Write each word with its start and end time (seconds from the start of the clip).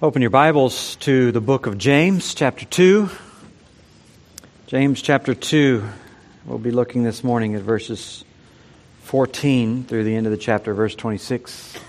Open 0.00 0.22
your 0.22 0.30
Bibles 0.30 0.94
to 1.00 1.32
the 1.32 1.40
book 1.40 1.66
of 1.66 1.76
James, 1.76 2.32
chapter 2.32 2.64
2. 2.64 3.10
James, 4.68 5.02
chapter 5.02 5.34
2. 5.34 5.82
We'll 6.44 6.58
be 6.58 6.70
looking 6.70 7.02
this 7.02 7.24
morning 7.24 7.56
at 7.56 7.62
verses 7.62 8.24
14 9.02 9.82
through 9.82 10.04
the 10.04 10.14
end 10.14 10.26
of 10.26 10.30
the 10.30 10.38
chapter, 10.38 10.72
verse 10.72 10.94
26. 10.94 11.80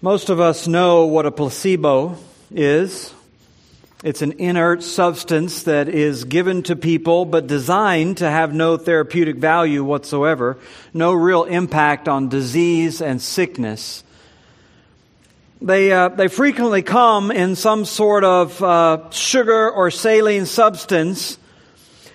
Most 0.00 0.28
of 0.28 0.38
us 0.38 0.68
know 0.68 1.06
what 1.06 1.26
a 1.26 1.32
placebo 1.32 2.16
is. 2.52 3.12
It's 4.04 4.22
an 4.22 4.34
inert 4.38 4.84
substance 4.84 5.64
that 5.64 5.88
is 5.88 6.22
given 6.22 6.62
to 6.62 6.76
people 6.76 7.24
but 7.24 7.48
designed 7.48 8.18
to 8.18 8.30
have 8.30 8.54
no 8.54 8.76
therapeutic 8.76 9.34
value 9.34 9.82
whatsoever, 9.82 10.58
no 10.94 11.12
real 11.12 11.42
impact 11.42 12.06
on 12.06 12.28
disease 12.28 13.02
and 13.02 13.20
sickness. 13.20 14.04
They, 15.66 15.90
uh, 15.90 16.10
they 16.10 16.28
frequently 16.28 16.82
come 16.82 17.32
in 17.32 17.56
some 17.56 17.86
sort 17.86 18.22
of 18.22 18.62
uh, 18.62 19.10
sugar 19.10 19.68
or 19.68 19.90
saline 19.90 20.46
substance, 20.46 21.38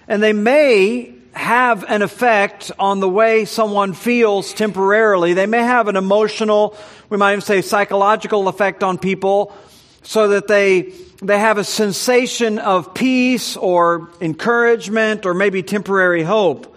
and 0.08 0.24
they 0.24 0.32
may 0.32 1.14
have 1.34 1.84
an 1.90 2.02
effect 2.02 2.72
on 2.80 3.02
the 3.02 3.10
way 3.10 3.44
someone 3.44 3.92
feels 3.92 4.54
temporarily. 4.54 5.34
They 5.34 5.48
may 5.48 5.64
have 5.64 5.90
an 5.90 5.98
emotional, 5.98 6.78
we 7.10 7.18
might 7.18 7.34
even 7.34 7.42
say 7.42 7.62
psychological 7.62 8.48
effect 8.48 8.84
on 8.84 8.98
people 8.98 9.54
so 10.02 10.30
that 10.30 10.48
they, 10.48 10.94
they 11.22 11.38
have 11.38 11.58
a 11.58 11.66
sensation 11.66 12.58
of 12.58 12.94
peace 12.94 13.58
or 13.58 14.12
encouragement 14.22 15.26
or 15.26 15.34
maybe 15.34 15.62
temporary 15.62 16.24
hope. 16.24 16.74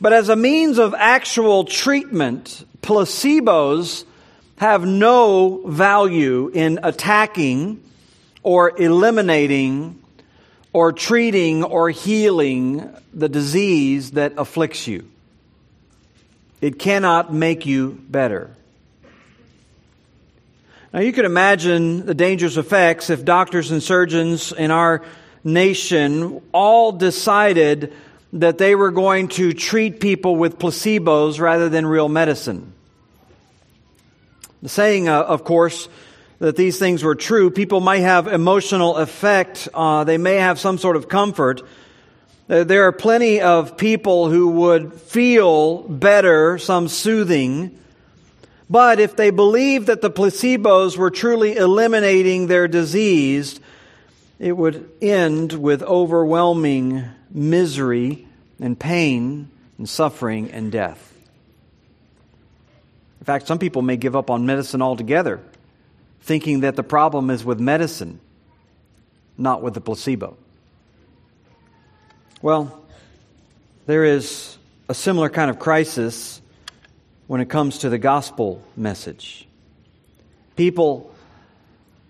But 0.00 0.14
as 0.14 0.30
a 0.30 0.36
means 0.36 0.78
of 0.78 0.94
actual 0.94 1.64
treatment, 1.64 2.64
placebos 2.80 4.06
have 4.60 4.84
no 4.84 5.62
value 5.64 6.50
in 6.52 6.78
attacking 6.82 7.82
or 8.42 8.78
eliminating 8.78 9.98
or 10.74 10.92
treating 10.92 11.64
or 11.64 11.88
healing 11.88 12.94
the 13.14 13.26
disease 13.26 14.10
that 14.10 14.34
afflicts 14.36 14.86
you. 14.86 15.10
It 16.60 16.78
cannot 16.78 17.32
make 17.32 17.64
you 17.64 18.04
better. 18.06 18.54
Now, 20.92 21.00
you 21.00 21.14
can 21.14 21.24
imagine 21.24 22.04
the 22.04 22.14
dangerous 22.14 22.58
effects 22.58 23.08
if 23.08 23.24
doctors 23.24 23.70
and 23.70 23.82
surgeons 23.82 24.52
in 24.52 24.70
our 24.70 25.02
nation 25.42 26.42
all 26.52 26.92
decided 26.92 27.94
that 28.34 28.58
they 28.58 28.74
were 28.74 28.90
going 28.90 29.28
to 29.28 29.54
treat 29.54 30.00
people 30.00 30.36
with 30.36 30.58
placebos 30.58 31.40
rather 31.40 31.70
than 31.70 31.86
real 31.86 32.10
medicine. 32.10 32.74
Saying, 34.64 35.08
uh, 35.08 35.22
of 35.22 35.44
course, 35.44 35.88
that 36.38 36.56
these 36.56 36.78
things 36.78 37.02
were 37.02 37.14
true, 37.14 37.50
people 37.50 37.80
might 37.80 38.00
have 38.00 38.26
emotional 38.26 38.96
effect. 38.96 39.68
Uh, 39.72 40.04
they 40.04 40.18
may 40.18 40.36
have 40.36 40.58
some 40.58 40.78
sort 40.78 40.96
of 40.96 41.08
comfort. 41.08 41.62
There 42.46 42.88
are 42.88 42.92
plenty 42.92 43.40
of 43.40 43.76
people 43.76 44.28
who 44.28 44.48
would 44.48 44.94
feel 44.94 45.82
better, 45.82 46.58
some 46.58 46.88
soothing. 46.88 47.78
But 48.68 49.00
if 49.00 49.16
they 49.16 49.30
believed 49.30 49.86
that 49.86 50.00
the 50.00 50.10
placebos 50.10 50.96
were 50.96 51.10
truly 51.10 51.56
eliminating 51.56 52.46
their 52.46 52.68
disease, 52.68 53.60
it 54.38 54.52
would 54.52 54.90
end 55.00 55.52
with 55.52 55.82
overwhelming 55.82 57.04
misery 57.30 58.26
and 58.58 58.78
pain 58.78 59.48
and 59.78 59.88
suffering 59.88 60.50
and 60.50 60.72
death. 60.72 61.09
In 63.20 63.26
fact, 63.26 63.46
some 63.46 63.58
people 63.58 63.82
may 63.82 63.96
give 63.96 64.16
up 64.16 64.30
on 64.30 64.46
medicine 64.46 64.80
altogether, 64.80 65.40
thinking 66.22 66.60
that 66.60 66.74
the 66.74 66.82
problem 66.82 67.30
is 67.30 67.44
with 67.44 67.60
medicine, 67.60 68.18
not 69.36 69.62
with 69.62 69.74
the 69.74 69.80
placebo. 69.80 70.36
Well, 72.42 72.82
there 73.86 74.04
is 74.04 74.56
a 74.88 74.94
similar 74.94 75.28
kind 75.28 75.50
of 75.50 75.58
crisis 75.58 76.40
when 77.26 77.42
it 77.42 77.50
comes 77.50 77.78
to 77.78 77.90
the 77.90 77.98
gospel 77.98 78.62
message. 78.76 79.46
People 80.56 81.14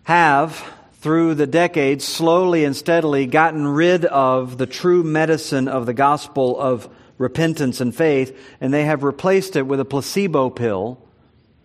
have, 0.05 0.65
through 1.01 1.35
the 1.35 1.47
decades, 1.47 2.05
slowly 2.05 2.65
and 2.65 2.77
steadily 2.77 3.27
gotten 3.27 3.67
rid 3.67 4.05
of 4.05 4.59
the 4.59 4.67
true 4.67 5.03
medicine 5.03 5.67
of 5.67 5.87
the 5.87 5.95
gospel 5.95 6.59
of 6.59 6.89
repentance 7.19 7.81
and 7.81 7.95
faith, 7.95 8.37
and 8.61 8.73
they 8.73 8.85
have 8.85 9.03
replaced 9.03 9.57
it 9.57 9.67
with 9.67 9.81
a 9.81 9.85
placebo 9.85 10.49
pill 10.49 10.99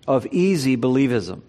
of 0.07 0.25
easy 0.27 0.77
believism. 0.77 1.41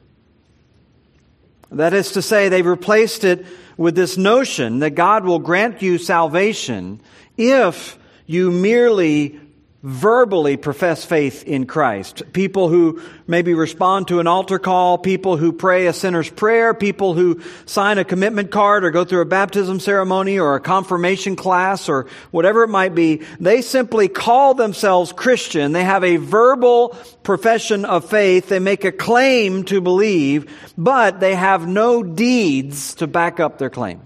That 1.70 1.94
is 1.94 2.12
to 2.12 2.22
say, 2.22 2.48
they've 2.48 2.64
replaced 2.64 3.24
it 3.24 3.44
with 3.76 3.94
this 3.94 4.16
notion 4.16 4.78
that 4.78 4.90
God 4.90 5.24
will 5.24 5.38
grant 5.38 5.82
you 5.82 5.98
salvation 5.98 7.00
if 7.36 7.98
you 8.26 8.50
merely 8.50 9.40
verbally 9.86 10.56
profess 10.56 11.04
faith 11.04 11.44
in 11.44 11.64
Christ. 11.64 12.24
People 12.32 12.68
who 12.68 13.00
maybe 13.28 13.54
respond 13.54 14.08
to 14.08 14.18
an 14.18 14.26
altar 14.26 14.58
call, 14.58 14.98
people 14.98 15.36
who 15.36 15.52
pray 15.52 15.86
a 15.86 15.92
sinner's 15.92 16.28
prayer, 16.28 16.74
people 16.74 17.14
who 17.14 17.40
sign 17.66 17.96
a 17.98 18.04
commitment 18.04 18.50
card 18.50 18.84
or 18.84 18.90
go 18.90 19.04
through 19.04 19.20
a 19.20 19.26
baptism 19.26 19.78
ceremony 19.78 20.40
or 20.40 20.56
a 20.56 20.60
confirmation 20.60 21.36
class 21.36 21.88
or 21.88 22.08
whatever 22.32 22.64
it 22.64 22.68
might 22.68 22.96
be, 22.96 23.22
they 23.38 23.62
simply 23.62 24.08
call 24.08 24.54
themselves 24.54 25.12
Christian. 25.12 25.70
They 25.70 25.84
have 25.84 26.02
a 26.02 26.16
verbal 26.16 26.96
profession 27.22 27.84
of 27.84 28.10
faith. 28.10 28.48
They 28.48 28.58
make 28.58 28.84
a 28.84 28.90
claim 28.90 29.62
to 29.66 29.80
believe, 29.80 30.52
but 30.76 31.20
they 31.20 31.36
have 31.36 31.68
no 31.68 32.02
deeds 32.02 32.96
to 32.96 33.06
back 33.06 33.38
up 33.38 33.58
their 33.58 33.70
claim. 33.70 34.00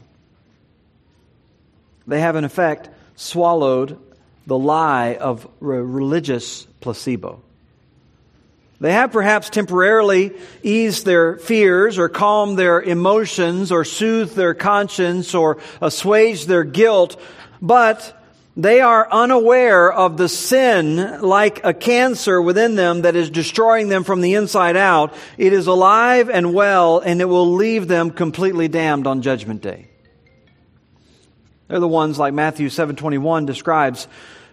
They 2.07 2.21
have 2.21 2.37
in 2.37 2.45
effect 2.45 2.91
swallowed 3.17 3.99
the 4.51 4.59
lie 4.59 5.15
of 5.15 5.47
religious 5.61 6.67
placebo. 6.81 7.41
They 8.81 8.91
have 8.91 9.13
perhaps 9.13 9.49
temporarily 9.49 10.33
eased 10.65 11.07
their 11.07 11.37
fears 11.37 11.99
or 11.99 12.09
calmed 12.09 12.59
their 12.59 12.83
emotions 12.83 13.71
or 13.71 13.85
soothed 13.85 14.35
their 14.35 14.55
conscience 14.55 15.37
or 15.37 15.59
assuaged 15.81 16.49
their 16.49 16.65
guilt, 16.65 17.17
but 17.63 18.21
they 18.57 18.81
are 18.81 19.07
unaware 19.13 19.93
of 19.93 20.17
the 20.17 20.29
sin 20.29 21.21
like 21.21 21.65
a 21.65 21.73
cancer 21.73 22.43
within 22.43 22.75
them 22.75 23.03
that 23.03 23.15
is 23.15 23.31
destroying 23.31 23.89
them 23.89 24.03
from 24.03 24.21
the 24.21 24.35
inside 24.35 24.77
out. 24.77 25.15
It 25.39 25.53
is 25.53 25.69
alive 25.69 26.29
and 26.29 26.53
well 26.53 26.99
and 26.99 27.21
it 27.21 27.27
will 27.27 27.53
leave 27.53 27.87
them 27.87 28.11
completely 28.11 28.67
damned 28.67 29.07
on 29.07 29.23
judgment 29.23 29.63
day. 29.63 29.91
They're 31.71 31.79
the 31.79 31.87
ones 31.87 32.19
like 32.19 32.35
Matthew 32.35 32.69
7:21 32.69 33.47
describes 33.47 34.09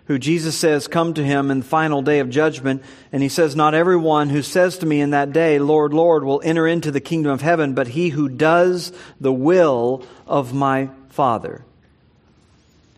who 0.07 0.17
Jesus 0.17 0.57
says 0.57 0.87
come 0.87 1.13
to 1.13 1.23
him 1.23 1.51
in 1.51 1.59
the 1.59 1.65
final 1.65 2.01
day 2.01 2.19
of 2.19 2.29
judgment. 2.29 2.81
And 3.11 3.21
he 3.21 3.29
says, 3.29 3.55
Not 3.55 3.73
everyone 3.73 4.29
who 4.29 4.41
says 4.41 4.77
to 4.79 4.85
me 4.85 5.01
in 5.01 5.09
that 5.11 5.33
day, 5.33 5.59
Lord, 5.59 5.93
Lord, 5.93 6.23
will 6.23 6.41
enter 6.43 6.65
into 6.65 6.91
the 6.91 7.01
kingdom 7.01 7.31
of 7.31 7.41
heaven, 7.41 7.73
but 7.73 7.89
he 7.89 8.09
who 8.09 8.29
does 8.29 8.93
the 9.19 9.33
will 9.33 10.05
of 10.25 10.53
my 10.53 10.89
Father. 11.09 11.63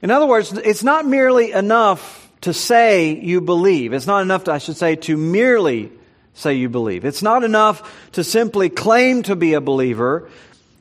In 0.02 0.12
other 0.12 0.28
words, 0.28 0.53
it's 0.53 0.84
not 0.84 1.06
merely 1.06 1.52
enough 1.52 2.30
to 2.42 2.53
say 2.53 3.16
you 3.16 3.42
believe. 3.42 3.92
It's 3.92 4.08
not 4.08 4.22
enough, 4.22 4.46
to, 4.46 4.53
I 4.53 4.59
should 4.59 4.78
say, 4.78 4.96
to 4.96 5.18
merely 5.18 5.92
say 6.36 6.53
you 6.53 6.69
believe. 6.69 7.06
It's 7.06 7.24
not 7.24 7.44
enough 7.44 8.09
to 8.14 8.24
simply 8.24 8.69
claim 8.69 9.24
to 9.24 9.36
be 9.36 9.56
a 9.56 9.62
believer. 9.62 10.30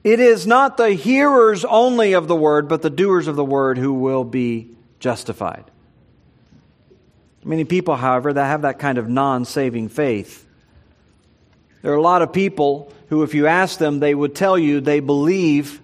It 0.05 0.21
is 0.21 0.47
not 0.47 0.77
the 0.77 0.91
hearers 0.91 1.65
only 1.65 2.13
of 2.13 2.29
the 2.29 2.37
word, 2.37 2.69
but 2.69 2.83
the 2.83 2.91
doers 2.91 3.29
of 3.29 3.37
the 3.37 3.45
word 3.45 3.79
who 3.79 3.95
will 3.95 4.25
be 4.25 4.77
justified. 5.01 5.65
Many 7.45 7.65
people, 7.65 7.97
however, 7.97 8.33
that 8.33 8.47
have 8.47 8.63
that 8.63 8.79
kind 8.79 8.99
of 8.99 9.09
non 9.09 9.45
saving 9.45 9.89
faith. 9.89 10.45
There 11.83 11.93
are 11.93 11.97
a 11.97 12.03
lot 12.03 12.23
of 12.23 12.33
people 12.33 12.93
who, 13.09 13.23
if 13.23 13.35
you 13.35 13.47
ask 13.47 13.79
them, 13.79 14.01
they 14.01 14.15
would 14.15 14.35
tell 14.35 14.59
you 14.59 14.81
they 14.81 15.01
believe 15.01 15.81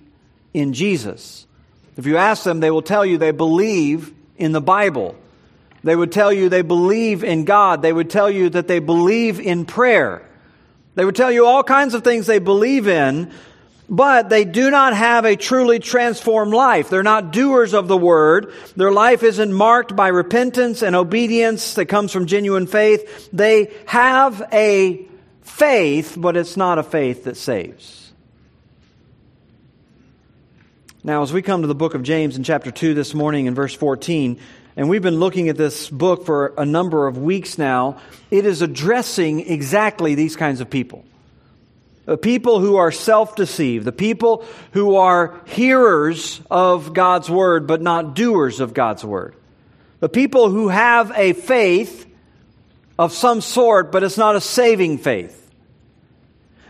in 0.52 0.72
Jesus. 0.72 1.46
If 1.96 2.06
you 2.06 2.16
ask 2.16 2.42
them, 2.44 2.60
they 2.60 2.70
will 2.70 2.82
tell 2.82 3.06
you 3.06 3.18
they 3.18 3.30
believe 3.30 4.12
in 4.36 4.52
the 4.52 4.60
Bible. 4.60 5.14
They 5.84 5.94
would 5.94 6.12
tell 6.12 6.32
you 6.32 6.48
they 6.48 6.62
believe 6.62 7.22
in 7.22 7.44
God. 7.44 7.82
They 7.82 7.92
would 7.92 8.10
tell 8.10 8.30
you 8.30 8.48
that 8.50 8.66
they 8.66 8.78
believe 8.78 9.38
in 9.38 9.64
prayer. 9.64 10.28
They 10.94 11.04
would 11.04 11.16
tell 11.16 11.30
you 11.30 11.46
all 11.46 11.62
kinds 11.62 11.94
of 11.94 12.02
things 12.02 12.26
they 12.26 12.38
believe 12.38 12.88
in, 12.88 13.32
but 13.88 14.28
they 14.28 14.44
do 14.44 14.70
not 14.70 14.96
have 14.96 15.24
a 15.24 15.36
truly 15.36 15.78
transformed 15.78 16.52
life. 16.52 16.88
They're 16.88 17.02
not 17.02 17.32
doers 17.32 17.74
of 17.74 17.88
the 17.88 17.96
word. 17.96 18.52
Their 18.76 18.92
life 18.92 19.22
isn't 19.22 19.52
marked 19.52 19.94
by 19.94 20.08
repentance 20.08 20.82
and 20.82 20.96
obedience 20.96 21.74
that 21.74 21.86
comes 21.86 22.12
from 22.12 22.26
genuine 22.26 22.66
faith. 22.66 23.28
They 23.32 23.72
have 23.86 24.42
a 24.52 25.06
faith, 25.42 26.14
but 26.16 26.36
it's 26.36 26.56
not 26.56 26.78
a 26.78 26.82
faith 26.82 27.24
that 27.24 27.36
saves. 27.36 28.12
Now, 31.06 31.22
as 31.22 31.34
we 31.34 31.42
come 31.42 31.60
to 31.60 31.68
the 31.68 31.74
book 31.74 31.92
of 31.94 32.02
James 32.02 32.36
in 32.36 32.44
chapter 32.44 32.70
2 32.70 32.94
this 32.94 33.12
morning 33.12 33.44
in 33.44 33.54
verse 33.54 33.74
14, 33.74 34.40
and 34.76 34.88
we've 34.88 35.02
been 35.02 35.20
looking 35.20 35.50
at 35.50 35.56
this 35.58 35.90
book 35.90 36.24
for 36.24 36.54
a 36.56 36.64
number 36.64 37.06
of 37.06 37.18
weeks 37.18 37.58
now, 37.58 38.00
it 38.30 38.46
is 38.46 38.62
addressing 38.62 39.46
exactly 39.48 40.14
these 40.14 40.34
kinds 40.34 40.62
of 40.62 40.70
people. 40.70 41.04
The 42.06 42.18
people 42.18 42.60
who 42.60 42.76
are 42.76 42.92
self-deceived, 42.92 43.84
the 43.84 43.92
people 43.92 44.44
who 44.72 44.96
are 44.96 45.40
hearers 45.46 46.40
of 46.50 46.92
God's 46.92 47.30
word 47.30 47.66
but 47.66 47.80
not 47.80 48.14
doers 48.14 48.60
of 48.60 48.74
God's 48.74 49.04
word. 49.04 49.34
The 50.00 50.08
people 50.10 50.50
who 50.50 50.68
have 50.68 51.12
a 51.16 51.32
faith 51.32 52.06
of 52.98 53.12
some 53.12 53.40
sort 53.40 53.90
but 53.90 54.02
it's 54.02 54.18
not 54.18 54.36
a 54.36 54.40
saving 54.40 54.98
faith. 54.98 55.40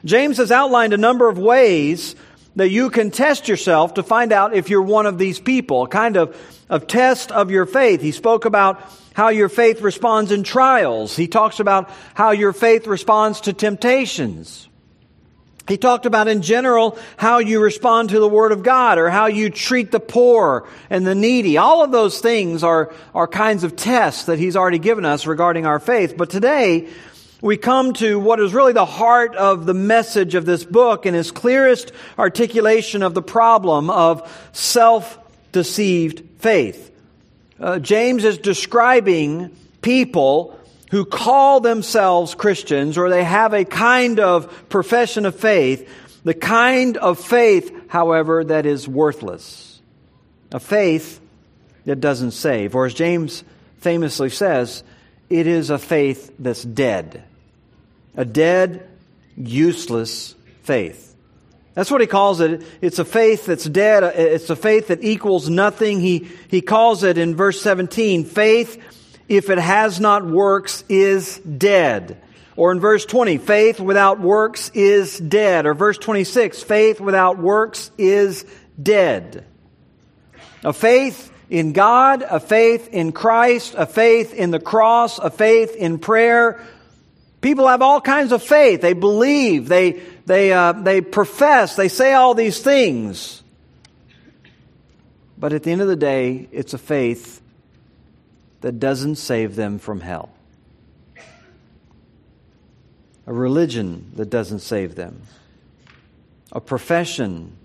James 0.04 0.36
has 0.36 0.52
outlined 0.52 0.92
a 0.92 0.98
number 0.98 1.28
of 1.28 1.38
ways 1.38 2.14
that 2.56 2.69
you 2.70 2.90
can 2.90 3.10
test 3.10 3.48
yourself 3.48 3.94
to 3.94 4.02
find 4.02 4.32
out 4.32 4.54
if 4.54 4.70
you're 4.70 4.82
one 4.82 5.06
of 5.06 5.19
these 5.19 5.40
people, 5.40 5.82
a 5.82 5.88
kind 5.88 6.16
of, 6.16 6.36
of 6.69 6.86
test 6.86 7.32
of 7.32 7.50
your 7.50 7.66
faith. 7.66 8.00
He 8.00 8.12
spoke 8.12 8.44
about 8.44 8.81
how 9.14 9.31
your 9.31 9.48
faith 9.48 9.81
responds 9.81 10.31
in 10.31 10.44
trials. 10.44 11.16
He 11.16 11.26
talks 11.26 11.58
about 11.58 11.90
how 12.14 12.31
your 12.31 12.52
faith 12.52 12.86
responds 12.86 13.42
to 13.42 13.52
temptations. 13.52 14.69
He 15.66 15.78
talked 15.78 16.05
about 16.05 16.28
in 16.28 16.43
general 16.43 16.99
how 17.16 17.38
you 17.38 17.61
respond 17.61 18.11
to 18.11 18.20
the 18.20 18.28
Word 18.28 18.52
of 18.52 18.62
God 18.62 18.99
or 18.99 19.08
how 19.08 19.26
you 19.26 19.49
treat 19.49 19.90
the 19.90 20.00
poor 20.00 20.69
and 20.90 21.06
the 21.06 21.14
needy. 21.14 21.56
All 21.56 21.82
of 21.82 21.90
those 21.90 22.20
things 22.20 22.62
are, 22.62 22.93
are 23.14 23.26
kinds 23.26 23.64
of 23.64 23.75
tests 23.75 24.25
that 24.26 24.38
He's 24.38 24.56
already 24.56 24.78
given 24.78 25.06
us 25.06 25.26
regarding 25.26 25.64
our 25.64 25.78
faith. 25.78 26.16
But 26.19 26.28
today, 26.28 26.90
we 27.40 27.56
come 27.58 27.93
to 27.94 28.19
what 28.19 28.40
is 28.40 28.55
really 28.55 28.72
the 28.72 28.87
heart 28.87 29.37
of 29.37 29.66
the 29.66 29.75
message 29.75 30.34
of 30.34 30.46
this 30.46 30.64
book 30.64 31.05
and 31.05 31.14
his 31.14 31.31
clearest 31.31 31.93
articulation 32.19 33.02
of 33.02 33.12
the 33.12 33.20
problem 33.20 33.90
of 33.90 34.49
self-deceived 34.52 36.40
faith. 36.40 36.90
Uh, 37.60 37.78
James 37.78 38.25
is 38.25 38.38
describing 38.38 39.55
people 39.82 40.58
who 40.94 41.05
call 41.05 41.58
themselves 41.58 42.37
Christians 42.37 42.96
or 42.96 43.11
they 43.11 43.25
have 43.25 43.52
a 43.52 43.64
kind 43.64 44.20
of 44.20 44.69
profession 44.69 45.26
of 45.26 45.35
faith, 45.35 45.93
the 46.23 46.35
kind 46.35 46.96
of 46.99 47.19
faith, 47.19 47.91
however, 47.91 48.44
that 48.44 48.64
is 48.64 48.87
worthless. 48.87 49.81
A 50.52 50.61
faith 50.61 51.20
that 51.85 51.99
doesn't 51.99 52.31
save. 52.31 52.76
Or 52.76 52.87
as 52.87 52.94
James 52.94 53.43
famously 53.79 54.31
says, 54.31 54.85
it 55.29 55.49
is 55.49 55.70
a 55.70 55.79
faith 55.79 56.32
that's 56.38 56.62
dead 56.62 57.25
a 58.17 58.25
dead, 58.25 58.88
useless 59.37 60.37
faith. 60.62 61.17
That's 61.75 61.91
what 61.91 62.02
he 62.02 62.06
calls 62.06 62.41
it. 62.41 62.62
It's 62.81 63.00
a 63.00 63.05
faith 63.05 63.46
that's 63.46 63.64
dead. 63.64 64.05
It's 64.14 64.49
a 64.49 64.55
faith 64.55 64.87
that 64.87 65.02
equals 65.02 65.50
nothing. 65.50 65.99
He, 65.99 66.29
he 66.46 66.61
calls 66.61 67.02
it 67.02 67.19
in 67.19 67.35
verse 67.35 67.61
17, 67.61 68.26
faith, 68.26 68.81
if 69.28 69.50
it 69.50 69.58
has 69.58 70.00
not 70.00 70.24
works, 70.26 70.84
is 70.88 71.38
dead. 71.38 72.20
Or 72.56 72.72
in 72.72 72.80
verse 72.80 73.04
20, 73.04 73.38
faith 73.38 73.80
without 73.80 74.20
works 74.20 74.70
is 74.74 75.18
dead. 75.18 75.66
Or 75.66 75.74
verse 75.74 75.98
26, 75.98 76.62
faith 76.62 77.00
without 77.00 77.38
works 77.38 77.90
is 77.98 78.44
dead. 78.80 79.44
A 80.62 80.72
faith 80.72 81.32
in 81.50 81.72
God, 81.72 82.22
a 82.22 82.40
faith 82.40 82.88
in 82.92 83.12
Christ, 83.12 83.74
a 83.76 83.86
faith 83.86 84.32
in 84.32 84.50
the 84.50 84.60
cross, 84.60 85.18
a 85.18 85.30
faith 85.30 85.74
in 85.74 85.98
prayer, 85.98 86.64
People 87.44 87.68
have 87.68 87.82
all 87.82 88.00
kinds 88.00 88.32
of 88.32 88.42
faith. 88.42 88.80
They 88.80 88.94
believe, 88.94 89.68
they, 89.68 90.00
they, 90.24 90.50
uh, 90.50 90.72
they 90.72 91.02
profess, 91.02 91.76
they 91.76 91.88
say 91.88 92.14
all 92.14 92.32
these 92.32 92.58
things. 92.58 93.42
But 95.36 95.52
at 95.52 95.62
the 95.62 95.70
end 95.70 95.82
of 95.82 95.88
the 95.88 95.94
day, 95.94 96.48
it's 96.52 96.72
a 96.72 96.78
faith 96.78 97.42
that 98.64 98.81
doesn't 98.81 99.16
save 99.16 99.56
them 99.56 99.78
from 99.78 100.00
hell. 100.00 100.31
A 103.26 103.32
religion 103.32 104.11
that 104.16 104.31
doesn't 104.31 104.61
save 104.61 104.94
them. 104.94 105.20
A 106.50 106.62
profession 106.62 107.58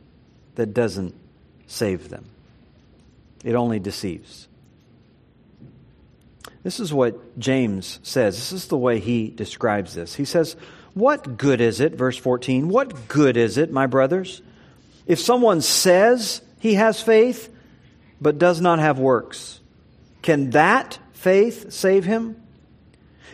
that 0.55 0.73
doesn't 0.73 1.15
save 1.67 2.09
them. 2.09 2.25
It 3.45 3.55
only 3.55 3.79
deceives. 3.79 4.49
This 6.63 6.81
is 6.81 6.93
what 6.93 7.39
James 7.39 8.01
says. 8.03 8.35
This 8.35 8.51
is 8.51 8.67
the 8.67 8.77
way 8.77 8.99
he 8.99 9.29
describes 9.29 9.95
this. 9.95 10.15
He 10.15 10.25
says, 10.25 10.57
What 10.95 11.37
good 11.37 11.61
is 11.61 11.79
it, 11.79 11.93
verse 11.95 12.17
14, 12.17 12.67
what 12.67 13.07
good 13.07 13.37
is 13.37 13.57
it, 13.57 13.71
my 13.71 13.87
brothers, 13.87 14.41
if 15.07 15.21
someone 15.21 15.61
says 15.61 16.41
he 16.59 16.73
has 16.73 17.01
faith 17.01 17.49
but 18.19 18.37
does 18.37 18.59
not 18.59 18.79
have 18.79 18.99
works? 18.99 19.58
Can 20.21 20.51
that 20.51 20.99
faith 21.13 21.71
save 21.71 22.05
him? 22.05 22.35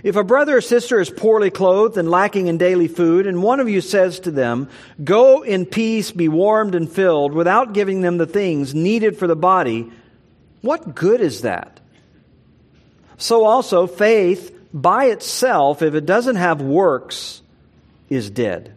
If 0.04 0.16
a 0.16 0.24
brother 0.24 0.58
or 0.58 0.62
sister 0.62 1.00
is 1.00 1.10
poorly 1.10 1.50
clothed 1.50 1.98
and 1.98 2.12
lacking 2.12 2.48
in 2.48 2.58
daily 2.58 2.88
food, 2.88 3.26
and 3.26 3.42
one 3.42 3.60
of 3.60 3.70
you 3.70 3.82
says 3.82 4.20
to 4.22 4.32
them, 4.32 4.70
Go 5.04 5.42
in 5.42 5.66
peace, 5.66 6.12
be 6.12 6.28
warmed 6.28 6.76
and 6.76 6.92
filled, 6.92 7.34
without 7.34 7.74
giving 7.74 8.02
them 8.02 8.18
the 8.18 8.28
things 8.28 8.76
needed 8.76 9.18
for 9.18 9.26
the 9.26 9.36
body, 9.36 9.92
what 10.62 10.94
good 10.94 11.22
is 11.22 11.42
that? 11.42 11.80
So 13.18 13.46
also, 13.46 13.88
faith 13.88 14.56
by 14.74 15.06
itself, 15.06 15.82
if 15.82 15.96
it 15.96 16.06
doesn't 16.06 16.36
have 16.36 16.62
works, 16.62 17.42
is 18.10 18.30
dead. 18.30 18.76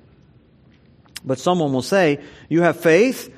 But 1.24 1.38
someone 1.38 1.72
will 1.72 1.82
say, 1.82 2.20
You 2.48 2.62
have 2.62 2.80
faith, 2.80 3.37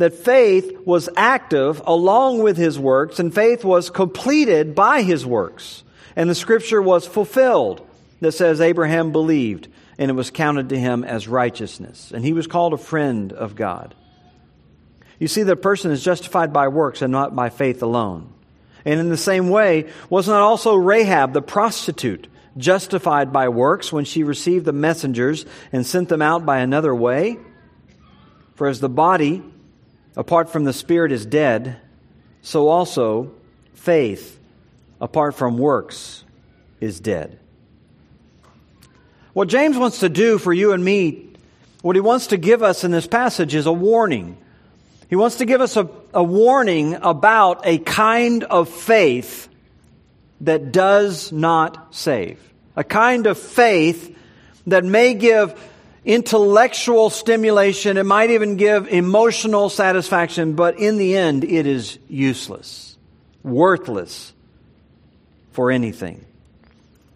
that 0.00 0.14
faith 0.14 0.78
was 0.84 1.08
active 1.16 1.82
along 1.84 2.42
with 2.42 2.56
his 2.56 2.78
works, 2.78 3.18
and 3.18 3.34
faith 3.34 3.64
was 3.64 3.90
completed 3.90 4.74
by 4.74 5.02
his 5.02 5.24
works. 5.24 5.84
And 6.16 6.28
the 6.28 6.34
scripture 6.34 6.82
was 6.82 7.06
fulfilled 7.06 7.86
that 8.20 8.32
says 8.32 8.60
Abraham 8.60 9.12
believed, 9.12 9.68
and 9.98 10.10
it 10.10 10.14
was 10.14 10.30
counted 10.30 10.70
to 10.70 10.78
him 10.78 11.04
as 11.04 11.28
righteousness. 11.28 12.12
And 12.14 12.24
he 12.24 12.32
was 12.32 12.46
called 12.46 12.72
a 12.72 12.78
friend 12.78 13.32
of 13.32 13.54
God. 13.54 13.94
You 15.18 15.28
see, 15.28 15.42
that 15.42 15.52
a 15.52 15.56
person 15.56 15.90
is 15.90 16.02
justified 16.02 16.52
by 16.52 16.68
works 16.68 17.02
and 17.02 17.12
not 17.12 17.36
by 17.36 17.50
faith 17.50 17.82
alone. 17.82 18.32
And 18.84 18.98
in 18.98 19.10
the 19.10 19.16
same 19.16 19.50
way, 19.50 19.90
was 20.08 20.26
not 20.26 20.40
also 20.40 20.74
Rahab 20.74 21.32
the 21.32 21.42
prostitute 21.42 22.26
justified 22.56 23.32
by 23.32 23.48
works 23.48 23.92
when 23.92 24.04
she 24.04 24.24
received 24.24 24.64
the 24.64 24.72
messengers 24.72 25.44
and 25.72 25.86
sent 25.86 26.08
them 26.08 26.22
out 26.22 26.46
by 26.46 26.58
another 26.58 26.94
way? 26.94 27.38
For 28.54 28.66
as 28.66 28.80
the 28.80 28.88
body, 28.88 29.42
apart 30.16 30.50
from 30.50 30.64
the 30.64 30.72
spirit, 30.72 31.12
is 31.12 31.26
dead, 31.26 31.76
so 32.42 32.68
also 32.68 33.32
faith, 33.74 34.38
apart 35.00 35.34
from 35.34 35.58
works, 35.58 36.24
is 36.80 37.00
dead. 37.00 37.38
What 39.32 39.48
James 39.48 39.76
wants 39.76 40.00
to 40.00 40.08
do 40.08 40.38
for 40.38 40.52
you 40.52 40.72
and 40.72 40.84
me, 40.84 41.28
what 41.82 41.96
he 41.96 42.00
wants 42.00 42.28
to 42.28 42.36
give 42.36 42.62
us 42.62 42.84
in 42.84 42.90
this 42.90 43.06
passage 43.06 43.54
is 43.54 43.66
a 43.66 43.72
warning. 43.72 44.36
He 45.08 45.16
wants 45.16 45.36
to 45.36 45.44
give 45.44 45.60
us 45.60 45.76
a, 45.76 45.88
a 46.12 46.22
warning 46.22 46.94
about 46.94 47.66
a 47.66 47.78
kind 47.78 48.44
of 48.44 48.68
faith 48.68 49.48
that 50.42 50.72
does 50.72 51.32
not 51.32 51.94
save. 51.94 52.40
A 52.76 52.84
kind 52.84 53.26
of 53.26 53.38
faith 53.38 54.16
that 54.66 54.84
may 54.84 55.14
give 55.14 55.58
intellectual 56.04 57.10
stimulation, 57.10 57.96
it 57.96 58.06
might 58.06 58.30
even 58.30 58.56
give 58.56 58.88
emotional 58.88 59.68
satisfaction, 59.68 60.54
but 60.54 60.78
in 60.78 60.96
the 60.96 61.16
end, 61.16 61.44
it 61.44 61.66
is 61.66 61.98
useless, 62.08 62.96
worthless 63.42 64.32
for 65.52 65.70
anything. 65.70 66.24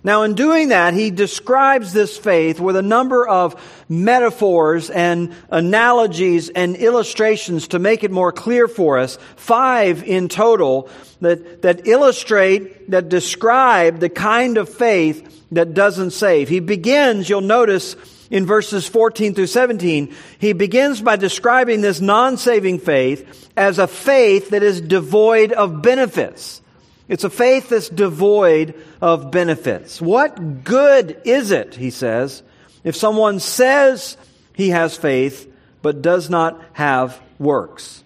Now, 0.06 0.24
in 0.24 0.34
doing 0.34 0.68
that, 0.68 0.92
he 0.92 1.10
describes 1.10 1.94
this 1.94 2.18
faith 2.18 2.60
with 2.60 2.76
a 2.76 2.82
number 2.82 3.26
of 3.26 3.58
metaphors 3.88 4.90
and 4.90 5.32
analogies 5.50 6.50
and 6.50 6.76
illustrations 6.76 7.68
to 7.68 7.78
make 7.78 8.04
it 8.04 8.10
more 8.10 8.30
clear 8.30 8.68
for 8.68 8.98
us. 8.98 9.16
Five 9.36 10.04
in 10.04 10.28
total 10.28 10.90
that, 11.22 11.62
that 11.62 11.86
illustrate, 11.86 12.90
that 12.90 13.08
describe 13.08 14.00
the 14.00 14.10
kind 14.10 14.58
of 14.58 14.68
faith 14.68 15.46
that 15.52 15.72
doesn't 15.72 16.10
save. 16.10 16.50
He 16.50 16.60
begins, 16.60 17.30
you'll 17.30 17.40
notice, 17.40 17.96
in 18.34 18.46
verses 18.46 18.84
14 18.88 19.32
through 19.32 19.46
17, 19.46 20.12
he 20.40 20.52
begins 20.54 21.00
by 21.00 21.14
describing 21.14 21.82
this 21.82 22.00
non-saving 22.00 22.80
faith 22.80 23.48
as 23.56 23.78
a 23.78 23.86
faith 23.86 24.50
that 24.50 24.64
is 24.64 24.80
devoid 24.80 25.52
of 25.52 25.82
benefits. 25.82 26.60
It's 27.06 27.22
a 27.22 27.30
faith 27.30 27.68
that's 27.68 27.88
devoid 27.88 28.74
of 29.00 29.30
benefits. 29.30 30.02
What 30.02 30.64
good 30.64 31.22
is 31.24 31.52
it, 31.52 31.76
he 31.76 31.90
says, 31.90 32.42
if 32.82 32.96
someone 32.96 33.38
says 33.38 34.16
he 34.52 34.70
has 34.70 34.96
faith 34.96 35.48
but 35.80 36.02
does 36.02 36.28
not 36.28 36.60
have 36.72 37.22
works. 37.38 38.02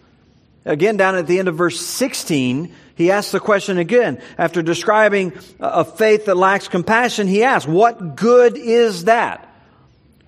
Again, 0.67 0.99
down 0.99 1.15
at 1.15 1.27
the 1.27 1.39
end 1.39 1.49
of 1.49 1.55
verse 1.55 1.81
16, 1.81 2.75
he 2.97 3.11
asks 3.11 3.33
the 3.33 3.41
question 3.41 3.79
again. 3.79 4.21
After 4.37 4.61
describing 4.61 5.33
a 5.59 5.87
faith 5.87 6.27
that 6.27 6.37
lacks 6.37 6.69
compassion, 6.69 7.29
he 7.29 7.45
asks, 7.45 7.67
What 7.67 8.15
good 8.15 8.59
is 8.59 9.05
that? 9.05 9.48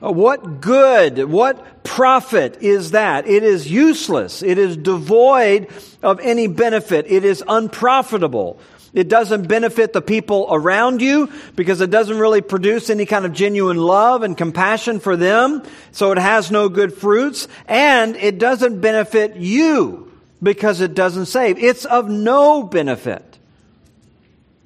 Uh, 0.03 0.11
what 0.11 0.61
good, 0.61 1.25
what 1.25 1.85
profit 1.85 2.63
is 2.63 2.93
that? 2.93 3.27
It 3.27 3.43
is 3.43 3.71
useless. 3.71 4.43
It 4.43 4.57
is 4.57 4.77
devoid 4.77 5.69
of 6.03 6.21
any 6.21 6.47
benefit. 6.47 7.07
It 7.09 7.25
is 7.25 7.45
unprofitable. 7.47 8.59
It 8.93 9.09
doesn't 9.09 9.47
benefit 9.47 9.93
the 9.93 10.03
people 10.03 10.49
around 10.51 11.01
you 11.01 11.31
because 11.55 11.81
it 11.81 11.91
doesn't 11.91 12.19
really 12.19 12.41
produce 12.41 12.91
any 12.91 13.07
kind 13.07 13.25
of 13.25 13.33
genuine 13.33 13.77
love 13.77 14.23
and 14.23 14.37
compassion 14.37 14.99
for 14.99 15.17
them. 15.17 15.63
So 15.93 16.11
it 16.13 16.19
has 16.19 16.51
no 16.51 16.69
good 16.69 16.93
fruits 16.93 17.47
and 17.69 18.17
it 18.17 18.39
doesn't 18.39 18.81
benefit 18.81 19.37
you 19.37 20.11
because 20.43 20.81
it 20.81 20.95
doesn't 20.95 21.27
save. 21.27 21.59
It's 21.59 21.85
of 21.85 22.09
no 22.09 22.63
benefit. 22.63 23.39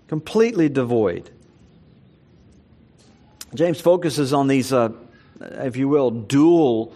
Completely 0.09 0.69
devoid. 0.69 1.29
James 3.55 3.81
focuses 3.81 4.33
on 4.33 4.49
these, 4.49 4.73
uh, 4.73 4.91
if 5.53 5.77
you 5.77 5.89
will, 5.89 6.11
dual 6.11 6.95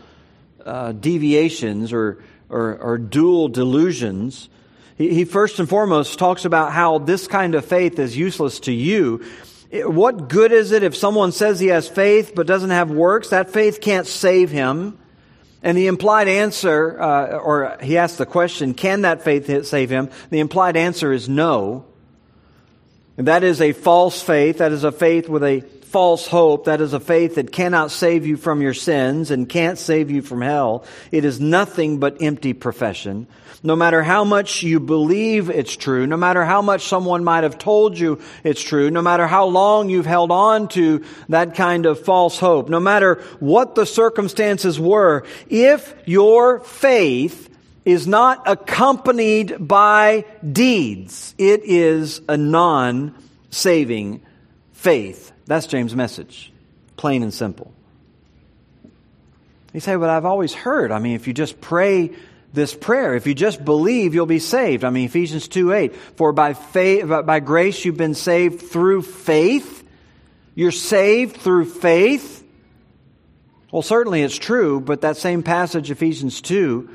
uh, 0.65 0.93
deviations 0.93 1.93
or, 1.93 2.23
or, 2.49 2.77
or 2.77 2.99
dual 2.99 3.49
delusions 3.49 4.49
he, 4.99 5.15
he 5.15 5.25
first 5.25 5.59
and 5.61 5.69
foremost 5.69 6.19
talks 6.19 6.45
about 6.45 6.73
how 6.73 6.99
this 6.99 7.27
kind 7.29 7.55
of 7.55 7.65
faith 7.65 7.99
is 7.99 8.17
useless 8.17 8.61
to 8.61 8.73
you. 8.73 9.25
What 9.73 10.29
good 10.29 10.51
is 10.51 10.73
it 10.73 10.83
if 10.83 10.97
someone 10.97 11.31
says 11.33 11.61
he 11.61 11.69
has 11.69 11.89
faith 11.89 12.33
but 12.35 12.47
doesn't 12.47 12.71
have 12.71 12.91
works? 12.91 13.31
That 13.31 13.51
faith 13.51 13.81
can't 13.81 14.07
save 14.07 14.51
him. 14.51 14.99
And 15.63 15.77
the 15.77 15.87
implied 15.87 16.29
answer, 16.29 17.01
uh, 17.01 17.39
or 17.39 17.77
he 17.83 17.97
asks 17.97 18.19
the 18.19 18.27
question, 18.27 18.75
can 18.75 19.03
that 19.03 19.23
faith 19.23 19.67
save 19.67 19.91
him? 19.91 20.11
The 20.31 20.41
implied 20.41 20.77
answer 20.77 21.13
is 21.13 21.29
no. 21.29 21.85
And 23.17 23.27
that 23.27 23.43
is 23.43 23.61
a 23.61 23.73
false 23.73 24.23
faith. 24.23 24.59
That 24.59 24.73
is 24.73 24.85
a 24.85 24.93
faith 24.93 25.29
with 25.29 25.43
a 25.43 25.61
false 25.89 26.27
hope. 26.27 26.67
That 26.67 26.81
is 26.81 26.93
a 26.93 27.01
faith 27.01 27.37
that 27.37 27.51
cannot 27.51 27.91
save 27.91 28.27
you 28.27 28.37
from 28.37 28.61
your 28.61 28.75
sins 28.75 29.31
and 29.31 29.49
can't 29.49 29.79
save 29.79 30.11
you 30.11 30.23
from 30.23 30.43
hell. 30.43 30.85
It 31.11 31.25
is 31.25 31.41
nothing 31.41 31.99
but 31.99 32.23
empty 32.23 32.53
profession. 32.53 33.27
No 33.63 33.75
matter 33.75 34.03
how 34.03 34.23
much 34.23 34.63
you 34.63 34.79
believe 34.79 35.51
it's 35.51 35.75
true, 35.75 36.07
no 36.07 36.17
matter 36.17 36.45
how 36.45 36.63
much 36.63 36.87
someone 36.87 37.25
might 37.25 37.43
have 37.43 37.59
told 37.59 37.99
you 37.99 38.21
it's 38.45 38.63
true, 38.63 38.91
no 38.91 39.03
matter 39.03 39.27
how 39.27 39.47
long 39.47 39.89
you've 39.89 40.07
held 40.07 40.31
on 40.31 40.69
to 40.69 41.05
that 41.29 41.57
kind 41.57 41.87
of 41.87 42.05
false 42.05 42.39
hope, 42.39 42.69
no 42.69 42.79
matter 42.79 43.17
what 43.41 43.75
the 43.75 43.87
circumstances 43.87 44.79
were, 44.79 45.25
if 45.49 45.93
your 46.05 46.61
faith 46.61 47.49
is 47.85 48.07
not 48.07 48.43
accompanied 48.47 49.57
by 49.59 50.25
deeds, 50.53 51.35
it 51.39 51.63
is 51.65 52.21
a 52.29 52.37
non-saving 52.37 54.21
faith. 54.73 55.33
That's 55.49 55.67
James' 55.67 55.97
message. 55.97 56.53
Plain 56.97 57.25
and 57.25 57.35
simple. 57.35 57.73
You 59.73 59.81
say, 59.81 59.97
but 59.97 60.09
I've 60.09 60.25
always 60.25 60.55
heard, 60.55 60.93
I 60.93 61.01
mean, 61.01 61.15
if 61.15 61.27
you 61.27 61.35
just 61.35 61.61
pray 61.61 62.13
this 62.53 62.75
prayer. 62.75 63.15
If 63.15 63.27
you 63.27 63.35
just 63.35 63.65
believe, 63.65 64.15
you'll 64.15 64.27
be 64.27 64.39
saved. 64.39 64.85
I 64.85 64.91
mean, 64.91 65.05
Ephesians 65.05 65.49
2 65.49 65.73
8. 65.73 65.97
For 66.17 66.33
by 66.33 66.55
faith, 66.55 67.07
by 67.07 67.41
grace 67.41 67.85
you've 67.85 67.97
been 67.97 68.15
saved 68.15 68.63
through 68.63 69.03
faith. 69.03 69.85
You're 70.55 70.73
saved 70.73 71.37
through 71.37 71.67
faith. 71.67 72.45
Well, 73.71 73.83
certainly 73.83 74.23
it's 74.23 74.37
true, 74.37 74.81
but 74.81 75.03
that 75.03 75.19
same 75.19 75.43
passage, 75.43 75.91
Ephesians 75.91 76.41
2, 76.41 76.89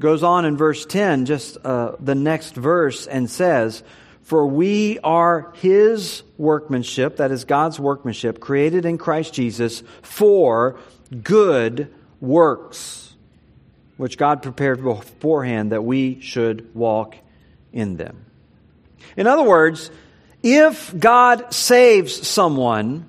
goes 0.00 0.22
on 0.22 0.44
in 0.44 0.56
verse 0.56 0.84
10, 0.84 1.24
just 1.24 1.56
uh, 1.64 1.92
the 2.00 2.16
next 2.16 2.54
verse, 2.54 3.06
and 3.06 3.30
says, 3.30 3.84
For 4.26 4.44
we 4.44 4.98
are 5.04 5.52
his 5.54 6.24
workmanship, 6.36 7.18
that 7.18 7.30
is 7.30 7.44
God's 7.44 7.78
workmanship, 7.78 8.40
created 8.40 8.84
in 8.84 8.98
Christ 8.98 9.32
Jesus 9.32 9.84
for 10.02 10.80
good 11.22 11.94
works 12.20 13.14
which 13.96 14.18
God 14.18 14.42
prepared 14.42 14.82
beforehand 14.82 15.70
that 15.70 15.84
we 15.84 16.20
should 16.20 16.74
walk 16.74 17.14
in 17.72 17.98
them. 17.98 18.24
In 19.16 19.28
other 19.28 19.44
words, 19.44 19.92
if 20.42 20.92
God 20.98 21.54
saves 21.54 22.26
someone, 22.26 23.06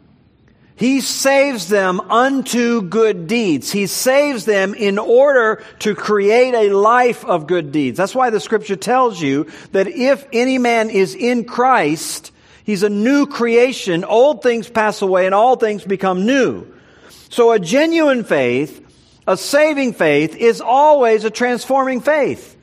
he 0.77 1.01
saves 1.01 1.67
them 1.67 1.99
unto 1.99 2.81
good 2.83 3.27
deeds. 3.27 3.71
He 3.71 3.87
saves 3.87 4.45
them 4.45 4.73
in 4.73 4.97
order 4.97 5.63
to 5.79 5.95
create 5.95 6.53
a 6.53 6.73
life 6.73 7.25
of 7.25 7.47
good 7.47 7.71
deeds. 7.71 7.97
That's 7.97 8.15
why 8.15 8.29
the 8.29 8.39
scripture 8.39 8.75
tells 8.75 9.21
you 9.21 9.47
that 9.71 9.87
if 9.87 10.25
any 10.31 10.57
man 10.57 10.89
is 10.89 11.15
in 11.15 11.45
Christ, 11.45 12.31
he's 12.63 12.83
a 12.83 12.89
new 12.89 13.25
creation. 13.25 14.03
Old 14.03 14.43
things 14.43 14.69
pass 14.69 15.01
away 15.01 15.25
and 15.25 15.35
all 15.35 15.55
things 15.55 15.83
become 15.83 16.25
new. 16.25 16.67
So 17.29 17.51
a 17.51 17.59
genuine 17.59 18.23
faith 18.23 18.83
a 19.27 19.35
saving 19.35 19.91
faith 19.93 20.37
is 20.37 20.61
always 20.61 21.25
a 21.25 21.29
transforming 21.29 21.99
faith. 21.99 22.55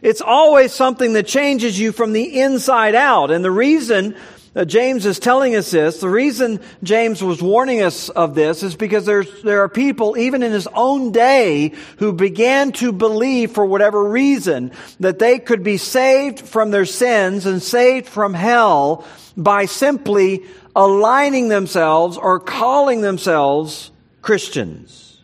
It's 0.00 0.22
always 0.22 0.72
something 0.72 1.12
that 1.12 1.26
changes 1.26 1.78
you 1.78 1.92
from 1.92 2.14
the 2.14 2.40
inside 2.40 2.94
out. 2.94 3.30
And 3.30 3.44
the 3.44 3.50
reason 3.50 4.16
that 4.52 4.66
James 4.66 5.06
is 5.06 5.18
telling 5.18 5.54
us 5.54 5.70
this, 5.70 6.00
the 6.00 6.08
reason 6.08 6.60
James 6.82 7.22
was 7.22 7.40
warning 7.40 7.82
us 7.82 8.08
of 8.08 8.34
this 8.34 8.62
is 8.62 8.74
because 8.74 9.06
there's, 9.06 9.42
there 9.42 9.62
are 9.62 9.68
people, 9.68 10.18
even 10.18 10.42
in 10.42 10.50
his 10.50 10.66
own 10.74 11.12
day, 11.12 11.72
who 11.98 12.12
began 12.12 12.72
to 12.72 12.92
believe 12.92 13.52
for 13.52 13.64
whatever 13.64 14.02
reason 14.02 14.72
that 14.98 15.20
they 15.20 15.38
could 15.38 15.62
be 15.62 15.76
saved 15.76 16.40
from 16.40 16.72
their 16.72 16.84
sins 16.84 17.46
and 17.46 17.62
saved 17.62 18.08
from 18.08 18.34
hell 18.34 19.04
by 19.36 19.66
simply 19.66 20.42
aligning 20.74 21.48
themselves 21.48 22.16
or 22.16 22.40
calling 22.40 23.02
themselves 23.02 23.92
Christians. 24.20 25.22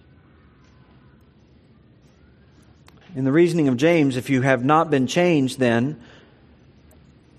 In 3.16 3.24
the 3.24 3.32
reasoning 3.32 3.66
of 3.68 3.76
James, 3.76 4.16
if 4.16 4.30
you 4.30 4.42
have 4.42 4.64
not 4.64 4.90
been 4.90 5.06
changed, 5.06 5.58
then, 5.58 6.00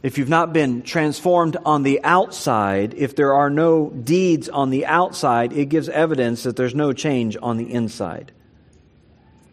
if 0.04 0.18
you've 0.18 0.30
not 0.30 0.54
been 0.54 0.84
transformed 0.84 1.58
on 1.66 1.84
the 1.84 2.04
outside, 2.04 2.94
if 2.94 3.16
there 3.16 3.34
are 3.34 3.50
no 3.50 3.90
deeds 3.90 4.48
on 4.48 4.70
the 4.70 4.86
outside, 4.86 5.54
it 5.54 5.66
gives 5.66 5.90
evidence 5.90 6.44
that 6.44 6.56
there's 6.56 6.76
no 6.76 6.94
change 6.94 7.36
on 7.42 7.58
the 7.58 7.72
inside. 7.72 8.32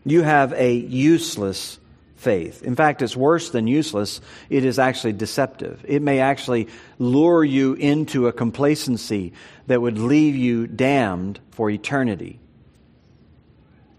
You 0.04 0.22
have 0.22 0.52
a 0.52 0.74
useless 0.74 1.78
faith. 2.16 2.62
In 2.62 2.74
fact, 2.76 3.00
it's 3.02 3.16
worse 3.16 3.50
than 3.50 3.66
useless. 3.66 4.20
It 4.50 4.64
is 4.64 4.78
actually 4.78 5.14
deceptive. 5.14 5.84
It 5.88 6.02
may 6.02 6.20
actually 6.20 6.68
lure 6.98 7.44
you 7.44 7.74
into 7.74 8.28
a 8.28 8.32
complacency 8.32 9.32
that 9.66 9.80
would 9.80 9.98
leave 9.98 10.36
you 10.36 10.66
damned 10.66 11.40
for 11.52 11.70
eternity, 11.70 12.38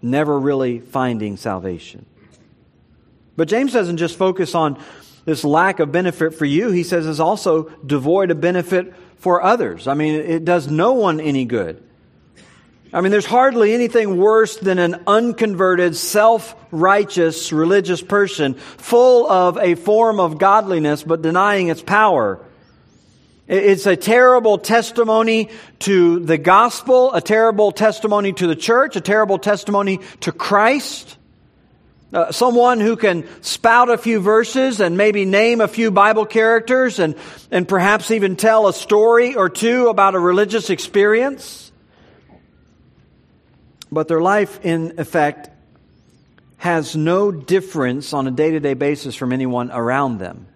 never 0.02 0.40
really 0.40 0.80
finding 0.80 1.38
salvation. 1.38 2.06
But 3.36 3.48
James 3.48 3.74
doesn't 3.74 3.98
just 3.98 4.18
focus 4.18 4.56
on 4.56 4.80
this 5.26 5.44
lack 5.44 5.80
of 5.80 5.92
benefit 5.92 6.36
for 6.36 6.46
you. 6.46 6.72
He 6.72 6.84
says 6.84 7.06
is 7.06 7.20
also 7.20 7.64
devoid 7.86 8.32
of 8.32 8.40
benefit 8.40 8.94
for 9.18 9.42
others. 9.42 9.88
I 9.88 9.96
mean, 9.96 10.16
it 10.16 10.46
does 10.46 10.70
no 10.70 10.94
one 10.94 11.20
any 11.20 11.46
good. 11.46 11.84
I 12.94 13.02
mean, 13.02 13.12
there's 13.12 13.26
hardly 13.26 13.74
anything 13.74 14.18
worse 14.18 14.56
than 14.56 14.80
an 14.80 15.04
unconverted, 15.06 15.98
self-righteous 15.98 17.52
religious 17.52 18.02
person 18.02 18.54
full 18.54 19.30
of 19.30 19.58
a 19.58 19.76
form 19.76 20.20
of 20.20 20.38
godliness 20.38 21.04
but 21.04 21.22
denying 21.22 21.68
its 21.68 21.82
power. 21.82 22.40
It's 23.48 23.86
a 23.86 23.96
terrible 23.96 24.58
testimony 24.58 25.50
to 25.80 26.20
the 26.20 26.38
gospel, 26.38 27.14
a 27.14 27.22
terrible 27.22 27.72
testimony 27.72 28.32
to 28.34 28.48
the 28.48 28.56
church, 28.56 28.96
a 28.96 29.02
terrible 29.02 29.40
testimony 29.40 30.00
to 30.22 30.32
Christ. 30.32 31.18
Uh, 32.16 32.32
someone 32.32 32.80
who 32.80 32.96
can 32.96 33.28
spout 33.44 33.90
a 33.90 33.98
few 33.98 34.22
verses 34.22 34.80
and 34.80 34.96
maybe 34.96 35.26
name 35.26 35.60
a 35.60 35.68
few 35.68 35.92
Bible 35.92 36.26
characters 36.26 36.98
and, 36.98 37.14
and 37.52 37.68
perhaps 37.68 38.10
even 38.10 38.38
tell 38.38 38.70
a 38.70 38.74
story 38.74 39.36
or 39.36 39.50
two 39.50 39.90
about 39.90 40.16
a 40.16 40.20
religious 40.20 40.70
experience. 40.70 41.74
But 43.92 44.08
their 44.08 44.22
life, 44.22 44.64
in 44.64 44.98
effect, 44.98 45.50
has 46.56 46.96
no 46.96 47.34
difference 47.34 48.14
on 48.14 48.28
a 48.28 48.32
day 48.32 48.52
to 48.52 48.62
day 48.62 48.76
basis 48.76 49.14
from 49.14 49.34
anyone 49.34 49.70
around 49.70 50.20
them. 50.20 50.48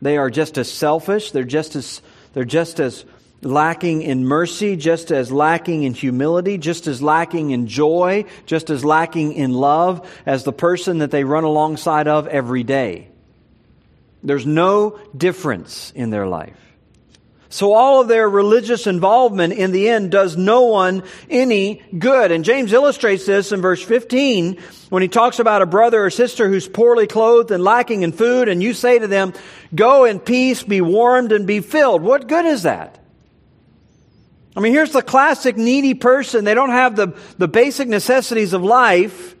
They 0.00 0.16
are 0.16 0.30
just 0.30 0.56
as 0.56 0.72
selfish, 0.72 1.32
they're 1.32 1.44
just 1.44 1.76
as, 1.76 2.00
they're 2.32 2.46
just 2.46 2.80
as 2.80 3.04
lacking 3.42 4.02
in 4.02 4.24
mercy, 4.24 4.76
just 4.76 5.10
as 5.10 5.32
lacking 5.32 5.82
in 5.82 5.94
humility, 5.94 6.58
just 6.58 6.86
as 6.86 7.02
lacking 7.02 7.50
in 7.50 7.66
joy, 7.66 8.24
just 8.46 8.70
as 8.70 8.84
lacking 8.84 9.32
in 9.32 9.52
love 9.52 10.08
as 10.24 10.44
the 10.44 10.52
person 10.52 10.98
that 10.98 11.10
they 11.10 11.24
run 11.24 11.44
alongside 11.44 12.08
of 12.08 12.26
every 12.28 12.62
day. 12.62 13.08
There's 14.22 14.46
no 14.46 15.00
difference 15.16 15.92
in 15.94 16.10
their 16.10 16.26
life. 16.26 16.56
So 17.48 17.74
all 17.74 18.00
of 18.00 18.08
their 18.08 18.30
religious 18.30 18.86
involvement 18.86 19.52
in 19.52 19.72
the 19.72 19.90
end 19.90 20.10
does 20.10 20.38
no 20.38 20.62
one 20.62 21.02
any 21.28 21.82
good. 21.98 22.32
And 22.32 22.46
James 22.46 22.72
illustrates 22.72 23.26
this 23.26 23.52
in 23.52 23.60
verse 23.60 23.82
15 23.82 24.58
when 24.88 25.02
he 25.02 25.08
talks 25.08 25.38
about 25.38 25.60
a 25.60 25.66
brother 25.66 26.02
or 26.02 26.08
sister 26.08 26.48
who's 26.48 26.66
poorly 26.66 27.06
clothed 27.06 27.50
and 27.50 27.62
lacking 27.62 28.04
in 28.04 28.12
food 28.12 28.48
and 28.48 28.62
you 28.62 28.72
say 28.72 28.98
to 28.98 29.06
them, 29.06 29.34
go 29.74 30.06
in 30.06 30.18
peace, 30.18 30.62
be 30.62 30.80
warmed 30.80 31.30
and 31.30 31.46
be 31.46 31.60
filled. 31.60 32.00
What 32.00 32.26
good 32.26 32.46
is 32.46 32.62
that? 32.62 33.01
I 34.56 34.60
mean, 34.60 34.72
here's 34.72 34.92
the 34.92 35.02
classic 35.02 35.56
needy 35.56 35.94
person. 35.94 36.44
They 36.44 36.54
don't 36.54 36.70
have 36.70 36.96
the, 36.96 37.14
the 37.38 37.48
basic 37.48 37.88
necessities 37.88 38.52
of 38.52 38.62
life. 38.62 39.34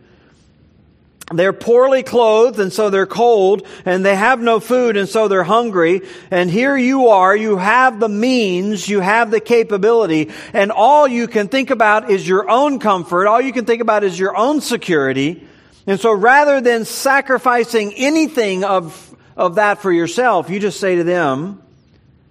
They're 1.30 1.52
poorly 1.52 2.02
clothed 2.02 2.60
and 2.60 2.72
so 2.72 2.90
they're 2.90 3.06
cold 3.06 3.66
and 3.84 4.04
they 4.04 4.16
have 4.16 4.40
no 4.40 4.60
food 4.60 4.96
and 4.96 5.08
so 5.08 5.28
they're 5.28 5.44
hungry. 5.44 6.02
And 6.30 6.50
here 6.50 6.76
you 6.76 7.08
are, 7.08 7.34
you 7.34 7.56
have 7.56 8.00
the 8.00 8.08
means, 8.08 8.88
you 8.88 9.00
have 9.00 9.30
the 9.30 9.40
capability 9.40 10.30
and 10.52 10.70
all 10.70 11.06
you 11.06 11.28
can 11.28 11.48
think 11.48 11.70
about 11.70 12.10
is 12.10 12.26
your 12.26 12.50
own 12.50 12.78
comfort. 12.78 13.26
All 13.26 13.40
you 13.40 13.52
can 13.52 13.64
think 13.64 13.80
about 13.80 14.04
is 14.04 14.18
your 14.18 14.36
own 14.36 14.60
security. 14.60 15.46
And 15.86 15.98
so 15.98 16.12
rather 16.12 16.60
than 16.60 16.84
sacrificing 16.84 17.94
anything 17.94 18.64
of, 18.64 19.14
of 19.36 19.54
that 19.56 19.78
for 19.80 19.92
yourself, 19.92 20.50
you 20.50 20.60
just 20.60 20.80
say 20.80 20.96
to 20.96 21.04
them, 21.04 21.62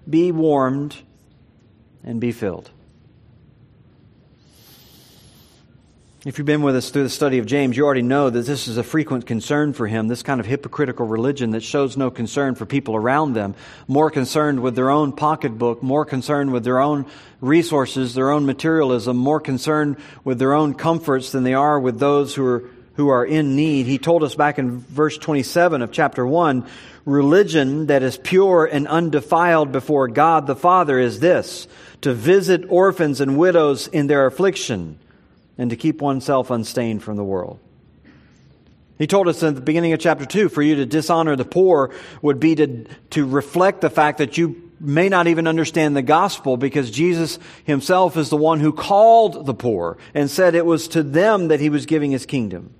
be 0.07 0.31
warmed 0.31 0.95
and 2.03 2.19
be 2.19 2.31
filled. 2.31 2.71
If 6.23 6.37
you've 6.37 6.45
been 6.45 6.61
with 6.61 6.75
us 6.75 6.91
through 6.91 7.01
the 7.01 7.09
study 7.09 7.39
of 7.39 7.47
James, 7.47 7.75
you 7.75 7.83
already 7.83 8.03
know 8.03 8.29
that 8.29 8.45
this 8.45 8.67
is 8.67 8.77
a 8.77 8.83
frequent 8.83 9.25
concern 9.25 9.73
for 9.73 9.87
him, 9.87 10.07
this 10.07 10.21
kind 10.21 10.39
of 10.39 10.45
hypocritical 10.45 11.07
religion 11.07 11.49
that 11.51 11.63
shows 11.63 11.97
no 11.97 12.11
concern 12.11 12.53
for 12.53 12.67
people 12.67 12.95
around 12.95 13.33
them, 13.33 13.55
more 13.87 14.11
concerned 14.11 14.59
with 14.59 14.75
their 14.75 14.91
own 14.91 15.13
pocketbook, 15.13 15.81
more 15.81 16.05
concerned 16.05 16.53
with 16.53 16.63
their 16.63 16.77
own 16.77 17.07
resources, 17.39 18.13
their 18.13 18.29
own 18.29 18.45
materialism, 18.45 19.17
more 19.17 19.39
concerned 19.39 19.97
with 20.23 20.37
their 20.37 20.53
own 20.53 20.75
comforts 20.75 21.31
than 21.31 21.41
they 21.43 21.55
are 21.55 21.79
with 21.79 21.97
those 21.97 22.35
who 22.35 22.45
are, 22.45 22.69
who 23.01 23.09
are 23.09 23.25
in 23.25 23.55
need. 23.55 23.87
He 23.87 23.97
told 23.97 24.21
us 24.21 24.35
back 24.35 24.59
in 24.59 24.77
verse 24.77 25.17
27 25.17 25.81
of 25.81 25.91
chapter 25.91 26.25
1, 26.25 26.67
religion 27.03 27.87
that 27.87 28.03
is 28.03 28.15
pure 28.15 28.65
and 28.65 28.87
undefiled 28.87 29.71
before 29.71 30.07
God 30.07 30.45
the 30.45 30.55
Father 30.55 30.99
is 30.99 31.19
this, 31.19 31.67
to 32.01 32.13
visit 32.13 32.65
orphans 32.69 33.19
and 33.19 33.39
widows 33.39 33.87
in 33.87 34.05
their 34.05 34.27
affliction 34.27 34.99
and 35.57 35.71
to 35.71 35.75
keep 35.75 35.99
oneself 35.99 36.51
unstained 36.51 37.01
from 37.01 37.17
the 37.17 37.23
world. 37.23 37.57
He 38.99 39.07
told 39.07 39.27
us 39.27 39.41
at 39.41 39.55
the 39.55 39.61
beginning 39.61 39.93
of 39.93 39.99
chapter 39.99 40.27
2 40.27 40.49
for 40.49 40.61
you 40.61 40.75
to 40.75 40.85
dishonor 40.85 41.35
the 41.35 41.43
poor 41.43 41.95
would 42.21 42.39
be 42.39 42.53
to, 42.53 42.85
to 43.09 43.25
reflect 43.25 43.81
the 43.81 43.89
fact 43.89 44.19
that 44.19 44.37
you 44.37 44.71
may 44.79 45.09
not 45.09 45.25
even 45.25 45.47
understand 45.47 45.95
the 45.95 46.03
gospel 46.03 46.55
because 46.55 46.91
Jesus 46.91 47.39
himself 47.63 48.15
is 48.15 48.29
the 48.29 48.37
one 48.37 48.59
who 48.59 48.71
called 48.71 49.47
the 49.47 49.55
poor 49.55 49.97
and 50.13 50.29
said 50.29 50.53
it 50.53 50.67
was 50.67 50.87
to 50.89 51.01
them 51.01 51.47
that 51.47 51.59
he 51.59 51.71
was 51.71 51.87
giving 51.87 52.11
his 52.11 52.27
kingdom. 52.27 52.75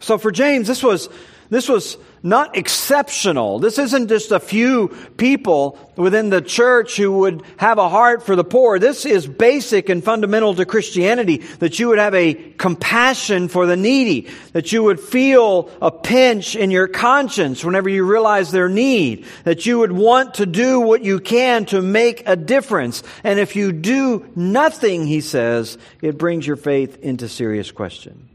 So 0.00 0.18
for 0.18 0.30
James, 0.30 0.66
this 0.66 0.82
was, 0.82 1.08
this 1.50 1.68
was 1.68 1.96
not 2.22 2.56
exceptional. 2.56 3.60
This 3.60 3.78
isn't 3.78 4.08
just 4.08 4.32
a 4.32 4.40
few 4.40 4.88
people 5.16 5.78
within 5.94 6.28
the 6.28 6.42
church 6.42 6.96
who 6.96 7.18
would 7.18 7.42
have 7.56 7.78
a 7.78 7.88
heart 7.88 8.26
for 8.26 8.34
the 8.34 8.42
poor. 8.42 8.80
This 8.80 9.06
is 9.06 9.28
basic 9.28 9.88
and 9.88 10.02
fundamental 10.02 10.54
to 10.56 10.64
Christianity 10.66 11.38
that 11.60 11.78
you 11.78 11.88
would 11.88 12.00
have 12.00 12.14
a 12.14 12.34
compassion 12.34 13.46
for 13.46 13.66
the 13.66 13.76
needy, 13.76 14.28
that 14.54 14.72
you 14.72 14.82
would 14.82 14.98
feel 14.98 15.70
a 15.80 15.92
pinch 15.92 16.56
in 16.56 16.72
your 16.72 16.88
conscience 16.88 17.64
whenever 17.64 17.88
you 17.88 18.04
realize 18.04 18.50
their 18.50 18.68
need, 18.68 19.24
that 19.44 19.64
you 19.64 19.78
would 19.78 19.92
want 19.92 20.34
to 20.34 20.46
do 20.46 20.80
what 20.80 21.04
you 21.04 21.20
can 21.20 21.64
to 21.66 21.80
make 21.80 22.24
a 22.26 22.34
difference. 22.34 23.04
And 23.22 23.38
if 23.38 23.54
you 23.54 23.70
do 23.70 24.26
nothing, 24.34 25.06
he 25.06 25.20
says, 25.20 25.78
it 26.02 26.18
brings 26.18 26.44
your 26.44 26.56
faith 26.56 26.98
into 27.02 27.28
serious 27.28 27.70
question. 27.70 28.25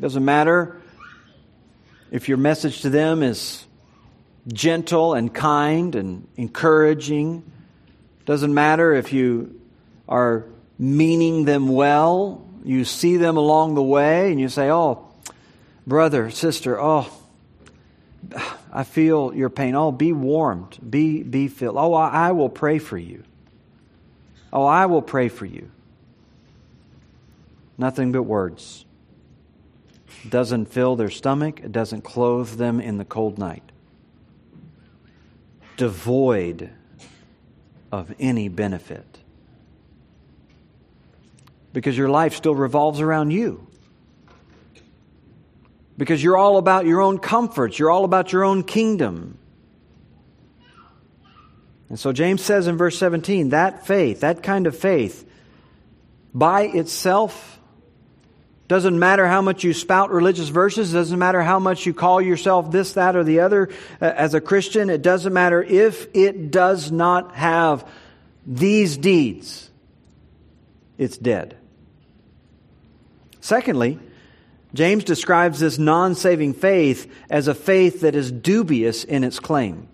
Doesn't 0.00 0.24
matter 0.24 0.80
if 2.10 2.28
your 2.28 2.38
message 2.38 2.82
to 2.82 2.90
them 2.90 3.22
is 3.22 3.64
gentle 4.52 5.14
and 5.14 5.32
kind 5.32 5.94
and 5.94 6.26
encouraging, 6.36 7.42
It 8.20 8.26
doesn't 8.26 8.52
matter 8.52 8.92
if 8.94 9.12
you 9.12 9.60
are 10.08 10.46
meaning 10.78 11.44
them 11.44 11.68
well, 11.68 12.46
you 12.64 12.84
see 12.84 13.16
them 13.16 13.36
along 13.36 13.74
the 13.74 13.82
way 13.82 14.30
and 14.30 14.40
you 14.40 14.48
say, 14.48 14.70
Oh, 14.70 15.08
brother, 15.86 16.30
sister, 16.30 16.80
oh, 16.80 17.10
I 18.72 18.82
feel 18.82 19.32
your 19.34 19.50
pain. 19.50 19.76
Oh, 19.76 19.92
be 19.92 20.12
warmed. 20.12 20.78
Be, 20.90 21.22
be 21.22 21.48
filled. 21.48 21.76
Oh, 21.76 21.94
I, 21.94 22.28
I 22.28 22.32
will 22.32 22.48
pray 22.48 22.78
for 22.78 22.98
you. 22.98 23.22
Oh, 24.52 24.64
I 24.64 24.86
will 24.86 25.02
pray 25.02 25.28
for 25.28 25.46
you. 25.46 25.70
Nothing 27.78 28.12
but 28.12 28.22
words 28.22 28.84
doesn't 30.28 30.66
fill 30.66 30.96
their 30.96 31.10
stomach, 31.10 31.60
it 31.60 31.72
doesn't 31.72 32.02
clothe 32.02 32.50
them 32.50 32.80
in 32.80 32.98
the 32.98 33.04
cold 33.04 33.38
night. 33.38 33.62
Devoid 35.76 36.70
of 37.92 38.14
any 38.18 38.48
benefit. 38.48 39.18
Because 41.72 41.96
your 41.96 42.08
life 42.08 42.34
still 42.34 42.54
revolves 42.54 43.00
around 43.00 43.30
you. 43.30 43.66
Because 45.96 46.22
you're 46.22 46.36
all 46.36 46.56
about 46.56 46.86
your 46.86 47.00
own 47.00 47.18
comforts, 47.18 47.78
you're 47.78 47.90
all 47.90 48.04
about 48.04 48.32
your 48.32 48.44
own 48.44 48.64
kingdom. 48.64 49.38
And 51.88 51.98
so 51.98 52.12
James 52.12 52.42
says 52.42 52.66
in 52.66 52.76
verse 52.76 52.98
17 52.98 53.50
that 53.50 53.86
faith, 53.86 54.20
that 54.20 54.42
kind 54.42 54.66
of 54.66 54.76
faith, 54.76 55.28
by 56.34 56.62
itself 56.62 57.60
doesn't 58.66 58.98
matter 58.98 59.26
how 59.26 59.42
much 59.42 59.62
you 59.62 59.74
spout 59.74 60.10
religious 60.10 60.48
verses. 60.48 60.92
Doesn't 60.92 61.18
matter 61.18 61.42
how 61.42 61.58
much 61.58 61.84
you 61.84 61.92
call 61.92 62.22
yourself 62.22 62.70
this, 62.70 62.94
that, 62.94 63.14
or 63.14 63.22
the 63.22 63.40
other 63.40 63.68
uh, 64.00 64.06
as 64.06 64.34
a 64.34 64.40
Christian. 64.40 64.88
It 64.88 65.02
doesn't 65.02 65.32
matter 65.32 65.62
if 65.62 66.08
it 66.14 66.50
does 66.50 66.90
not 66.90 67.34
have 67.34 67.86
these 68.46 68.96
deeds. 68.96 69.70
It's 70.96 71.18
dead. 71.18 71.56
Secondly, 73.40 73.98
James 74.72 75.04
describes 75.04 75.60
this 75.60 75.78
non 75.78 76.14
saving 76.14 76.54
faith 76.54 77.12
as 77.28 77.48
a 77.48 77.54
faith 77.54 78.00
that 78.00 78.14
is 78.14 78.32
dubious 78.32 79.04
in 79.04 79.24
its 79.24 79.38
claim. 79.38 79.88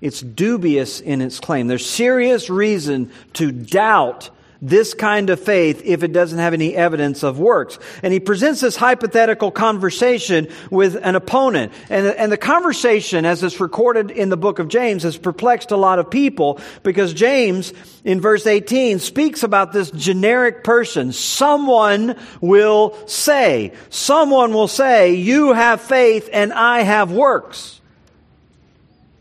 It's 0.00 0.20
dubious 0.20 1.00
in 1.00 1.20
its 1.20 1.38
claim. 1.38 1.66
There's 1.66 1.88
serious 1.88 2.48
reason 2.48 3.12
to 3.34 3.52
doubt 3.52 4.30
this 4.60 4.94
kind 4.94 5.30
of 5.30 5.40
faith 5.40 5.82
if 5.84 6.02
it 6.02 6.12
doesn't 6.12 6.38
have 6.38 6.54
any 6.54 6.74
evidence 6.74 7.22
of 7.22 7.38
works. 7.38 7.78
And 8.02 8.12
he 8.12 8.20
presents 8.20 8.60
this 8.60 8.76
hypothetical 8.76 9.50
conversation 9.50 10.48
with 10.70 10.96
an 11.02 11.14
opponent. 11.14 11.72
And, 11.90 12.06
and 12.06 12.32
the 12.32 12.36
conversation, 12.36 13.24
as 13.24 13.42
it's 13.42 13.60
recorded 13.60 14.10
in 14.10 14.28
the 14.28 14.36
book 14.36 14.58
of 14.58 14.68
James, 14.68 15.02
has 15.02 15.16
perplexed 15.16 15.70
a 15.70 15.76
lot 15.76 15.98
of 15.98 16.10
people 16.10 16.60
because 16.82 17.12
James, 17.12 17.72
in 18.04 18.20
verse 18.20 18.46
18, 18.46 18.98
speaks 18.98 19.42
about 19.42 19.72
this 19.72 19.90
generic 19.90 20.64
person. 20.64 21.12
Someone 21.12 22.16
will 22.40 22.96
say, 23.06 23.72
someone 23.90 24.52
will 24.52 24.68
say, 24.68 25.14
you 25.14 25.52
have 25.52 25.80
faith 25.80 26.28
and 26.32 26.52
I 26.52 26.82
have 26.82 27.12
works. 27.12 27.80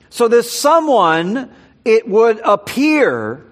So 0.10 0.30
this 0.30 0.50
someone, 0.50 1.52
it 1.84 2.08
would 2.08 2.40
appear, 2.40 3.46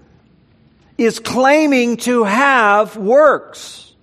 is 0.97 1.19
claiming 1.19 1.97
to 1.97 2.23
have 2.23 2.97
works. 2.97 3.93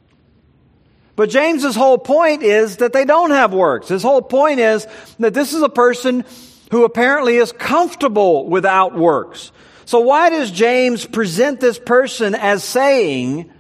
But 1.16 1.30
James's 1.30 1.76
whole 1.76 1.98
point 1.98 2.42
is 2.42 2.78
that 2.78 2.92
they 2.92 3.04
don't 3.04 3.30
have 3.30 3.52
works. 3.52 3.88
His 3.88 4.02
whole 4.02 4.22
point 4.22 4.58
is 4.58 4.86
that 5.18 5.34
this 5.34 5.52
is 5.52 5.62
a 5.62 5.68
person 5.68 6.24
who 6.70 6.84
apparently 6.84 7.36
is 7.36 7.52
comfortable 7.52 8.48
without 8.48 8.96
works. 8.96 9.52
So 9.84 10.00
why 10.00 10.30
does 10.30 10.50
James 10.50 11.04
present 11.04 11.60
this 11.60 11.78
person 11.78 12.34
as 12.34 12.64
saying 12.64 13.50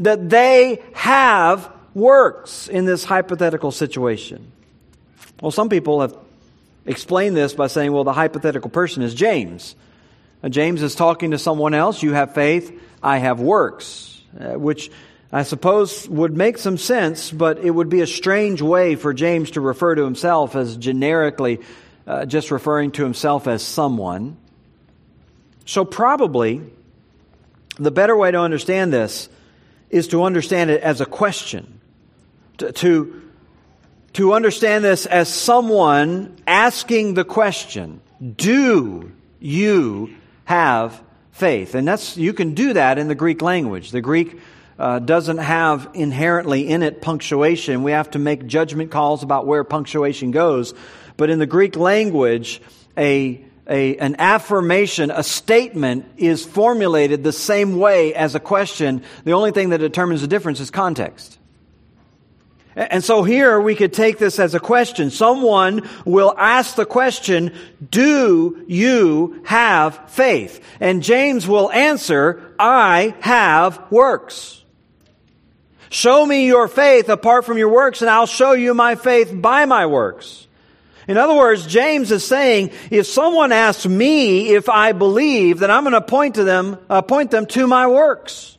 that 0.00 0.28
they 0.28 0.82
have 0.92 1.72
works 1.94 2.68
in 2.68 2.84
this 2.84 3.04
hypothetical 3.04 3.70
situation? 3.70 4.52
Well, 5.40 5.52
some 5.52 5.68
people 5.68 6.00
have 6.00 6.16
explained 6.84 7.36
this 7.36 7.54
by 7.54 7.68
saying, 7.68 7.92
well, 7.92 8.04
the 8.04 8.12
hypothetical 8.12 8.68
person 8.68 9.02
is 9.02 9.14
James. 9.14 9.74
Uh, 10.42 10.48
James 10.48 10.82
is 10.82 10.94
talking 10.94 11.32
to 11.32 11.38
someone 11.38 11.74
else. 11.74 12.02
You 12.02 12.12
have 12.12 12.34
faith, 12.34 12.80
I 13.02 13.18
have 13.18 13.40
works, 13.40 14.22
uh, 14.38 14.58
which 14.58 14.90
I 15.32 15.42
suppose 15.42 16.08
would 16.08 16.36
make 16.36 16.58
some 16.58 16.78
sense, 16.78 17.30
but 17.30 17.58
it 17.58 17.70
would 17.70 17.88
be 17.88 18.00
a 18.00 18.06
strange 18.06 18.62
way 18.62 18.94
for 18.94 19.12
James 19.12 19.52
to 19.52 19.60
refer 19.60 19.94
to 19.94 20.04
himself 20.04 20.54
as 20.54 20.76
generically 20.76 21.60
uh, 22.06 22.24
just 22.26 22.50
referring 22.50 22.92
to 22.92 23.02
himself 23.02 23.46
as 23.46 23.62
someone. 23.62 24.36
So, 25.64 25.84
probably 25.84 26.62
the 27.78 27.90
better 27.90 28.16
way 28.16 28.30
to 28.30 28.38
understand 28.38 28.92
this 28.92 29.28
is 29.90 30.08
to 30.08 30.22
understand 30.22 30.70
it 30.70 30.82
as 30.82 31.00
a 31.00 31.06
question. 31.06 31.80
To, 32.58 32.72
to, 32.72 33.22
to 34.14 34.32
understand 34.32 34.84
this 34.84 35.06
as 35.06 35.32
someone 35.32 36.36
asking 36.46 37.14
the 37.14 37.24
question 37.24 38.00
do 38.36 39.12
you 39.40 40.16
have 40.46 41.00
faith? 41.30 41.74
And 41.74 41.86
that's, 41.86 42.16
you 42.16 42.32
can 42.32 42.54
do 42.54 42.72
that 42.72 42.98
in 42.98 43.08
the 43.08 43.14
Greek 43.14 43.42
language. 43.42 43.90
The 43.90 44.00
Greek 44.00 44.40
uh, 44.78 44.98
doesn't 44.98 45.38
have 45.38 45.90
inherently 45.94 46.68
in 46.68 46.82
it 46.82 47.00
punctuation. 47.00 47.82
We 47.82 47.92
have 47.92 48.10
to 48.12 48.18
make 48.18 48.46
judgment 48.46 48.90
calls 48.90 49.22
about 49.22 49.46
where 49.46 49.64
punctuation 49.64 50.30
goes. 50.30 50.74
But 51.16 51.30
in 51.30 51.38
the 51.38 51.46
Greek 51.46 51.76
language, 51.76 52.60
a, 52.96 53.44
a, 53.68 53.96
an 53.96 54.16
affirmation, 54.18 55.10
a 55.10 55.22
statement 55.22 56.06
is 56.16 56.44
formulated 56.44 57.24
the 57.24 57.32
same 57.32 57.78
way 57.78 58.14
as 58.14 58.34
a 58.34 58.40
question. 58.40 59.02
The 59.24 59.32
only 59.32 59.50
thing 59.52 59.70
that 59.70 59.78
determines 59.78 60.20
the 60.20 60.28
difference 60.28 60.60
is 60.60 60.70
context. 60.70 61.38
And 62.76 63.02
so 63.02 63.22
here 63.22 63.58
we 63.58 63.74
could 63.74 63.94
take 63.94 64.18
this 64.18 64.38
as 64.38 64.54
a 64.54 64.60
question. 64.60 65.10
Someone 65.10 65.88
will 66.04 66.34
ask 66.36 66.76
the 66.76 66.84
question, 66.84 67.54
do 67.90 68.64
you 68.68 69.40
have 69.46 70.10
faith? 70.10 70.62
And 70.78 71.02
James 71.02 71.48
will 71.48 71.72
answer, 71.72 72.54
I 72.58 73.14
have 73.20 73.90
works. 73.90 74.62
Show 75.88 76.26
me 76.26 76.46
your 76.46 76.68
faith 76.68 77.08
apart 77.08 77.46
from 77.46 77.56
your 77.56 77.70
works 77.70 78.02
and 78.02 78.10
I'll 78.10 78.26
show 78.26 78.52
you 78.52 78.74
my 78.74 78.94
faith 78.94 79.32
by 79.34 79.64
my 79.64 79.86
works. 79.86 80.46
In 81.08 81.16
other 81.16 81.34
words, 81.34 81.66
James 81.66 82.10
is 82.10 82.26
saying, 82.26 82.72
if 82.90 83.06
someone 83.06 83.52
asks 83.52 83.86
me 83.86 84.54
if 84.54 84.68
I 84.68 84.92
believe, 84.92 85.60
then 85.60 85.70
I'm 85.70 85.84
going 85.84 85.94
to 85.94 86.02
point 86.02 86.34
to 86.34 86.44
them, 86.44 86.76
uh, 86.90 87.00
point 87.00 87.30
them 87.30 87.46
to 87.46 87.66
my 87.66 87.86
works. 87.86 88.58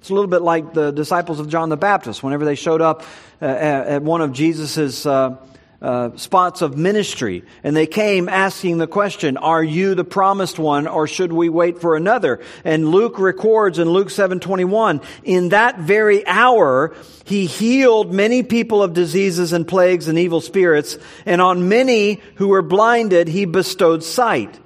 It's 0.00 0.10
a 0.10 0.14
little 0.14 0.28
bit 0.28 0.42
like 0.42 0.74
the 0.74 0.90
disciples 0.90 1.38
of 1.38 1.48
John 1.48 1.68
the 1.68 1.76
Baptist. 1.76 2.22
Whenever 2.22 2.44
they 2.44 2.56
showed 2.56 2.80
up 2.80 3.04
uh, 3.40 3.44
at 3.44 4.02
one 4.02 4.20
of 4.20 4.32
Jesus's 4.32 5.06
uh, 5.06 5.36
uh, 5.80 6.16
spots 6.16 6.60
of 6.60 6.76
ministry, 6.76 7.44
and 7.62 7.76
they 7.76 7.86
came 7.86 8.28
asking 8.28 8.78
the 8.78 8.88
question, 8.88 9.36
"Are 9.36 9.62
you 9.62 9.94
the 9.94 10.04
promised 10.04 10.58
one, 10.58 10.88
or 10.88 11.06
should 11.06 11.32
we 11.32 11.48
wait 11.48 11.80
for 11.80 11.94
another?" 11.94 12.40
And 12.64 12.88
Luke 12.88 13.18
records 13.18 13.78
in 13.78 13.88
Luke 13.88 14.10
seven 14.10 14.40
twenty 14.40 14.64
one, 14.64 15.00
in 15.22 15.50
that 15.50 15.78
very 15.78 16.26
hour, 16.26 16.96
he 17.24 17.46
healed 17.46 18.12
many 18.12 18.42
people 18.42 18.82
of 18.82 18.92
diseases 18.92 19.52
and 19.52 19.68
plagues 19.68 20.08
and 20.08 20.18
evil 20.18 20.40
spirits, 20.40 20.98
and 21.24 21.40
on 21.40 21.68
many 21.68 22.20
who 22.36 22.48
were 22.48 22.62
blinded, 22.62 23.28
he 23.28 23.44
bestowed 23.44 24.02
sight. 24.02 24.58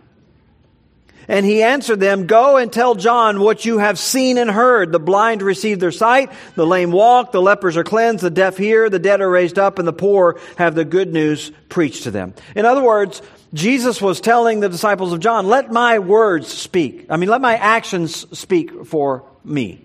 And 1.29 1.47
he 1.47 1.63
answered 1.63 2.01
them, 2.01 2.27
Go 2.27 2.57
and 2.57 2.73
tell 2.73 2.95
John 2.95 3.41
what 3.41 3.65
you 3.65 3.79
have 3.79 3.99
seen 3.99 4.39
and 4.39 4.51
heard. 4.51 4.93
The 4.93 4.99
blind 4.99 5.43
receive 5.43 5.81
their 5.81 5.93
sight, 5.93 6.31
the 6.55 6.67
lame 6.67 6.93
walk, 6.93 7.33
the 7.33 7.43
lepers 7.43 7.77
are 7.77 7.85
cleansed, 7.85 8.25
the 8.25 8.31
deaf 8.31 8.57
hear, 8.57 8.91
the 8.91 8.99
dead 8.99 9.21
are 9.21 9.31
raised 9.31 9.59
up, 9.59 9.79
and 9.79 9.87
the 9.87 9.93
poor 9.93 10.41
have 10.57 10.75
the 10.75 10.85
good 10.85 11.13
news 11.13 11.53
preached 11.69 12.05
to 12.05 12.11
them. 12.11 12.35
In 12.57 12.65
other 12.65 12.83
words, 12.83 13.23
Jesus 13.55 14.01
was 14.01 14.21
telling 14.21 14.61
the 14.61 14.69
disciples 14.69 15.13
of 15.13 15.21
John, 15.21 15.47
Let 15.47 15.71
my 15.71 15.99
words 15.99 16.49
speak. 16.49 17.07
I 17.11 17.17
mean, 17.17 17.29
let 17.29 17.41
my 17.41 17.57
actions 17.57 18.27
speak 18.39 18.87
for 18.87 19.25
me. 19.45 19.85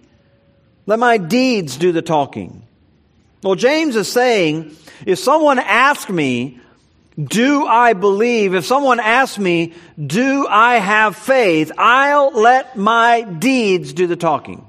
Let 0.85 0.99
my 0.99 1.17
deeds 1.17 1.77
do 1.77 1.91
the 1.91 2.01
talking. 2.01 2.63
Well, 3.43 3.55
James 3.55 3.95
is 3.95 4.11
saying, 4.11 4.75
if 5.05 5.19
someone 5.19 5.59
asks 5.59 6.09
me, 6.09 6.59
do 7.21 7.65
I 7.65 7.93
believe? 7.93 8.53
If 8.53 8.65
someone 8.65 8.99
asks 8.99 9.39
me, 9.39 9.73
do 10.03 10.45
I 10.47 10.75
have 10.75 11.15
faith? 11.15 11.71
I'll 11.77 12.31
let 12.31 12.75
my 12.75 13.21
deeds 13.21 13.93
do 13.93 14.05
the 14.05 14.15
talking. 14.15 14.63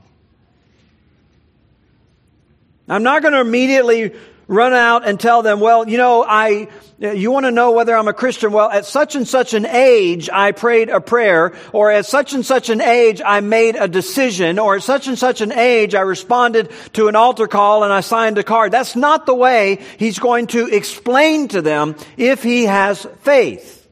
I'm 2.88 3.02
not 3.02 3.20
going 3.20 3.34
to 3.34 3.40
immediately 3.40 4.14
run 4.48 4.72
out 4.72 5.06
and 5.06 5.20
tell 5.20 5.42
them, 5.42 5.61
well, 5.61 5.87
you 5.87 5.98
know, 5.98 6.24
I, 6.26 6.68
you 6.98 7.30
want 7.30 7.44
to 7.44 7.50
know 7.50 7.72
whether 7.72 7.94
I'm 7.94 8.08
a 8.08 8.14
Christian? 8.14 8.50
Well, 8.50 8.70
at 8.70 8.87
such 8.87 9.14
and 9.14 9.28
such 9.28 9.52
an 9.52 9.66
age, 9.66 10.30
I 10.32 10.52
prayed 10.52 10.88
a 10.88 11.00
prayer, 11.00 11.54
or 11.72 11.92
at 11.92 12.06
such 12.06 12.32
and 12.32 12.44
such 12.44 12.70
an 12.70 12.80
age, 12.80 13.20
I 13.24 13.40
made 13.40 13.76
a 13.76 13.87
decision, 13.87 14.58
or 14.58 14.76
at 14.76 14.82
such 14.82 15.06
and 15.06 15.18
such 15.18 15.42
an 15.42 15.52
age, 15.52 15.94
I 15.94 16.00
responded 16.00 16.70
to 16.94 17.08
an 17.08 17.14
altar 17.14 17.46
call 17.46 17.84
and 17.84 17.92
I 17.92 18.00
signed 18.00 18.38
a 18.38 18.42
card. 18.42 18.72
That's 18.72 18.96
not 18.96 19.26
the 19.26 19.34
way 19.34 19.84
he's 19.98 20.18
going 20.18 20.46
to 20.48 20.66
explain 20.66 21.48
to 21.48 21.61
them 21.61 21.94
if 22.16 22.42
he 22.42 22.64
has 22.64 23.06
faith. 23.20 23.87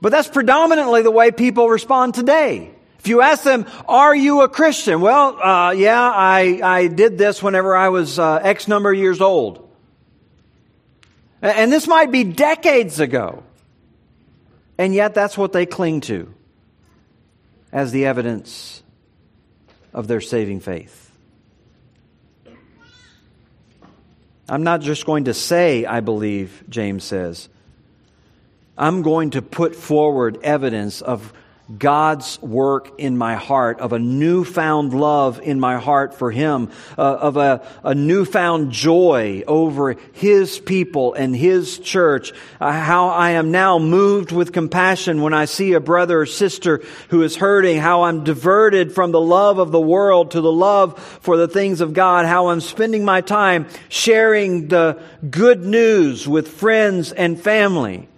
But 0.00 0.10
that's 0.10 0.28
predominantly 0.28 1.02
the 1.02 1.10
way 1.10 1.30
people 1.30 1.68
respond 1.68 2.14
today. 2.14 2.70
If 3.04 3.08
you 3.08 3.20
ask 3.20 3.42
them, 3.42 3.66
are 3.86 4.16
you 4.16 4.40
a 4.40 4.48
Christian? 4.48 5.02
Well, 5.02 5.38
uh, 5.38 5.72
yeah, 5.72 6.00
I, 6.00 6.60
I 6.64 6.86
did 6.86 7.18
this 7.18 7.42
whenever 7.42 7.76
I 7.76 7.90
was 7.90 8.18
uh, 8.18 8.36
X 8.36 8.66
number 8.66 8.90
of 8.90 8.98
years 8.98 9.20
old. 9.20 9.68
And 11.42 11.70
this 11.70 11.86
might 11.86 12.10
be 12.10 12.24
decades 12.24 13.00
ago. 13.00 13.42
And 14.78 14.94
yet 14.94 15.12
that's 15.12 15.36
what 15.36 15.52
they 15.52 15.66
cling 15.66 16.00
to 16.02 16.32
as 17.70 17.92
the 17.92 18.06
evidence 18.06 18.82
of 19.92 20.08
their 20.08 20.22
saving 20.22 20.60
faith. 20.60 21.12
I'm 24.48 24.62
not 24.62 24.80
just 24.80 25.04
going 25.04 25.24
to 25.24 25.34
say, 25.34 25.84
I 25.84 26.00
believe, 26.00 26.64
James 26.70 27.04
says. 27.04 27.50
I'm 28.78 29.02
going 29.02 29.32
to 29.32 29.42
put 29.42 29.76
forward 29.76 30.38
evidence 30.42 31.02
of 31.02 31.34
God's 31.78 32.40
work 32.42 33.00
in 33.00 33.16
my 33.16 33.36
heart, 33.36 33.80
of 33.80 33.94
a 33.94 33.98
newfound 33.98 34.92
love 34.92 35.40
in 35.40 35.58
my 35.58 35.78
heart 35.78 36.12
for 36.12 36.30
Him, 36.30 36.70
uh, 36.98 37.00
of 37.00 37.38
a, 37.38 37.66
a, 37.82 37.94
newfound 37.94 38.70
joy 38.70 39.42
over 39.46 39.96
His 40.12 40.58
people 40.58 41.14
and 41.14 41.34
His 41.34 41.78
church, 41.78 42.32
uh, 42.60 42.70
how 42.70 43.08
I 43.08 43.30
am 43.30 43.50
now 43.50 43.78
moved 43.78 44.30
with 44.30 44.52
compassion 44.52 45.22
when 45.22 45.32
I 45.32 45.46
see 45.46 45.72
a 45.72 45.80
brother 45.80 46.20
or 46.20 46.26
sister 46.26 46.82
who 47.08 47.22
is 47.22 47.36
hurting, 47.36 47.78
how 47.78 48.02
I'm 48.02 48.24
diverted 48.24 48.92
from 48.92 49.12
the 49.12 49.20
love 49.20 49.58
of 49.58 49.72
the 49.72 49.80
world 49.80 50.32
to 50.32 50.42
the 50.42 50.52
love 50.52 50.98
for 51.22 51.38
the 51.38 51.48
things 51.48 51.80
of 51.80 51.94
God, 51.94 52.26
how 52.26 52.48
I'm 52.48 52.60
spending 52.60 53.06
my 53.06 53.22
time 53.22 53.68
sharing 53.88 54.68
the 54.68 55.00
good 55.30 55.64
news 55.64 56.28
with 56.28 56.48
friends 56.48 57.10
and 57.10 57.40
family. 57.40 58.08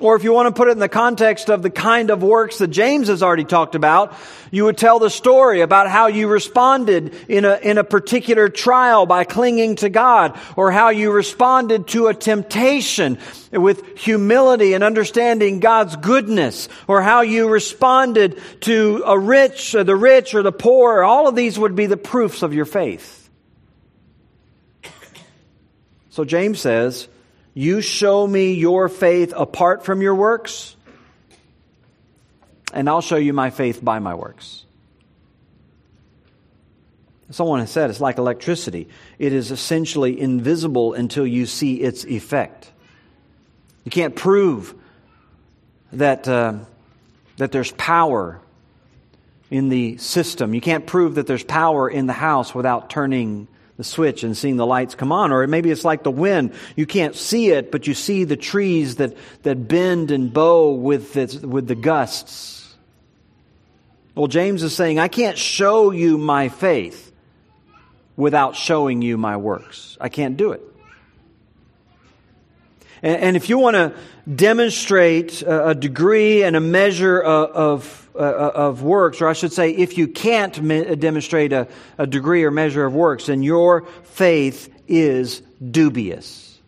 Or 0.00 0.14
if 0.14 0.22
you 0.22 0.32
want 0.32 0.46
to 0.46 0.56
put 0.56 0.68
it 0.68 0.72
in 0.72 0.78
the 0.78 0.88
context 0.88 1.50
of 1.50 1.60
the 1.60 1.70
kind 1.70 2.10
of 2.10 2.22
works 2.22 2.58
that 2.58 2.68
James 2.68 3.08
has 3.08 3.20
already 3.20 3.44
talked 3.44 3.74
about, 3.74 4.14
you 4.52 4.64
would 4.64 4.78
tell 4.78 5.00
the 5.00 5.10
story 5.10 5.60
about 5.60 5.90
how 5.90 6.06
you 6.06 6.28
responded 6.28 7.12
in 7.28 7.44
a, 7.44 7.56
in 7.56 7.78
a 7.78 7.84
particular 7.84 8.48
trial 8.48 9.06
by 9.06 9.24
clinging 9.24 9.74
to 9.76 9.88
God, 9.88 10.38
or 10.54 10.70
how 10.70 10.90
you 10.90 11.10
responded 11.10 11.88
to 11.88 12.06
a 12.06 12.14
temptation 12.14 13.18
with 13.50 13.98
humility 13.98 14.74
and 14.74 14.84
understanding 14.84 15.58
God's 15.58 15.96
goodness, 15.96 16.68
or 16.86 17.02
how 17.02 17.22
you 17.22 17.48
responded 17.48 18.40
to 18.60 19.02
a 19.04 19.18
rich, 19.18 19.74
or 19.74 19.82
the 19.82 19.96
rich 19.96 20.32
or 20.32 20.44
the 20.44 20.52
poor. 20.52 21.02
All 21.02 21.26
of 21.26 21.34
these 21.34 21.58
would 21.58 21.74
be 21.74 21.86
the 21.86 21.96
proofs 21.96 22.42
of 22.42 22.54
your 22.54 22.66
faith. 22.66 23.28
So 26.10 26.24
James 26.24 26.60
says, 26.60 27.08
you 27.58 27.80
show 27.80 28.24
me 28.24 28.52
your 28.52 28.88
faith 28.88 29.34
apart 29.36 29.84
from 29.84 30.00
your 30.00 30.14
works, 30.14 30.76
and 32.72 32.88
I'll 32.88 33.00
show 33.00 33.16
you 33.16 33.32
my 33.32 33.50
faith 33.50 33.84
by 33.84 33.98
my 33.98 34.14
works. 34.14 34.64
Someone 37.30 37.58
has 37.58 37.68
said 37.68 37.90
it's 37.90 38.00
like 38.00 38.18
electricity. 38.18 38.86
It 39.18 39.32
is 39.32 39.50
essentially 39.50 40.20
invisible 40.20 40.94
until 40.94 41.26
you 41.26 41.46
see 41.46 41.80
its 41.80 42.04
effect. 42.04 42.70
You 43.84 43.90
can't 43.90 44.14
prove 44.14 44.72
that, 45.92 46.28
uh, 46.28 46.58
that 47.38 47.50
there's 47.50 47.72
power 47.72 48.40
in 49.50 49.68
the 49.68 49.96
system. 49.96 50.54
You 50.54 50.60
can't 50.60 50.86
prove 50.86 51.16
that 51.16 51.26
there's 51.26 51.42
power 51.42 51.90
in 51.90 52.06
the 52.06 52.12
house 52.12 52.54
without 52.54 52.88
turning 52.88 53.48
the 53.78 53.84
switch 53.84 54.24
and 54.24 54.36
seeing 54.36 54.56
the 54.56 54.66
lights 54.66 54.94
come 54.94 55.12
on. 55.12 55.32
Or 55.32 55.46
maybe 55.46 55.70
it's 55.70 55.84
like 55.84 56.02
the 56.02 56.10
wind. 56.10 56.52
You 56.76 56.84
can't 56.84 57.14
see 57.16 57.50
it, 57.50 57.72
but 57.72 57.86
you 57.86 57.94
see 57.94 58.24
the 58.24 58.36
trees 58.36 58.96
that, 58.96 59.16
that 59.44 59.68
bend 59.68 60.10
and 60.10 60.30
bow 60.32 60.72
with, 60.72 61.14
with 61.42 61.66
the 61.66 61.76
gusts. 61.76 62.76
Well, 64.14 64.26
James 64.26 64.64
is 64.64 64.74
saying, 64.74 64.98
I 64.98 65.06
can't 65.06 65.38
show 65.38 65.92
you 65.92 66.18
my 66.18 66.48
faith 66.48 67.12
without 68.16 68.56
showing 68.56 69.00
you 69.00 69.16
my 69.16 69.36
works. 69.36 69.96
I 70.00 70.08
can't 70.08 70.36
do 70.36 70.50
it. 70.50 70.62
And, 73.00 73.22
and 73.22 73.36
if 73.36 73.48
you 73.48 73.58
want 73.58 73.76
to 73.76 73.94
demonstrate 74.28 75.42
a, 75.42 75.68
a, 75.68 75.74
degree 75.76 76.42
and 76.42 76.56
a 76.56 76.60
measure 76.60 77.20
of, 77.20 77.50
of 77.50 78.07
uh, 78.18 78.52
of 78.54 78.82
works, 78.82 79.20
or 79.20 79.28
I 79.28 79.32
should 79.32 79.52
say, 79.52 79.70
if 79.70 79.96
you 79.96 80.08
can't 80.08 80.60
me- 80.60 80.96
demonstrate 80.96 81.52
a, 81.52 81.68
a 81.96 82.06
degree 82.06 82.44
or 82.44 82.50
measure 82.50 82.84
of 82.84 82.94
works, 82.94 83.26
then 83.26 83.42
your 83.42 83.86
faith 84.04 84.74
is 84.88 85.40
dubious. 85.70 86.58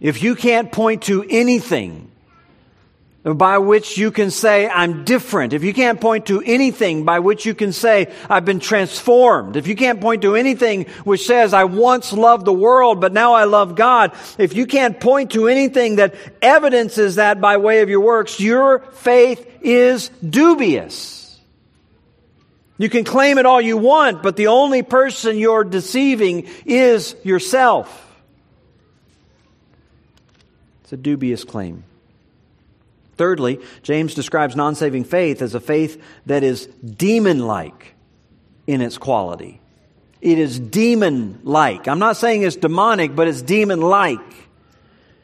If 0.00 0.22
you 0.22 0.36
can't 0.36 0.70
point 0.70 1.02
to 1.04 1.24
anything 1.28 2.10
by 3.34 3.58
which 3.58 3.98
you 3.98 4.10
can 4.10 4.30
say, 4.30 4.68
I'm 4.68 5.04
different, 5.04 5.52
if 5.52 5.64
you 5.64 5.74
can't 5.74 6.00
point 6.00 6.26
to 6.26 6.40
anything 6.40 7.04
by 7.04 7.18
which 7.18 7.44
you 7.46 7.54
can 7.54 7.72
say, 7.72 8.12
I've 8.30 8.44
been 8.44 8.60
transformed, 8.60 9.56
if 9.56 9.66
you 9.66 9.74
can't 9.74 10.00
point 10.00 10.22
to 10.22 10.36
anything 10.36 10.86
which 11.04 11.26
says, 11.26 11.52
I 11.52 11.64
once 11.64 12.12
loved 12.12 12.44
the 12.44 12.52
world, 12.52 13.00
but 13.00 13.12
now 13.12 13.34
I 13.34 13.44
love 13.44 13.74
God, 13.74 14.12
if 14.38 14.54
you 14.54 14.66
can't 14.66 15.00
point 15.00 15.32
to 15.32 15.48
anything 15.48 15.96
that 15.96 16.14
evidences 16.40 17.16
that 17.16 17.40
by 17.40 17.56
way 17.56 17.80
of 17.82 17.88
your 17.88 18.00
works, 18.00 18.38
your 18.38 18.80
faith 18.92 19.46
is 19.62 20.10
dubious. 20.28 21.38
You 22.78 22.88
can 22.88 23.02
claim 23.02 23.38
it 23.38 23.46
all 23.46 23.60
you 23.60 23.76
want, 23.76 24.22
but 24.22 24.36
the 24.36 24.46
only 24.46 24.84
person 24.84 25.36
you're 25.36 25.64
deceiving 25.64 26.46
is 26.64 27.16
yourself. 27.24 28.04
It's 30.84 30.92
a 30.92 30.96
dubious 30.96 31.42
claim. 31.42 31.82
Thirdly, 33.18 33.60
James 33.82 34.14
describes 34.14 34.56
non 34.56 34.74
saving 34.74 35.04
faith 35.04 35.42
as 35.42 35.54
a 35.54 35.60
faith 35.60 36.02
that 36.26 36.42
is 36.42 36.66
demon 36.66 37.46
like 37.46 37.94
in 38.66 38.80
its 38.80 38.96
quality. 38.96 39.60
It 40.20 40.38
is 40.38 40.58
demon 40.58 41.40
like. 41.44 41.86
I'm 41.86 41.98
not 41.98 42.16
saying 42.16 42.42
it's 42.42 42.56
demonic, 42.56 43.14
but 43.14 43.28
it's 43.28 43.42
demon 43.42 43.80
like 43.80 44.20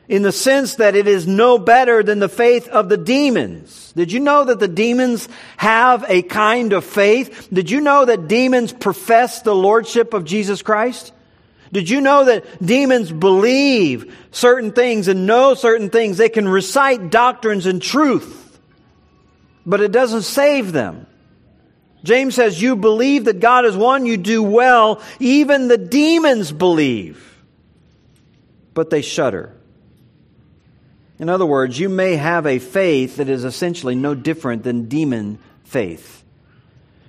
in 0.09 0.23
the 0.23 0.33
sense 0.33 0.77
that 0.77 0.95
it 0.95 1.09
is 1.09 1.27
no 1.27 1.59
better 1.59 2.03
than 2.03 2.19
the 2.19 2.29
faith 2.29 2.69
of 2.69 2.89
the 2.89 2.97
demons. 2.97 3.93
Did 3.97 4.13
you 4.13 4.21
know 4.21 4.45
that 4.45 4.59
the 4.59 4.69
demons 4.69 5.29
have 5.57 6.05
a 6.09 6.23
kind 6.23 6.75
of 6.75 6.85
faith? 6.85 7.49
Did 7.51 7.71
you 7.71 7.81
know 7.81 8.05
that 8.05 8.29
demons 8.29 8.73
profess 8.73 9.43
the 9.43 9.55
lordship 9.55 10.13
of 10.13 10.25
Jesus 10.25 10.61
Christ? 10.61 11.14
Did 11.75 11.91
you 11.91 12.01
know 12.01 12.27
that 12.27 12.65
demons 12.65 13.11
believe 13.11 14.17
certain 14.31 14.71
things 14.71 15.09
and 15.09 15.27
know 15.27 15.55
certain 15.55 15.91
things? 15.91 16.17
They 16.17 16.29
can 16.29 16.47
recite 16.47 17.11
doctrines 17.11 17.67
and 17.67 17.83
truth, 17.83 18.61
but 19.67 19.81
it 19.81 19.91
doesn't 19.91 20.23
save 20.23 20.71
them. 20.71 21.09
James 22.05 22.37
says, 22.37 22.63
You 22.63 22.77
believe 22.77 23.25
that 23.25 23.41
God 23.41 23.65
is 23.65 23.77
one, 23.77 24.07
you 24.07 24.17
do 24.17 24.41
well. 24.41 25.03
Even 25.19 25.67
the 25.67 25.77
demons 25.77 26.53
believe, 26.53 27.43
but 28.73 28.91
they 28.91 29.03
shudder. 29.03 29.53
In 31.19 31.29
other 31.29 31.47
words, 31.47 31.77
you 31.77 31.89
may 31.89 32.15
have 32.15 32.47
a 32.47 32.61
faith 32.61 33.17
that 33.17 33.29
is 33.29 33.45
essentially 33.45 33.97
no 33.97 34.15
different 34.15 34.63
than 34.63 34.87
demon 34.87 35.41
faith. 35.65 36.24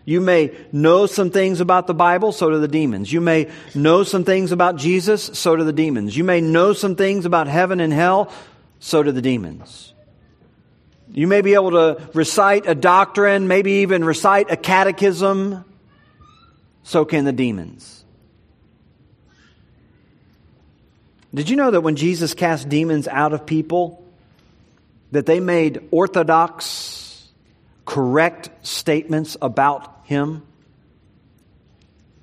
You 0.06 0.22
may 0.22 0.56
know 0.72 1.08
some 1.08 1.32
things 1.32 1.60
about 1.60 1.88
the 1.88 1.96
Bible, 1.96 2.32
so 2.32 2.52
do 2.52 2.60
the 2.60 2.68
demons. 2.68 3.12
You 3.12 3.22
may 3.22 3.52
know 3.74 4.04
some 4.04 4.24
things 4.24 4.52
about 4.52 4.76
Jesus, 4.76 5.32
so 5.34 5.56
do 5.56 5.64
the 5.64 5.74
demons. 5.74 6.16
You 6.16 6.24
may 6.24 6.42
know 6.42 6.74
some 6.74 6.96
things 6.96 7.26
about 7.26 7.48
heaven 7.48 7.80
and 7.80 7.92
hell, 7.92 8.32
so 8.80 9.02
do 9.02 9.12
the 9.12 9.22
demons. 9.22 9.94
You 11.12 11.26
may 11.26 11.42
be 11.42 11.56
able 11.56 11.72
to 11.72 12.08
recite 12.14 12.68
a 12.68 12.76
doctrine, 12.76 13.48
maybe 13.48 13.72
even 13.82 14.04
recite 14.06 14.52
a 14.52 14.58
catechism, 14.58 15.66
so 16.84 17.04
can 17.04 17.26
the 17.26 17.32
demons. 17.32 18.06
Did 21.34 21.50
you 21.50 21.56
know 21.56 21.72
that 21.72 21.82
when 21.82 21.96
Jesus 21.96 22.36
cast 22.36 22.70
demons 22.70 23.08
out 23.08 23.34
of 23.34 23.46
people, 23.46 24.04
that 25.12 25.26
they 25.26 25.40
made 25.40 25.82
orthodox, 25.90 27.28
correct 27.86 28.50
statements 28.62 29.36
about 29.42 29.95
him? 30.06 30.44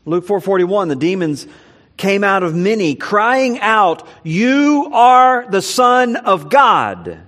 Luke 0.05 0.27
4:41 0.27 0.89
the 0.89 0.97
demons 0.97 1.47
came 1.97 2.25
out 2.25 2.43
of 2.43 2.55
many 2.55 2.95
crying 2.95 3.61
out, 3.61 4.07
"You 4.25 4.89
are 4.93 5.47
the 5.49 5.63
son 5.63 6.17
of 6.17 6.49
God." 6.49 7.19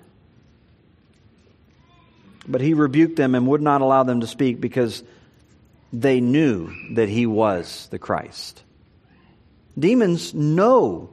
But 2.48 2.60
he 2.60 2.74
rebuked 2.74 3.16
them 3.16 3.34
and 3.34 3.46
would 3.46 3.62
not 3.62 3.80
allow 3.80 4.02
them 4.02 4.20
to 4.20 4.26
speak 4.26 4.60
because 4.60 5.02
they 5.92 6.20
knew 6.20 6.70
that 6.94 7.08
he 7.08 7.26
was 7.26 7.88
the 7.90 7.98
Christ. 7.98 8.62
Demons 9.78 10.34
know 10.34 11.10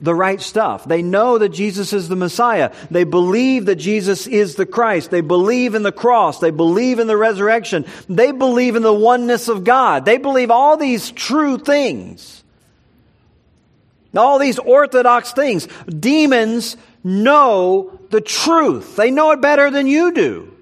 the 0.00 0.14
right 0.14 0.40
stuff. 0.40 0.84
They 0.84 1.02
know 1.02 1.38
that 1.38 1.50
Jesus 1.50 1.92
is 1.92 2.08
the 2.08 2.16
Messiah. 2.16 2.72
They 2.90 3.04
believe 3.04 3.66
that 3.66 3.76
Jesus 3.76 4.26
is 4.26 4.54
the 4.54 4.66
Christ. 4.66 5.10
They 5.10 5.22
believe 5.22 5.74
in 5.74 5.82
the 5.82 5.92
cross. 5.92 6.38
They 6.38 6.50
believe 6.50 6.98
in 6.98 7.06
the 7.06 7.16
resurrection. 7.16 7.86
They 8.08 8.32
believe 8.32 8.76
in 8.76 8.82
the 8.82 8.92
oneness 8.92 9.48
of 9.48 9.64
God. 9.64 10.04
They 10.04 10.18
believe 10.18 10.50
all 10.50 10.76
these 10.76 11.10
true 11.10 11.58
things. 11.58 12.42
All 14.14 14.38
these 14.38 14.58
orthodox 14.58 15.32
things. 15.32 15.66
Demons 15.86 16.76
know 17.02 18.00
the 18.10 18.20
truth. 18.20 18.96
They 18.96 19.10
know 19.10 19.30
it 19.30 19.40
better 19.40 19.70
than 19.70 19.86
you 19.86 20.12
do. 20.12 20.52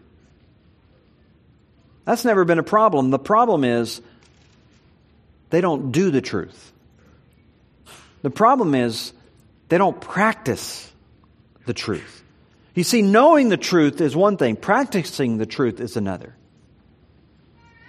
That's 2.05 2.25
never 2.25 2.45
been 2.45 2.59
a 2.59 2.65
problem. 2.65 3.11
The 3.11 3.19
problem 3.19 3.65
is 3.65 4.01
they 5.51 5.61
don't 5.61 5.91
do 5.91 6.11
the 6.11 6.21
truth. 6.21 6.73
The 8.23 8.31
problem 8.31 8.75
is 8.75 9.13
they 9.75 9.79
don't 9.79 10.01
practice 10.01 10.89
the 11.67 11.75
truth. 11.75 12.23
You 12.77 12.85
see, 12.85 13.03
knowing 13.03 13.49
the 13.49 13.57
truth 13.57 14.01
is 14.01 14.15
one 14.15 14.37
thing, 14.37 14.55
practicing 14.55 15.37
the 15.37 15.47
truth 15.47 15.81
is 15.81 15.97
another. 15.97 16.37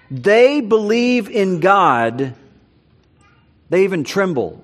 They 0.10 0.62
believe 0.62 1.30
in 1.30 1.60
God, 1.60 2.34
they 3.70 3.84
even 3.84 4.04
tremble 4.04 4.64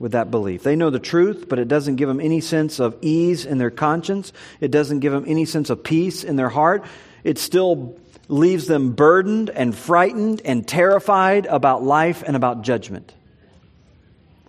with 0.00 0.10
that 0.10 0.32
belief. 0.32 0.64
They 0.64 0.74
know 0.74 0.90
the 0.90 0.98
truth, 0.98 1.48
but 1.48 1.60
it 1.60 1.68
doesn't 1.68 1.94
give 1.94 2.08
them 2.08 2.20
any 2.20 2.40
sense 2.40 2.80
of 2.80 2.96
ease 3.00 3.46
in 3.46 3.58
their 3.58 3.70
conscience. 3.70 4.32
It 4.60 4.72
doesn't 4.72 4.98
give 4.98 5.12
them 5.12 5.26
any 5.28 5.44
sense 5.44 5.70
of 5.70 5.84
peace 5.84 6.24
in 6.24 6.34
their 6.34 6.48
heart. 6.48 6.84
It 7.22 7.38
still 7.38 7.96
leaves 8.26 8.66
them 8.66 8.94
burdened 8.94 9.48
and 9.48 9.76
frightened 9.76 10.42
and 10.44 10.66
terrified 10.66 11.46
about 11.46 11.84
life 11.84 12.24
and 12.26 12.34
about 12.34 12.62
judgment. 12.62 13.14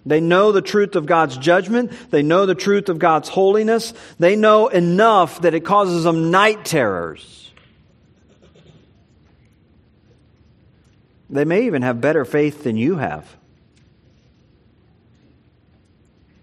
They 0.10 0.22
know 0.22 0.52
the 0.52 0.64
truth 0.64 0.96
of 0.96 1.06
God's 1.06 1.38
judgment. 1.38 1.92
They 2.10 2.24
know 2.24 2.48
the 2.48 2.56
truth 2.56 2.90
of 2.90 2.98
God's 2.98 3.30
holiness. 3.30 3.94
They 4.18 4.36
know 4.36 4.68
enough 4.68 5.42
that 5.42 5.54
it 5.54 5.60
causes 5.60 6.04
them 6.04 6.32
night 6.32 6.66
terrors. 6.66 7.52
They 11.30 11.46
may 11.46 11.68
even 11.68 11.84
have 11.84 12.02
better 12.02 12.26
faith 12.26 12.64
than 12.64 12.76
you 12.76 12.96
have. 12.96 13.38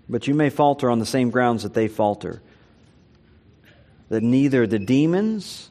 But 0.08 0.28
you 0.28 0.34
may 0.34 0.48
falter 0.48 0.88
on 0.88 1.00
the 1.00 1.04
same 1.04 1.30
grounds 1.30 1.64
that 1.64 1.74
they 1.74 1.88
falter. 1.88 2.40
That 4.10 4.22
neither 4.22 4.68
the 4.68 4.78
demons 4.78 5.70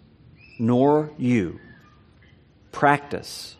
nor 0.60 1.12
you 1.18 1.62
practice 2.74 3.56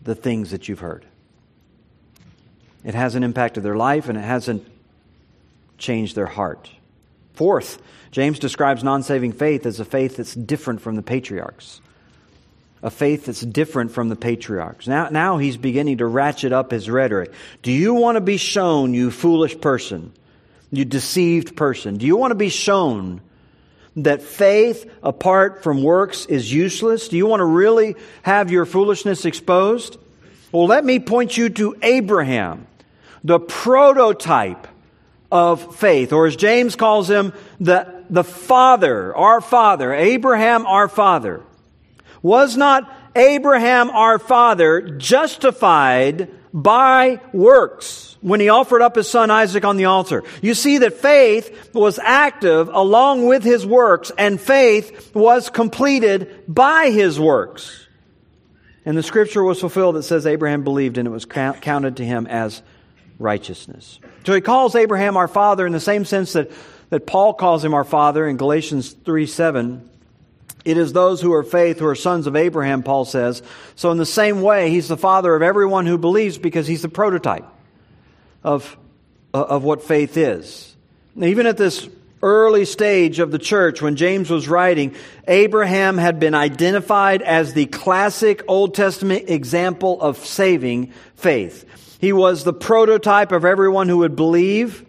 the 0.00 0.14
things 0.14 0.52
that 0.52 0.68
you've 0.68 0.78
heard. 0.78 1.04
It 2.84 2.94
hasn't 2.94 3.24
impacted 3.24 3.62
their 3.62 3.76
life 3.76 4.08
and 4.08 4.18
it 4.18 4.22
hasn't 4.22 4.66
changed 5.78 6.16
their 6.16 6.26
heart. 6.26 6.70
Fourth, 7.34 7.80
James 8.10 8.38
describes 8.38 8.84
non 8.84 9.02
saving 9.02 9.32
faith 9.32 9.66
as 9.66 9.80
a 9.80 9.84
faith 9.84 10.16
that's 10.16 10.34
different 10.34 10.80
from 10.80 10.96
the 10.96 11.02
patriarchs. 11.02 11.80
A 12.82 12.90
faith 12.90 13.26
that's 13.26 13.40
different 13.40 13.92
from 13.92 14.08
the 14.08 14.16
patriarchs. 14.16 14.88
Now, 14.88 15.08
now 15.08 15.38
he's 15.38 15.56
beginning 15.56 15.98
to 15.98 16.06
ratchet 16.06 16.52
up 16.52 16.72
his 16.72 16.90
rhetoric. 16.90 17.32
Do 17.62 17.70
you 17.70 17.94
want 17.94 18.16
to 18.16 18.20
be 18.20 18.36
shown, 18.36 18.92
you 18.92 19.10
foolish 19.12 19.60
person, 19.60 20.12
you 20.72 20.84
deceived 20.84 21.56
person? 21.56 21.96
Do 21.96 22.06
you 22.06 22.16
want 22.16 22.32
to 22.32 22.36
be 22.36 22.48
shown 22.48 23.20
that 23.96 24.22
faith 24.22 24.90
apart 25.02 25.62
from 25.62 25.82
works 25.82 26.26
is 26.26 26.52
useless? 26.52 27.08
Do 27.08 27.16
you 27.16 27.26
want 27.26 27.40
to 27.40 27.44
really 27.44 27.94
have 28.22 28.50
your 28.50 28.66
foolishness 28.66 29.24
exposed? 29.24 29.96
Well, 30.50 30.66
let 30.66 30.84
me 30.84 30.98
point 30.98 31.36
you 31.36 31.50
to 31.50 31.76
Abraham 31.82 32.66
the 33.24 33.40
prototype 33.40 34.66
of 35.30 35.76
faith, 35.76 36.12
or 36.12 36.26
as 36.26 36.36
James 36.36 36.76
calls 36.76 37.08
him, 37.08 37.32
the, 37.58 38.04
the 38.10 38.24
father, 38.24 39.16
our 39.16 39.40
father, 39.40 39.92
Abraham, 39.94 40.66
our 40.66 40.88
father. 40.88 41.42
Was 42.20 42.56
not 42.56 42.92
Abraham, 43.16 43.90
our 43.90 44.18
father, 44.18 44.96
justified 44.98 46.28
by 46.52 47.20
works 47.32 48.16
when 48.20 48.40
he 48.40 48.50
offered 48.50 48.82
up 48.82 48.96
his 48.96 49.08
son 49.08 49.30
Isaac 49.30 49.64
on 49.64 49.78
the 49.78 49.86
altar? 49.86 50.22
You 50.42 50.54
see 50.54 50.78
that 50.78 50.94
faith 50.94 51.74
was 51.74 51.98
active 51.98 52.68
along 52.68 53.26
with 53.26 53.42
his 53.42 53.64
works, 53.64 54.12
and 54.18 54.38
faith 54.40 55.14
was 55.14 55.48
completed 55.48 56.44
by 56.46 56.90
his 56.90 57.18
works. 57.18 57.86
And 58.84 58.98
the 58.98 59.02
scripture 59.02 59.42
was 59.42 59.60
fulfilled 59.60 59.94
that 59.94 60.02
says 60.02 60.26
Abraham 60.26 60.64
believed 60.64 60.98
and 60.98 61.06
it 61.06 61.10
was 61.10 61.24
counted 61.24 61.96
to 61.96 62.04
him 62.04 62.26
as 62.26 62.62
righteousness. 63.18 63.98
So 64.24 64.34
he 64.34 64.40
calls 64.40 64.74
Abraham 64.74 65.16
our 65.16 65.28
father 65.28 65.66
in 65.66 65.72
the 65.72 65.80
same 65.80 66.04
sense 66.04 66.32
that, 66.34 66.50
that 66.90 67.06
Paul 67.06 67.34
calls 67.34 67.64
him 67.64 67.74
our 67.74 67.84
father 67.84 68.26
in 68.26 68.36
Galatians 68.36 68.92
3 68.92 69.26
7. 69.26 69.88
It 70.64 70.76
is 70.76 70.92
those 70.92 71.20
who 71.20 71.32
are 71.32 71.42
faith 71.42 71.78
who 71.80 71.86
are 71.86 71.94
sons 71.94 72.26
of 72.26 72.36
Abraham, 72.36 72.82
Paul 72.82 73.04
says. 73.04 73.42
So, 73.74 73.90
in 73.90 73.98
the 73.98 74.06
same 74.06 74.42
way, 74.42 74.70
he's 74.70 74.86
the 74.86 74.96
father 74.96 75.34
of 75.34 75.42
everyone 75.42 75.86
who 75.86 75.98
believes 75.98 76.38
because 76.38 76.68
he's 76.68 76.82
the 76.82 76.88
prototype 76.88 77.46
of, 78.44 78.76
uh, 79.34 79.42
of 79.42 79.64
what 79.64 79.82
faith 79.82 80.16
is. 80.16 80.76
Now, 81.16 81.26
even 81.26 81.46
at 81.46 81.56
this 81.56 81.88
early 82.22 82.64
stage 82.64 83.18
of 83.18 83.32
the 83.32 83.38
church 83.38 83.82
when 83.82 83.96
James 83.96 84.30
was 84.30 84.48
writing, 84.48 84.94
Abraham 85.26 85.98
had 85.98 86.20
been 86.20 86.34
identified 86.34 87.20
as 87.22 87.52
the 87.52 87.66
classic 87.66 88.44
Old 88.46 88.74
Testament 88.74 89.28
example 89.28 90.00
of 90.00 90.18
saving 90.18 90.92
faith. 91.16 91.91
He 92.02 92.12
was 92.12 92.42
the 92.42 92.52
prototype 92.52 93.30
of 93.30 93.44
everyone 93.44 93.88
who 93.88 93.98
would 93.98 94.16
believe 94.16 94.84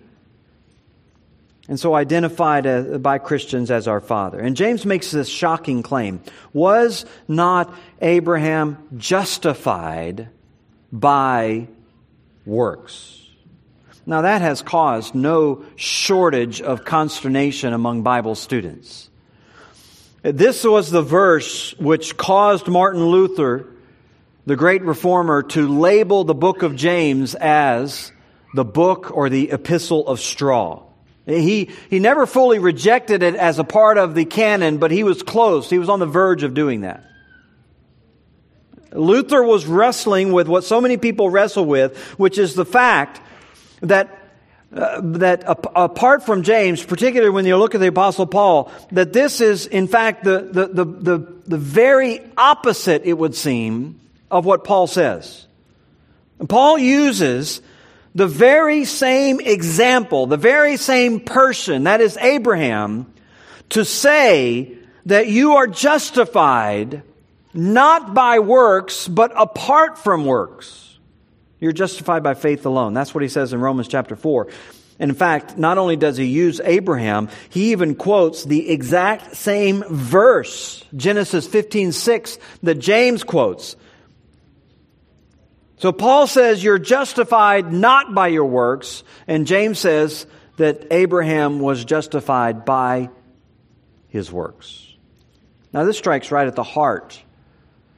and 1.70 1.80
so 1.80 1.94
identified 1.94 3.02
by 3.04 3.20
Christians 3.20 3.70
as 3.70 3.88
our 3.88 4.02
father. 4.02 4.40
And 4.40 4.58
James 4.58 4.84
makes 4.84 5.12
this 5.12 5.30
shocking 5.30 5.84
claim 5.84 6.22
Was 6.54 7.06
not 7.28 7.72
Abraham 8.02 8.80
justified 8.98 10.28
by 10.92 11.68
works? 12.48 13.22
Now, 14.08 14.24
that 14.24 14.42
has 14.42 14.64
caused 14.64 15.14
no 15.14 15.64
shortage 15.76 16.62
of 16.62 16.84
consternation 16.84 17.74
among 17.74 18.02
Bible 18.02 18.34
students. 18.34 19.08
This 20.24 20.64
was 20.64 20.90
the 20.90 21.04
verse 21.04 21.74
which 21.78 22.18
caused 22.18 22.68
Martin 22.68 23.06
Luther, 23.06 23.68
the 24.46 24.56
great 24.56 24.82
reformer, 24.82 25.44
to 25.44 25.68
label 25.68 26.24
the 26.24 26.34
book 26.34 26.64
of 26.64 26.76
James 26.76 27.36
as 27.36 28.12
the 28.54 28.66
book 28.66 29.16
or 29.16 29.30
the 29.30 29.52
epistle 29.52 30.08
of 30.08 30.20
straw. 30.20 30.84
He, 31.26 31.72
he 31.90 32.00
never 32.00 32.26
fully 32.26 32.60
rejected 32.60 33.24
it 33.24 33.36
as 33.36 33.58
a 33.58 33.64
part 33.64 33.98
of 33.98 34.14
the 34.14 34.26
canon, 34.26 34.78
but 34.78 34.92
he 34.92 35.04
was 35.04 35.24
close. 35.24 35.70
He 35.70 35.80
was 35.80 35.88
on 35.90 36.00
the 36.00 36.06
verge 36.06 36.44
of 36.44 36.54
doing 36.54 36.82
that. 36.82 37.04
Luther 38.92 39.42
was 39.42 39.66
wrestling 39.66 40.34
with 40.34 40.48
what 40.48 40.64
so 40.64 40.82
many 40.82 40.98
people 40.98 41.30
wrestle 41.30 41.66
with, 41.66 41.98
which 42.20 42.38
is 42.38 42.54
the 42.54 42.66
fact 42.66 43.22
that 43.82 44.20
uh, 44.76 45.02
that 45.04 45.44
apart 45.48 46.24
from 46.24 46.42
James, 46.42 46.84
particularly 46.84 47.30
when 47.30 47.46
you 47.46 47.58
look 47.58 47.76
at 47.76 47.82
the 47.82 47.88
Apostle 47.88 48.26
Paul, 48.26 48.72
that 48.92 49.14
this 49.14 49.40
is 49.40 49.68
in 49.68 49.88
fact 49.88 50.24
the, 50.24 50.50
the, 50.52 50.68
the, 50.68 50.86
the, 50.86 51.34
the 51.46 51.58
very 51.58 52.22
opposite, 52.36 53.04
it 53.06 53.14
would 53.14 53.36
seem, 53.36 54.00
of 54.34 54.46
what 54.46 54.64
Paul 54.64 54.88
says. 54.88 55.46
And 56.40 56.50
Paul 56.50 56.80
uses 56.80 57.62
the 58.16 58.26
very 58.26 58.84
same 58.84 59.40
example, 59.40 60.26
the 60.26 60.38
very 60.38 60.76
same 60.78 61.20
person, 61.20 61.84
that 61.84 62.02
is 62.02 62.18
Abraham, 62.18 63.14
to 63.70 63.86
say 63.86 64.76
that 65.06 65.28
you 65.28 65.54
are 65.58 65.68
justified 65.68 67.04
not 67.54 68.16
by 68.16 68.40
works, 68.40 69.08
but 69.08 69.32
apart 69.36 70.00
from 70.00 70.26
works. 70.26 70.98
You're 71.60 71.72
justified 71.72 72.24
by 72.24 72.34
faith 72.34 72.66
alone. 72.66 72.96
That's 72.96 73.14
what 73.14 73.22
he 73.22 73.30
says 73.30 73.54
in 73.54 73.62
Romans 73.62 73.88
chapter 73.88 74.16
4. 74.16 74.48
In 74.98 75.14
fact, 75.14 75.60
not 75.60 75.78
only 75.78 75.96
does 75.96 76.18
he 76.18 76.26
use 76.26 76.60
Abraham, 76.64 77.30
he 77.50 77.72
even 77.72 77.94
quotes 77.94 78.44
the 78.44 78.72
exact 78.72 79.36
same 79.36 79.84
verse, 79.88 80.84
Genesis 80.96 81.46
15, 81.46 81.92
6, 81.92 82.40
that 82.64 82.76
James 82.76 83.24
quotes. 83.24 83.76
So 85.78 85.92
Paul 85.92 86.28
says 86.28 86.64
you're 86.64 86.80
justified 86.80 87.74
not 87.74 88.14
by 88.14 88.28
your 88.28 88.46
works, 88.46 89.04
and 89.28 89.48
James 89.48 89.80
says 89.80 90.26
that 90.58 90.88
Abraham 90.92 91.60
was 91.60 91.84
justified 91.84 92.64
by 92.64 93.10
his 94.08 94.32
works. 94.32 94.88
Now, 95.74 95.84
this 95.86 95.98
strikes 95.98 96.32
right 96.32 96.48
at 96.48 96.56
the 96.56 96.64
heart 96.64 97.22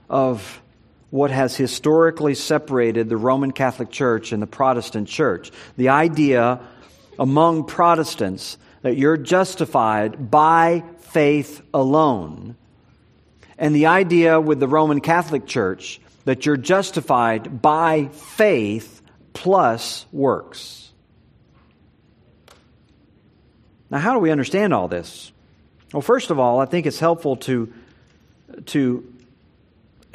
of 0.10 0.62
what 1.10 1.32
has 1.32 1.56
historically 1.56 2.36
separated 2.36 3.10
the 3.10 3.18
Roman 3.18 3.52
Catholic 3.52 3.90
Church 3.90 4.32
and 4.32 4.42
the 4.42 4.48
Protestant 4.48 5.08
Church. 5.08 5.52
The 5.78 5.90
idea 5.90 6.62
among 7.20 7.66
Protestants 7.66 8.58
that 8.82 8.98
you're 8.98 9.18
justified 9.18 10.30
by 10.30 10.84
faith 11.00 11.62
alone. 11.74 12.56
And 13.58 13.76
the 13.76 13.88
idea 13.88 14.40
with 14.40 14.60
the 14.60 14.68
Roman 14.68 15.02
Catholic 15.02 15.46
Church 15.46 16.00
that 16.26 16.46
you're 16.46 16.58
justified 16.58 17.62
by 17.62 18.08
faith 18.08 19.02
plus 19.34 20.06
works. 20.12 20.92
Now, 23.90 24.00
how 24.00 24.14
do 24.14 24.20
we 24.20 24.32
understand 24.32 24.74
all 24.74 24.88
this? 24.88 25.32
Well, 25.94 26.02
first 26.02 26.32
of 26.32 26.40
all, 26.40 26.60
I 26.60 26.66
think 26.66 26.86
it's 26.88 27.00
helpful 27.00 27.38
to, 27.38 27.72
to 28.68 29.14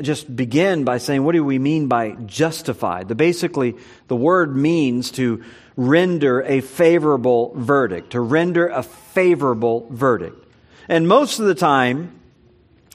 just 0.02 0.34
begin 0.34 0.84
by 0.84 0.98
saying, 0.98 1.24
what 1.24 1.32
do 1.32 1.44
we 1.44 1.58
mean 1.58 1.86
by 1.86 2.10
justified? 2.26 3.08
The, 3.08 3.14
basically, 3.14 3.76
the 4.08 4.16
word 4.16 4.56
means 4.56 5.12
to 5.12 5.44
render 5.76 6.42
a 6.42 6.60
favorable 6.60 7.52
verdict, 7.54 8.10
to 8.10 8.20
render 8.20 8.66
a 8.68 8.82
favorable 8.82 9.86
verdict. 9.90 10.44
And 10.88 11.06
most 11.06 11.38
of 11.38 11.46
the 11.46 11.54
time, 11.54 12.19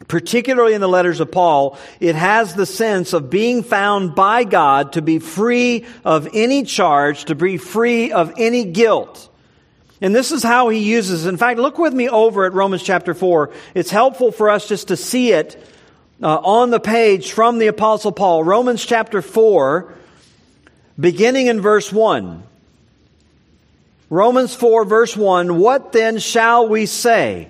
particularly 0.08 0.74
in 0.74 0.82
the 0.82 0.90
letters 0.90 1.20
of 1.20 1.32
Paul, 1.32 1.78
it 2.00 2.16
has 2.16 2.54
the 2.54 2.66
sense 2.66 3.14
of 3.14 3.30
being 3.30 3.64
found 3.64 4.14
by 4.14 4.44
God 4.44 4.94
to 4.94 5.02
be 5.02 5.20
free 5.20 5.86
of 6.04 6.28
any 6.34 6.64
charge, 6.64 7.26
to 7.26 7.36
be 7.36 7.58
free 7.58 8.12
of 8.12 8.34
any 8.38 8.66
guilt. 8.66 9.30
And 10.02 10.14
this 10.14 10.32
is 10.32 10.44
how 10.44 10.70
he 10.70 10.80
uses. 10.80 11.26
In 11.26 11.38
fact, 11.38 11.60
look 11.60 11.78
with 11.78 11.94
me 11.94 12.10
over 12.10 12.46
at 12.46 12.54
Romans 12.54 12.84
chapter 12.84 13.14
4. 13.14 13.52
It's 13.74 13.90
helpful 13.90 14.32
for 14.32 14.50
us 14.50 14.68
just 14.68 14.90
to 14.90 14.98
see 14.98 15.32
it 15.32 15.56
uh, 16.22 16.36
on 16.38 16.70
the 16.70 16.80
page 16.80 17.32
from 17.32 17.60
the 17.60 17.68
Apostle 17.68 18.12
Paul. 18.12 18.44
Romans 18.44 18.86
chapter 18.86 19.22
4, 19.22 19.94
beginning 21.00 21.48
in 21.48 21.62
verse 21.62 21.92
1. 21.92 22.44
Romans 24.10 24.54
4, 24.54 24.86
verse 24.86 25.16
1 25.16 25.58
What 25.58 25.94
then 25.94 26.20
shall 26.20 26.68
we 26.68 26.86
say? 26.86 27.50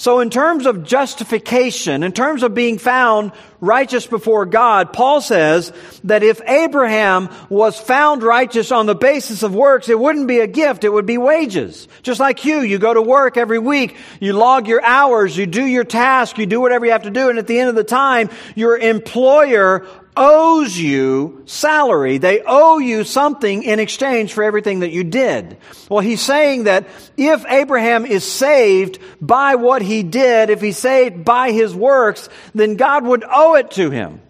So, 0.00 0.20
in 0.20 0.30
terms 0.30 0.66
of 0.66 0.84
justification, 0.84 2.04
in 2.04 2.12
terms 2.12 2.44
of 2.44 2.54
being 2.54 2.78
found 2.78 3.32
righteous 3.60 4.06
before 4.06 4.46
God, 4.46 4.92
Paul 4.92 5.20
says 5.20 5.72
that 6.04 6.22
if 6.22 6.40
Abraham 6.46 7.28
was 7.48 7.80
found 7.80 8.22
righteous 8.22 8.70
on 8.70 8.86
the 8.86 8.94
basis 8.94 9.42
of 9.42 9.56
works, 9.56 9.88
it 9.88 9.98
wouldn't 9.98 10.28
be 10.28 10.38
a 10.38 10.46
gift, 10.46 10.84
it 10.84 10.90
would 10.90 11.04
be 11.04 11.18
wages. 11.18 11.88
Just 12.04 12.20
like 12.20 12.44
you, 12.44 12.60
you 12.60 12.78
go 12.78 12.94
to 12.94 13.02
work 13.02 13.36
every 13.36 13.58
week, 13.58 13.96
you 14.20 14.34
log 14.34 14.68
your 14.68 14.84
hours, 14.84 15.36
you 15.36 15.46
do 15.46 15.64
your 15.64 15.82
task, 15.82 16.38
you 16.38 16.46
do 16.46 16.60
whatever 16.60 16.86
you 16.86 16.92
have 16.92 17.02
to 17.02 17.10
do, 17.10 17.28
and 17.28 17.36
at 17.36 17.48
the 17.48 17.58
end 17.58 17.68
of 17.68 17.74
the 17.74 17.82
time, 17.82 18.30
your 18.54 18.78
employer 18.78 19.84
owes 20.18 20.76
you 20.76 21.44
salary. 21.46 22.18
They 22.18 22.42
owe 22.44 22.78
you 22.78 23.04
something 23.04 23.62
in 23.62 23.78
exchange 23.78 24.32
for 24.32 24.42
everything 24.42 24.80
that 24.80 24.90
you 24.90 25.04
did. 25.04 25.56
Well, 25.88 26.00
he's 26.00 26.20
saying 26.20 26.64
that 26.64 26.88
if 27.16 27.44
Abraham 27.48 28.04
is 28.04 28.24
saved 28.24 28.98
by 29.20 29.54
what 29.54 29.80
he 29.80 30.02
did, 30.02 30.50
if 30.50 30.60
he's 30.60 30.76
saved 30.76 31.24
by 31.24 31.52
his 31.52 31.74
works, 31.74 32.28
then 32.54 32.76
God 32.76 33.04
would 33.04 33.24
owe 33.24 33.54
it 33.54 33.70
to 33.72 33.90
him. 33.90 34.20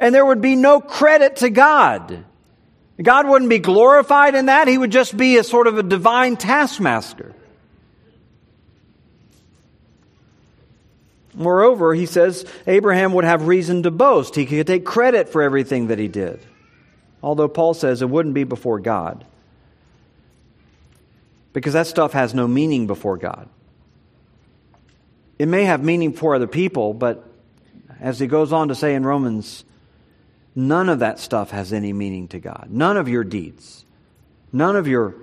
And 0.00 0.14
there 0.14 0.24
would 0.24 0.40
be 0.40 0.56
no 0.56 0.80
credit 0.80 1.36
to 1.36 1.50
God. 1.50 2.24
God 3.02 3.28
wouldn't 3.28 3.50
be 3.50 3.58
glorified 3.58 4.34
in 4.34 4.46
that. 4.46 4.68
He 4.68 4.78
would 4.78 4.90
just 4.90 5.16
be 5.16 5.36
a 5.36 5.44
sort 5.44 5.66
of 5.66 5.76
a 5.76 5.82
divine 5.82 6.36
taskmaster. 6.36 7.34
Moreover, 11.36 11.94
he 11.94 12.06
says 12.06 12.46
Abraham 12.66 13.12
would 13.12 13.24
have 13.24 13.46
reason 13.46 13.82
to 13.82 13.90
boast. 13.90 14.34
He 14.34 14.46
could 14.46 14.66
take 14.66 14.86
credit 14.86 15.28
for 15.28 15.42
everything 15.42 15.88
that 15.88 15.98
he 15.98 16.08
did. 16.08 16.40
Although 17.22 17.48
Paul 17.48 17.74
says 17.74 18.00
it 18.00 18.08
wouldn't 18.08 18.34
be 18.34 18.44
before 18.44 18.80
God. 18.80 19.24
Because 21.52 21.74
that 21.74 21.86
stuff 21.86 22.12
has 22.12 22.34
no 22.34 22.48
meaning 22.48 22.86
before 22.86 23.18
God. 23.18 23.48
It 25.38 25.46
may 25.46 25.64
have 25.64 25.82
meaning 25.82 26.14
for 26.14 26.34
other 26.34 26.46
people, 26.46 26.94
but 26.94 27.28
as 28.00 28.18
he 28.18 28.26
goes 28.26 28.52
on 28.52 28.68
to 28.68 28.74
say 28.74 28.94
in 28.94 29.04
Romans, 29.04 29.64
none 30.54 30.88
of 30.88 31.00
that 31.00 31.18
stuff 31.18 31.50
has 31.50 31.72
any 31.72 31.92
meaning 31.92 32.28
to 32.28 32.38
God. 32.38 32.68
None 32.70 32.96
of 32.96 33.08
your 33.08 33.24
deeds. 33.24 33.84
None 34.52 34.76
of 34.76 34.88
your 34.88 35.14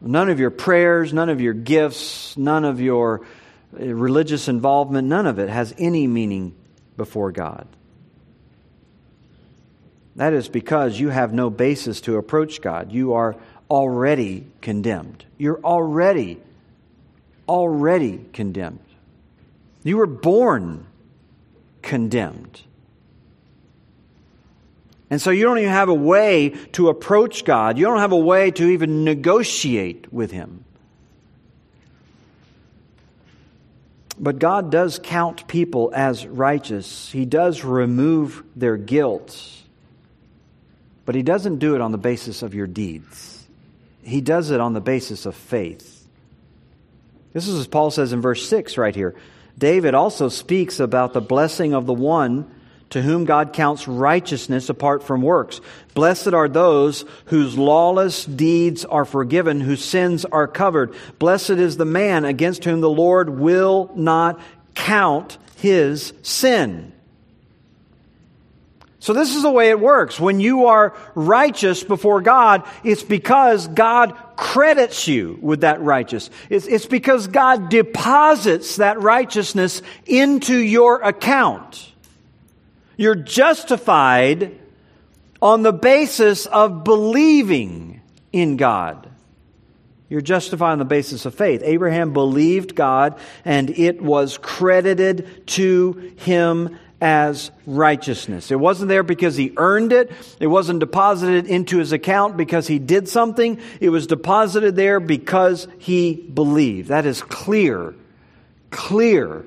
none 0.00 0.30
of 0.30 0.38
your 0.38 0.50
prayers, 0.50 1.12
none 1.12 1.28
of 1.28 1.40
your 1.40 1.54
gifts, 1.54 2.36
none 2.36 2.64
of 2.64 2.80
your 2.80 3.22
Uh, 3.72 3.86
religious 3.86 4.48
involvement, 4.48 5.08
none 5.08 5.26
of 5.26 5.38
it 5.38 5.48
has 5.48 5.74
any 5.78 6.06
meaning 6.06 6.54
before 6.96 7.32
God. 7.32 7.66
That 10.16 10.32
is 10.32 10.48
because 10.48 10.98
you 10.98 11.10
have 11.10 11.32
no 11.32 11.48
basis 11.48 12.00
to 12.02 12.16
approach 12.16 12.60
God. 12.60 12.92
You 12.92 13.12
are 13.12 13.36
already 13.70 14.46
condemned. 14.60 15.24
You're 15.36 15.60
already 15.60 16.40
already 17.48 18.26
condemned. 18.32 18.80
You 19.82 19.96
were 19.96 20.06
born 20.06 20.86
condemned. 21.82 22.62
And 25.10 25.22
so 25.22 25.30
you 25.30 25.44
don't 25.44 25.58
even 25.58 25.70
have 25.70 25.88
a 25.88 25.94
way 25.94 26.50
to 26.72 26.88
approach 26.88 27.44
God. 27.44 27.78
You 27.78 27.86
don't 27.86 28.00
have 28.00 28.12
a 28.12 28.16
way 28.16 28.50
to 28.50 28.68
even 28.68 29.04
negotiate 29.04 30.12
with 30.12 30.30
Him. 30.30 30.64
But 34.20 34.38
God 34.38 34.70
does 34.70 35.00
count 35.02 35.46
people 35.46 35.92
as 35.94 36.26
righteous. 36.26 37.10
He 37.10 37.24
does 37.24 37.64
remove 37.64 38.42
their 38.56 38.76
guilt. 38.76 39.52
But 41.04 41.14
He 41.14 41.22
doesn't 41.22 41.58
do 41.58 41.74
it 41.74 41.80
on 41.80 41.92
the 41.92 41.98
basis 41.98 42.42
of 42.42 42.54
your 42.54 42.66
deeds, 42.66 43.46
He 44.02 44.20
does 44.20 44.50
it 44.50 44.60
on 44.60 44.72
the 44.72 44.80
basis 44.80 45.26
of 45.26 45.34
faith. 45.34 45.94
This 47.32 47.46
is 47.46 47.60
as 47.60 47.66
Paul 47.66 47.90
says 47.90 48.12
in 48.12 48.20
verse 48.20 48.48
6 48.48 48.78
right 48.78 48.94
here. 48.94 49.14
David 49.56 49.94
also 49.94 50.28
speaks 50.28 50.80
about 50.80 51.12
the 51.12 51.20
blessing 51.20 51.74
of 51.74 51.86
the 51.86 51.94
one 51.94 52.50
to 52.90 53.02
whom 53.02 53.24
God 53.24 53.52
counts 53.52 53.86
righteousness 53.86 54.68
apart 54.68 55.02
from 55.02 55.22
works. 55.22 55.60
Blessed 55.94 56.28
are 56.28 56.48
those 56.48 57.04
whose 57.26 57.58
lawless 57.58 58.24
deeds 58.24 58.84
are 58.84 59.04
forgiven, 59.04 59.60
whose 59.60 59.84
sins 59.84 60.24
are 60.24 60.48
covered. 60.48 60.94
Blessed 61.18 61.50
is 61.50 61.76
the 61.76 61.84
man 61.84 62.24
against 62.24 62.64
whom 62.64 62.80
the 62.80 62.90
Lord 62.90 63.28
will 63.30 63.90
not 63.94 64.40
count 64.74 65.38
his 65.56 66.12
sin. 66.22 66.92
So 69.00 69.12
this 69.12 69.36
is 69.36 69.42
the 69.42 69.50
way 69.50 69.70
it 69.70 69.80
works. 69.80 70.18
When 70.18 70.40
you 70.40 70.66
are 70.66 70.94
righteous 71.14 71.84
before 71.84 72.20
God, 72.20 72.64
it's 72.82 73.02
because 73.02 73.68
God 73.68 74.16
credits 74.36 75.06
you 75.06 75.38
with 75.40 75.60
that 75.60 75.80
righteousness. 75.80 76.36
It's, 76.50 76.66
it's 76.66 76.86
because 76.86 77.28
God 77.28 77.68
deposits 77.68 78.76
that 78.76 79.00
righteousness 79.00 79.82
into 80.04 80.56
your 80.56 81.00
account. 81.00 81.92
You're 82.98 83.14
justified 83.14 84.58
on 85.40 85.62
the 85.62 85.72
basis 85.72 86.46
of 86.46 86.82
believing 86.82 88.02
in 88.32 88.56
God. 88.56 89.08
You're 90.08 90.20
justified 90.20 90.72
on 90.72 90.78
the 90.78 90.84
basis 90.84 91.24
of 91.24 91.34
faith. 91.34 91.62
Abraham 91.64 92.12
believed 92.12 92.74
God 92.74 93.18
and 93.44 93.70
it 93.70 94.02
was 94.02 94.36
credited 94.36 95.46
to 95.48 96.12
him 96.16 96.76
as 97.00 97.52
righteousness. 97.66 98.50
It 98.50 98.58
wasn't 98.58 98.88
there 98.88 99.04
because 99.04 99.36
he 99.36 99.52
earned 99.56 99.92
it. 99.92 100.10
It 100.40 100.48
wasn't 100.48 100.80
deposited 100.80 101.46
into 101.46 101.78
his 101.78 101.92
account 101.92 102.36
because 102.36 102.66
he 102.66 102.80
did 102.80 103.08
something. 103.08 103.60
It 103.80 103.90
was 103.90 104.08
deposited 104.08 104.74
there 104.74 104.98
because 104.98 105.68
he 105.78 106.14
believed. 106.14 106.88
That 106.88 107.06
is 107.06 107.22
clear. 107.22 107.94
Clear 108.70 109.44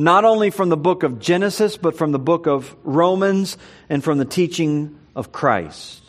not 0.00 0.24
only 0.24 0.48
from 0.48 0.70
the 0.70 0.76
book 0.78 1.02
of 1.02 1.18
Genesis, 1.20 1.76
but 1.76 1.94
from 1.94 2.10
the 2.10 2.18
book 2.18 2.46
of 2.46 2.74
Romans 2.84 3.58
and 3.90 4.02
from 4.02 4.16
the 4.16 4.24
teaching 4.24 4.98
of 5.14 5.30
Christ. 5.30 6.02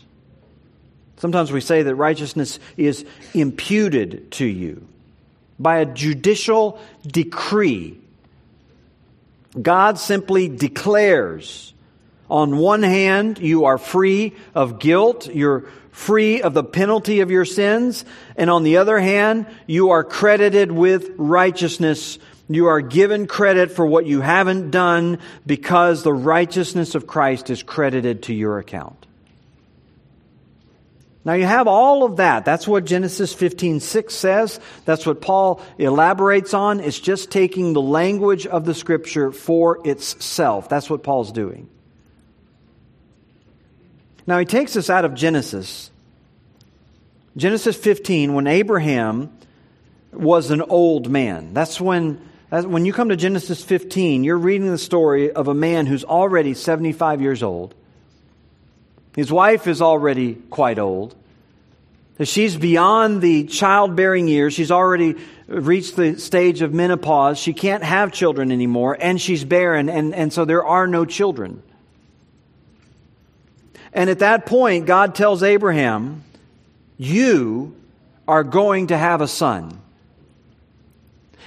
Sometimes 1.17 1.51
we 1.51 1.59
say 1.59 1.83
that 1.83 1.95
righteousness 1.95 2.57
is 2.77 3.05
imputed 3.33 4.31
to 4.31 4.45
you 4.45 4.87
by 5.59 5.79
a 5.79 5.85
judicial 5.85 6.79
decree. 7.05 7.99
God 9.61 9.99
simply 9.99 10.47
declares 10.47 11.73
on 12.29 12.57
one 12.57 12.83
hand, 12.83 13.39
you 13.39 13.65
are 13.65 13.77
free 13.77 14.33
of 14.55 14.79
guilt, 14.79 15.27
you're 15.27 15.65
free 15.91 16.41
of 16.41 16.53
the 16.53 16.63
penalty 16.63 17.19
of 17.19 17.29
your 17.29 17.43
sins, 17.43 18.05
and 18.37 18.49
on 18.49 18.63
the 18.63 18.77
other 18.77 18.99
hand, 18.99 19.47
you 19.67 19.89
are 19.89 20.05
credited 20.05 20.71
with 20.71 21.11
righteousness 21.17 22.17
you 22.56 22.68
are 22.68 22.82
given 22.82 23.28
credit 23.28 23.72
for 23.72 23.86
what 23.86 24.06
you 24.06 24.22
haven't 24.22 24.72
done 24.72 25.20
because 25.45 26.04
the 26.04 26.14
righteousness 26.14 26.95
of 26.95 27.08
Christ 27.08 27.49
is 27.49 27.64
credited 27.64 28.24
to 28.24 28.34
your 28.34 28.58
account. 28.58 29.06
Now 31.24 31.34
you 31.34 31.45
have 31.45 31.68
all 31.68 32.04
of 32.04 32.18
that. 32.18 32.45
That's 32.45 32.68
what 32.68 32.86
Genesis 32.86 33.34
15:6 33.34 34.16
says. 34.16 34.60
That's 34.86 35.06
what 35.06 35.22
Paul 35.22 35.62
elaborates 35.78 36.54
on. 36.54 36.80
It's 36.80 36.99
just 36.99 37.30
taking 37.30 37.74
the 37.74 37.82
language 37.82 38.47
of 38.47 38.66
the 38.66 38.74
scripture 38.74 39.32
for 39.32 39.80
itself. 39.88 40.68
That's 40.68 40.89
what 40.89 41.04
Paul's 41.04 41.32
doing. 41.32 41.70
Now 44.26 44.39
he 44.39 44.45
takes 44.45 44.76
us 44.76 44.89
out 44.89 45.06
of 45.06 45.14
Genesis. 45.14 45.91
Genesis 47.38 47.76
15 47.76 48.34
when 48.34 48.47
Abraham 48.47 49.32
was 50.12 50.49
an 50.52 50.62
old 50.62 51.10
man. 51.10 51.54
That's 51.54 51.80
when 51.80 52.20
when 52.52 52.86
you 52.86 52.91
come 52.91 53.10
to 53.10 53.16
Genesis 53.16 53.64
15, 53.64 54.26
you're 54.26 54.38
reading 54.38 54.70
the 54.70 54.78
story 54.78 55.32
of 55.32 55.47
a 55.47 55.54
man 55.54 55.86
who's 55.86 56.04
already 56.04 56.54
75 56.54 57.22
years 57.22 57.41
old. 57.41 57.74
His 59.16 59.32
wife 59.32 59.68
is 59.68 59.82
already 59.82 60.36
quite 60.36 60.78
old. 60.78 61.16
She's 62.22 62.58
beyond 62.58 63.22
the 63.22 63.45
childbearing 63.45 64.28
years. 64.28 64.54
She's 64.54 64.70
already 64.70 65.16
reached 65.47 65.95
the 65.95 66.20
stage 66.20 66.62
of 66.62 66.74
menopause. 66.74 67.39
She 67.39 67.54
can't 67.54 67.84
have 67.84 68.12
children 68.12 68.52
anymore, 68.52 68.97
and 68.99 69.20
she's 69.20 69.43
barren, 69.43 69.89
and, 69.89 70.14
and 70.14 70.32
so 70.32 70.45
there 70.45 70.64
are 70.64 70.88
no 70.88 71.06
children. 71.06 71.64
And 73.93 74.10
at 74.10 74.20
that 74.20 74.45
point, 74.45 74.86
God 74.86 75.16
tells 75.16 75.41
Abraham, 75.41 76.24
You 76.97 77.76
are 78.28 78.43
going 78.43 78.88
to 78.88 78.97
have 78.97 79.22
a 79.22 79.28
son. 79.28 79.82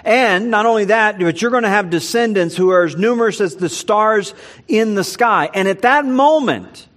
And 0.02 0.50
not 0.50 0.66
only 0.66 0.86
that, 0.86 1.18
but 1.18 1.40
you're 1.40 1.50
going 1.50 1.62
to 1.62 1.68
have 1.68 1.90
descendants 1.90 2.56
who 2.56 2.70
are 2.70 2.84
as 2.84 2.96
numerous 2.96 3.40
as 3.40 3.56
the 3.56 3.68
stars 3.68 4.34
in 4.68 4.94
the 4.94 5.04
sky. 5.04 5.48
And 5.54 5.68
at 5.68 5.82
that 5.82 6.04
moment, 6.04 6.88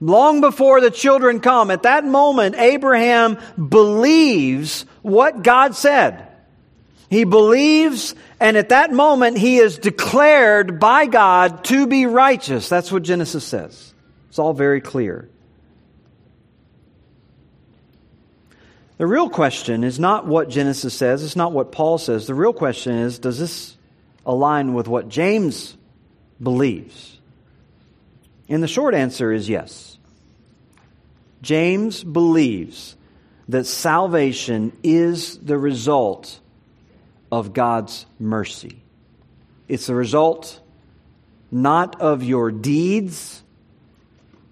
long 0.00 0.40
before 0.40 0.80
the 0.80 0.90
children 0.90 1.40
come, 1.40 1.70
at 1.70 1.82
that 1.82 2.04
moment, 2.04 2.56
Abraham 2.56 3.38
believes 3.56 4.86
what 5.02 5.42
God 5.42 5.74
said. 5.76 6.26
He 7.08 7.24
believes, 7.24 8.16
and 8.40 8.56
at 8.56 8.70
that 8.70 8.92
moment, 8.92 9.38
he 9.38 9.58
is 9.58 9.78
declared 9.78 10.80
by 10.80 11.06
God 11.06 11.64
to 11.66 11.86
be 11.86 12.06
righteous. 12.06 12.68
That's 12.68 12.90
what 12.90 13.04
Genesis 13.04 13.44
says. 13.44 13.94
It's 14.28 14.40
all 14.40 14.52
very 14.52 14.80
clear. 14.80 15.28
The 18.98 19.06
real 19.06 19.28
question 19.28 19.84
is 19.84 19.98
not 19.98 20.26
what 20.26 20.48
Genesis 20.48 20.94
says, 20.94 21.22
it's 21.22 21.36
not 21.36 21.52
what 21.52 21.70
Paul 21.72 21.98
says. 21.98 22.26
The 22.26 22.34
real 22.34 22.52
question 22.52 22.94
is 22.94 23.18
does 23.18 23.38
this 23.38 23.76
align 24.24 24.74
with 24.74 24.88
what 24.88 25.08
James 25.08 25.76
believes? 26.42 27.18
And 28.48 28.62
the 28.62 28.68
short 28.68 28.94
answer 28.94 29.32
is 29.32 29.48
yes. 29.48 29.98
James 31.42 32.02
believes 32.02 32.96
that 33.48 33.64
salvation 33.66 34.76
is 34.82 35.38
the 35.38 35.58
result 35.58 36.40
of 37.30 37.52
God's 37.52 38.06
mercy. 38.18 38.82
It's 39.68 39.86
the 39.86 39.94
result 39.94 40.60
not 41.50 42.00
of 42.00 42.22
your 42.22 42.50
deeds, 42.50 43.42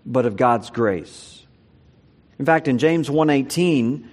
but 0.07 0.27
of 0.27 0.37
God's 0.37 0.71
grace. 0.71 1.45
In 2.39 2.45
fact, 2.45 2.69
in 2.69 2.79
James 2.79 3.09
1:18, 3.09 4.05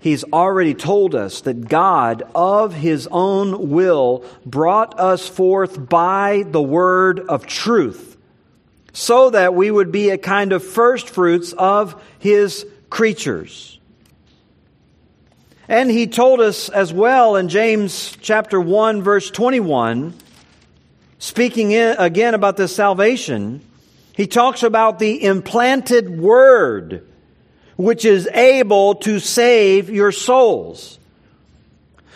He's 0.00 0.24
already 0.24 0.72
told 0.72 1.14
us 1.14 1.42
that 1.42 1.68
God, 1.68 2.22
of 2.34 2.72
His 2.72 3.06
own 3.10 3.68
will, 3.68 4.24
brought 4.46 4.98
us 4.98 5.28
forth 5.28 5.88
by 5.88 6.44
the 6.46 6.62
word 6.62 7.20
of 7.20 7.46
truth, 7.46 8.16
so 8.94 9.28
that 9.28 9.54
we 9.54 9.70
would 9.70 9.92
be 9.92 10.08
a 10.08 10.16
kind 10.16 10.54
of 10.54 10.64
first 10.64 11.10
fruits 11.10 11.52
of 11.52 12.02
His 12.18 12.64
creatures. 12.88 13.78
And 15.68 15.90
He 15.90 16.06
told 16.06 16.40
us 16.40 16.70
as 16.70 16.94
well 16.94 17.36
in 17.36 17.50
James 17.50 18.16
chapter 18.22 18.58
1, 18.58 19.02
verse 19.02 19.30
21, 19.30 20.14
speaking 21.18 21.74
again 21.76 22.32
about 22.32 22.56
this 22.56 22.74
salvation, 22.74 23.60
He 24.16 24.26
talks 24.26 24.62
about 24.62 24.98
the 24.98 25.22
implanted 25.22 26.18
word 26.18 27.06
which 27.80 28.04
is 28.04 28.28
able 28.28 28.96
to 28.96 29.18
save 29.18 29.88
your 29.88 30.12
souls. 30.12 30.98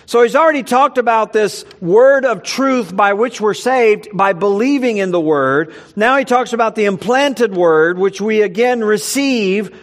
So 0.04 0.22
he's 0.22 0.36
already 0.36 0.62
talked 0.62 0.98
about 0.98 1.32
this 1.32 1.64
word 1.80 2.26
of 2.26 2.42
truth 2.42 2.94
by 2.94 3.14
which 3.14 3.40
we're 3.40 3.54
saved 3.54 4.08
by 4.12 4.34
believing 4.34 4.98
in 4.98 5.10
the 5.10 5.20
word. 5.20 5.74
Now 5.96 6.18
he 6.18 6.26
talks 6.26 6.52
about 6.52 6.74
the 6.74 6.84
implanted 6.84 7.56
word, 7.56 7.98
which 7.98 8.20
we 8.20 8.42
again 8.42 8.84
receive 8.84 9.74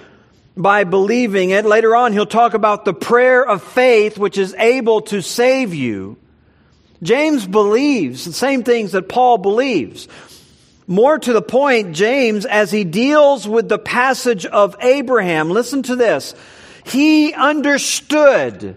by 0.55 0.83
believing 0.83 1.49
it. 1.49 1.65
Later 1.65 1.95
on, 1.95 2.13
he'll 2.13 2.27
talk 2.27 2.53
about 2.53 2.85
the 2.85 2.93
prayer 2.93 3.43
of 3.43 3.63
faith, 3.63 4.19
which 4.19 4.37
is 4.37 4.53
able 4.59 5.01
to 5.01 5.21
save 5.21 5.73
you. 5.73 6.17
James 7.01 7.47
believes 7.47 8.25
the 8.25 8.33
same 8.33 8.61
things 8.63 8.91
that 8.91 9.09
Paul 9.09 9.39
believes. 9.39 10.07
More 10.91 11.17
to 11.17 11.31
the 11.31 11.41
point, 11.41 11.95
James, 11.95 12.45
as 12.45 12.69
he 12.69 12.83
deals 12.83 13.47
with 13.47 13.69
the 13.69 13.79
passage 13.79 14.45
of 14.45 14.75
Abraham, 14.81 15.49
listen 15.49 15.83
to 15.83 15.95
this. 15.95 16.35
He 16.85 17.33
understood 17.33 18.75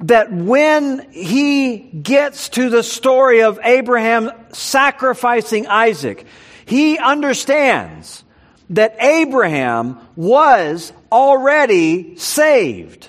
that 0.00 0.30
when 0.30 1.10
he 1.12 1.78
gets 1.78 2.50
to 2.50 2.68
the 2.68 2.82
story 2.82 3.42
of 3.42 3.58
Abraham 3.64 4.32
sacrificing 4.52 5.66
Isaac, 5.66 6.26
he 6.66 6.98
understands 6.98 8.22
that 8.68 8.94
Abraham 9.00 9.98
was 10.16 10.92
already 11.10 12.18
saved. 12.18 13.08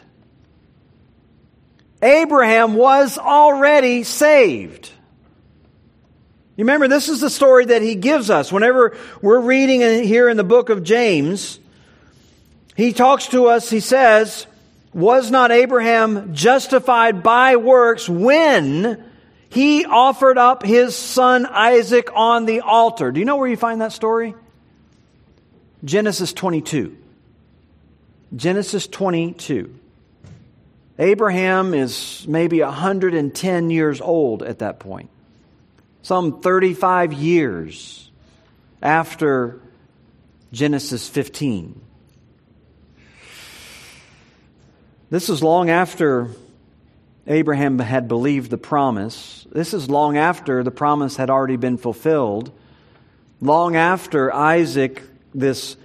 Abraham 2.01 2.75
was 2.75 3.17
already 3.17 4.03
saved. 4.03 4.89
You 6.55 6.63
remember, 6.63 6.87
this 6.87 7.09
is 7.09 7.19
the 7.19 7.29
story 7.29 7.65
that 7.65 7.81
he 7.81 7.95
gives 7.95 8.29
us. 8.29 8.51
Whenever 8.51 8.95
we're 9.21 9.41
reading 9.41 9.81
here 10.03 10.29
in 10.29 10.37
the 10.37 10.43
book 10.43 10.69
of 10.69 10.83
James, 10.83 11.59
he 12.77 12.93
talks 12.93 13.27
to 13.29 13.47
us, 13.47 13.69
he 13.69 13.81
says, 13.81 14.47
Was 14.93 15.29
not 15.29 15.51
Abraham 15.51 16.33
justified 16.33 17.23
by 17.23 17.57
works 17.57 18.07
when 18.07 19.03
he 19.49 19.83
offered 19.83 20.37
up 20.37 20.63
his 20.63 20.95
son 20.95 21.45
Isaac 21.45 22.09
on 22.13 22.45
the 22.45 22.61
altar? 22.61 23.11
Do 23.11 23.19
you 23.19 23.25
know 23.25 23.35
where 23.35 23.49
you 23.49 23.57
find 23.57 23.81
that 23.81 23.91
story? 23.91 24.33
Genesis 25.83 26.31
22. 26.31 26.97
Genesis 28.33 28.87
22. 28.87 29.77
Abraham 30.99 31.73
is 31.73 32.25
maybe 32.29 32.61
110 32.61 33.69
years 33.69 33.99
old 33.99 34.41
at 34.41 34.59
that 34.59 34.79
point 34.79 35.09
some 36.05 36.39
35 36.39 37.13
years 37.13 38.11
after 38.79 39.59
Genesis 40.51 41.09
15. 41.09 41.81
This 45.09 45.29
is 45.29 45.41
long 45.41 45.71
after 45.71 46.29
Abraham 47.25 47.79
had 47.79 48.07
believed 48.07 48.51
the 48.51 48.57
promise. 48.59 49.47
This 49.51 49.73
is 49.73 49.89
long 49.89 50.15
after 50.15 50.61
the 50.61 50.69
promise 50.69 51.15
had 51.15 51.31
already 51.31 51.57
been 51.57 51.79
fulfilled. 51.79 52.51
Long 53.41 53.75
after 53.75 54.31
Isaac, 54.31 55.01
this, 55.33 55.75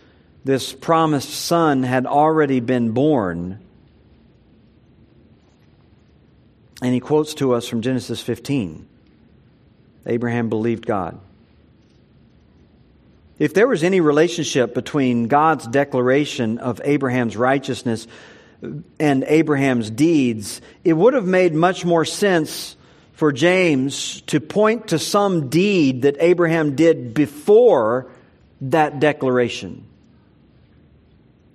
this 0.44 0.74
promised 0.74 1.30
son, 1.30 1.82
had 1.82 2.04
already 2.04 2.60
been 2.60 2.90
born. 2.90 3.58
And 6.82 6.92
he 6.92 7.00
quotes 7.00 7.32
to 7.36 7.54
us 7.54 7.66
from 7.66 7.80
Genesis 7.80 8.20
15. 8.20 8.88
Abraham 10.06 10.48
believed 10.48 10.86
God. 10.86 11.18
If 13.38 13.54
there 13.54 13.66
was 13.66 13.82
any 13.82 14.00
relationship 14.00 14.74
between 14.74 15.28
God's 15.28 15.66
declaration 15.66 16.58
of 16.58 16.80
Abraham's 16.84 17.36
righteousness 17.36 18.06
and 18.98 19.24
Abraham's 19.24 19.88
deeds, 19.88 20.60
it 20.84 20.92
would 20.92 21.14
have 21.14 21.26
made 21.26 21.54
much 21.54 21.84
more 21.84 22.04
sense 22.04 22.76
for 23.14 23.32
James 23.32 24.20
to 24.22 24.40
point 24.40 24.88
to 24.88 24.98
some 24.98 25.48
deed 25.48 26.02
that 26.02 26.16
Abraham 26.20 26.76
did 26.76 27.14
before 27.14 28.10
that 28.60 29.00
declaration. 29.00 29.86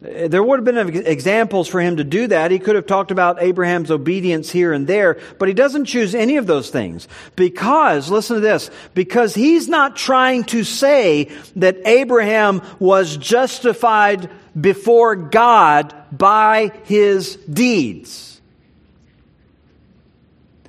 There 0.06 0.43
would 0.43 0.60
have 0.60 0.66
been 0.66 1.08
examples 1.08 1.68
for 1.68 1.82
him 1.82 1.97
to 1.97 2.03
do 2.03 2.28
that. 2.28 2.51
He 2.51 2.60
could 2.60 2.76
have 2.76 2.86
talked 2.86 3.12
about 3.12 3.41
Abraham's 3.41 3.89
obedience 3.89 4.51
here 4.51 4.72
and 4.72 4.86
there, 4.86 5.18
but 5.39 5.47
he 5.47 5.53
doesn't 5.53 5.86
choose 5.86 6.14
any 6.14 6.38
of 6.38 6.47
those 6.47 6.70
things. 6.70 7.08
Because, 7.36 8.12
listen 8.12 8.36
to 8.36 8.41
this, 8.41 8.70
because 8.93 9.34
he's 9.34 9.68
not 9.68 9.95
trying 9.95 10.43
to 10.45 10.64
say 10.64 11.30
that 11.56 11.78
Abraham 11.86 12.62
was 12.80 13.18
justified 13.18 14.30
before 14.60 15.16
God 15.16 15.93
by 16.12 16.72
his 16.84 17.36
deeds. 17.38 18.39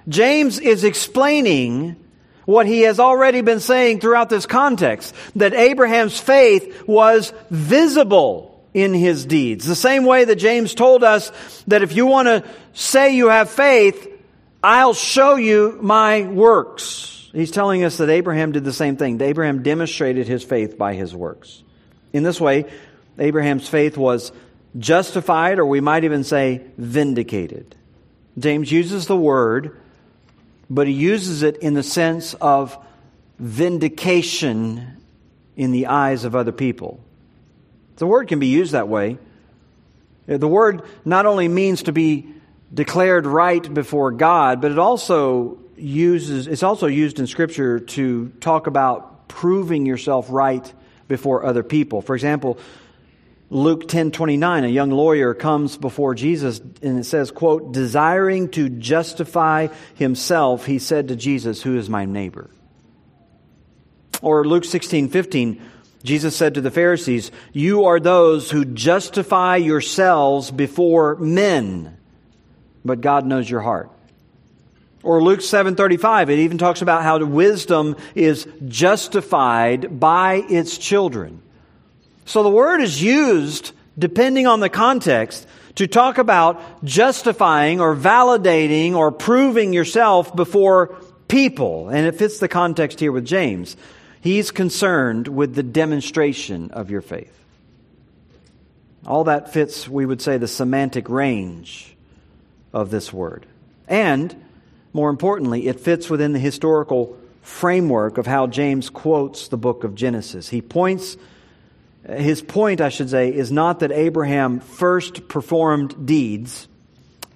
James 0.08 0.58
is 0.58 0.84
explaining 0.84 1.96
what 2.46 2.66
he 2.66 2.82
has 2.82 3.00
already 3.00 3.40
been 3.40 3.60
saying 3.60 4.00
throughout 4.00 4.30
this 4.30 4.46
context, 4.46 5.14
that 5.34 5.52
Abraham's 5.52 6.18
faith 6.18 6.86
was 6.86 7.32
visible 7.50 8.55
in 8.76 8.92
his 8.92 9.24
deeds. 9.24 9.64
The 9.64 9.74
same 9.74 10.04
way 10.04 10.26
that 10.26 10.36
James 10.36 10.74
told 10.74 11.02
us 11.02 11.32
that 11.66 11.80
if 11.80 11.96
you 11.96 12.04
want 12.04 12.28
to 12.28 12.44
say 12.74 13.16
you 13.16 13.28
have 13.30 13.48
faith, 13.48 14.06
I'll 14.62 14.92
show 14.92 15.36
you 15.36 15.78
my 15.80 16.24
works. 16.24 17.30
He's 17.32 17.50
telling 17.50 17.84
us 17.84 17.96
that 17.96 18.10
Abraham 18.10 18.52
did 18.52 18.64
the 18.64 18.74
same 18.74 18.98
thing. 18.98 19.18
Abraham 19.22 19.62
demonstrated 19.62 20.28
his 20.28 20.44
faith 20.44 20.76
by 20.76 20.92
his 20.92 21.16
works. 21.16 21.62
In 22.12 22.22
this 22.22 22.38
way, 22.38 22.66
Abraham's 23.18 23.66
faith 23.66 23.96
was 23.96 24.30
justified, 24.78 25.58
or 25.58 25.64
we 25.64 25.80
might 25.80 26.04
even 26.04 26.22
say 26.22 26.60
vindicated. 26.76 27.74
James 28.38 28.70
uses 28.70 29.06
the 29.06 29.16
word, 29.16 29.80
but 30.68 30.86
he 30.86 30.92
uses 30.92 31.42
it 31.42 31.56
in 31.58 31.72
the 31.72 31.82
sense 31.82 32.34
of 32.34 32.76
vindication 33.38 34.98
in 35.56 35.72
the 35.72 35.86
eyes 35.86 36.24
of 36.24 36.36
other 36.36 36.52
people. 36.52 37.00
The 37.96 38.06
word 38.06 38.28
can 38.28 38.38
be 38.38 38.48
used 38.48 38.72
that 38.72 38.88
way. 38.88 39.18
The 40.26 40.48
word 40.48 40.82
not 41.04 41.26
only 41.26 41.48
means 41.48 41.84
to 41.84 41.92
be 41.92 42.28
declared 42.72 43.26
right 43.26 43.72
before 43.72 44.10
God, 44.10 44.60
but 44.60 44.72
it 44.72 44.78
also 44.78 45.58
uses 45.76 46.46
it's 46.46 46.62
also 46.62 46.86
used 46.86 47.20
in 47.20 47.26
scripture 47.26 47.80
to 47.80 48.28
talk 48.40 48.66
about 48.66 49.28
proving 49.28 49.86
yourself 49.86 50.26
right 50.30 50.72
before 51.06 51.44
other 51.44 51.62
people. 51.62 52.02
For 52.02 52.14
example, 52.14 52.58
Luke 53.50 53.86
10:29, 53.86 54.64
a 54.64 54.68
young 54.68 54.90
lawyer 54.90 55.32
comes 55.32 55.76
before 55.76 56.14
Jesus 56.14 56.60
and 56.82 56.98
it 56.98 57.04
says, 57.04 57.30
quote, 57.30 57.72
desiring 57.72 58.48
to 58.50 58.68
justify 58.68 59.68
himself, 59.94 60.66
he 60.66 60.80
said 60.80 61.08
to 61.08 61.16
Jesus, 61.16 61.62
"Who 61.62 61.76
is 61.76 61.88
my 61.88 62.04
neighbor?" 62.04 62.50
Or 64.22 64.44
Luke 64.44 64.64
16:15, 64.64 65.60
Jesus 66.06 66.36
said 66.36 66.54
to 66.54 66.60
the 66.60 66.70
Pharisees, 66.70 67.32
You 67.52 67.86
are 67.86 67.98
those 67.98 68.50
who 68.50 68.64
justify 68.64 69.56
yourselves 69.56 70.52
before 70.52 71.16
men, 71.16 71.96
but 72.84 73.00
God 73.00 73.26
knows 73.26 73.50
your 73.50 73.60
heart. 73.60 73.90
Or 75.02 75.22
Luke 75.22 75.40
7:35 75.40 76.30
it 76.30 76.38
even 76.38 76.58
talks 76.58 76.80
about 76.80 77.02
how 77.02 77.22
wisdom 77.24 77.96
is 78.14 78.46
justified 78.66 80.00
by 80.00 80.44
its 80.48 80.78
children. 80.78 81.42
So 82.24 82.42
the 82.42 82.50
word 82.50 82.80
is 82.80 83.02
used 83.02 83.72
depending 83.98 84.46
on 84.46 84.60
the 84.60 84.68
context 84.68 85.46
to 85.76 85.86
talk 85.86 86.18
about 86.18 86.84
justifying 86.84 87.80
or 87.80 87.94
validating 87.94 88.94
or 88.94 89.10
proving 89.10 89.72
yourself 89.72 90.34
before 90.34 90.96
people 91.28 91.88
and 91.88 92.06
it 92.06 92.16
fits 92.16 92.38
the 92.38 92.48
context 92.48 93.00
here 93.00 93.12
with 93.12 93.24
James. 93.24 93.76
He's 94.26 94.50
concerned 94.50 95.28
with 95.28 95.54
the 95.54 95.62
demonstration 95.62 96.72
of 96.72 96.90
your 96.90 97.00
faith. 97.00 97.32
All 99.06 99.22
that 99.22 99.52
fits, 99.52 99.88
we 99.88 100.04
would 100.04 100.20
say, 100.20 100.36
the 100.36 100.48
semantic 100.48 101.08
range 101.08 101.94
of 102.72 102.90
this 102.90 103.12
word. 103.12 103.46
And, 103.86 104.34
more 104.92 105.10
importantly, 105.10 105.68
it 105.68 105.78
fits 105.78 106.10
within 106.10 106.32
the 106.32 106.40
historical 106.40 107.16
framework 107.40 108.18
of 108.18 108.26
how 108.26 108.48
James 108.48 108.90
quotes 108.90 109.46
the 109.46 109.56
book 109.56 109.84
of 109.84 109.94
Genesis. 109.94 110.48
He 110.48 110.60
points, 110.60 111.16
his 112.04 112.42
point, 112.42 112.80
I 112.80 112.88
should 112.88 113.10
say, 113.10 113.32
is 113.32 113.52
not 113.52 113.78
that 113.78 113.92
Abraham 113.92 114.58
first 114.58 115.28
performed 115.28 116.04
deeds 116.04 116.66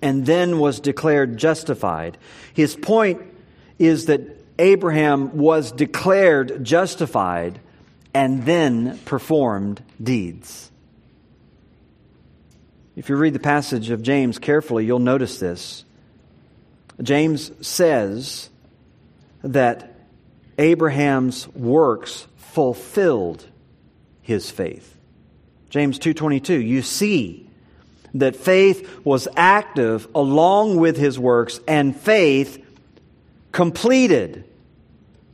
and 0.02 0.26
then 0.26 0.58
was 0.58 0.80
declared 0.80 1.36
justified. 1.36 2.18
His 2.52 2.74
point 2.74 3.22
is 3.78 4.06
that 4.06 4.39
Abraham 4.60 5.38
was 5.38 5.72
declared 5.72 6.62
justified 6.62 7.58
and 8.12 8.44
then 8.44 8.98
performed 9.06 9.82
deeds. 10.02 10.70
If 12.94 13.08
you 13.08 13.16
read 13.16 13.32
the 13.32 13.38
passage 13.38 13.88
of 13.88 14.02
James 14.02 14.38
carefully, 14.38 14.84
you'll 14.84 14.98
notice 14.98 15.40
this. 15.40 15.86
James 17.00 17.50
says 17.66 18.50
that 19.42 19.94
Abraham's 20.58 21.48
works 21.48 22.26
fulfilled 22.36 23.46
his 24.20 24.50
faith. 24.50 24.94
James 25.70 25.98
2:22 25.98 26.58
you 26.58 26.82
see 26.82 27.48
that 28.12 28.36
faith 28.36 28.86
was 29.04 29.26
active 29.36 30.06
along 30.14 30.76
with 30.76 30.98
his 30.98 31.18
works 31.18 31.60
and 31.66 31.96
faith 31.96 32.62
completed 33.52 34.44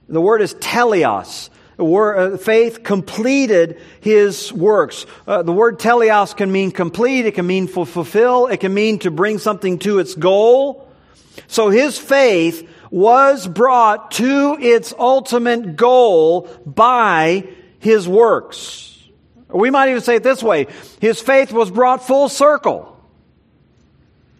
the 0.09 0.21
word 0.21 0.43
is 0.43 0.55
teleos. 0.55 1.51
Uh, 1.79 2.39
faith 2.39 2.83
completed 2.85 3.81
his 4.01 4.51
works. 4.51 5.05
Uh, 5.27 5.43
the 5.43 5.53
word 5.53 5.79
teleos 5.79 6.35
can 6.35 6.51
mean 6.51 6.71
complete, 6.71 7.27
it 7.27 7.33
can 7.33 7.47
mean 7.47 7.67
fulfill, 7.67 8.47
it 8.47 8.61
can 8.61 8.73
mean 8.73 8.99
to 9.01 9.11
bring 9.11 9.39
something 9.39 9.79
to 9.81 9.99
its 9.99 10.15
goal. 10.15 10.89
So 11.49 11.69
his 11.69 11.99
faith 11.99 12.67
was 12.91 13.47
brought 13.47 14.13
to 14.13 14.57
its 14.59 14.95
ultimate 14.99 15.77
goal 15.77 16.49
by 16.65 17.47
his 17.79 18.09
works. 18.09 18.99
We 19.49 19.71
might 19.71 19.91
even 19.91 20.01
say 20.01 20.17
it 20.17 20.23
this 20.23 20.43
way 20.43 20.69
his 21.01 21.21
faith 21.21 21.53
was 21.53 21.71
brought 21.71 22.07
full 22.07 22.29
circle. 22.31 22.97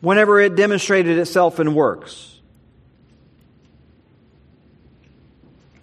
whenever 0.01 0.41
it 0.41 0.57
demonstrated 0.57 1.19
itself 1.19 1.59
in 1.59 1.75
works. 1.75 2.36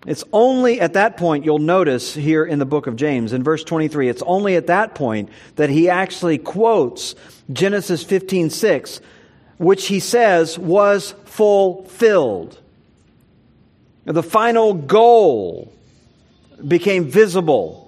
It's 0.06 0.24
only 0.34 0.82
at 0.82 0.94
that 0.94 1.18
point, 1.18 1.46
you'll 1.46 1.60
notice 1.60 2.14
here 2.14 2.44
in 2.44 2.60
the 2.60 2.66
book 2.66 2.88
of 2.88 2.96
James, 2.96 3.32
in 3.32 3.44
verse 3.44 3.64
23, 3.64 4.10
it's 4.10 4.22
only 4.24 4.56
at 4.56 4.68
that 4.68 4.96
point 4.96 5.30
that 5.56 5.70
he 5.70 5.90
actually 5.90 6.38
quotes 6.38 7.16
Genesis 7.52 8.04
15 8.04 8.50
6, 8.50 9.02
which 9.58 9.88
he 9.88 10.00
says 10.00 10.60
was 10.60 11.16
fulfilled. 11.26 12.60
The 14.06 14.24
final 14.24 14.74
goal 14.74 15.74
became 16.68 17.06
visible 17.06 17.83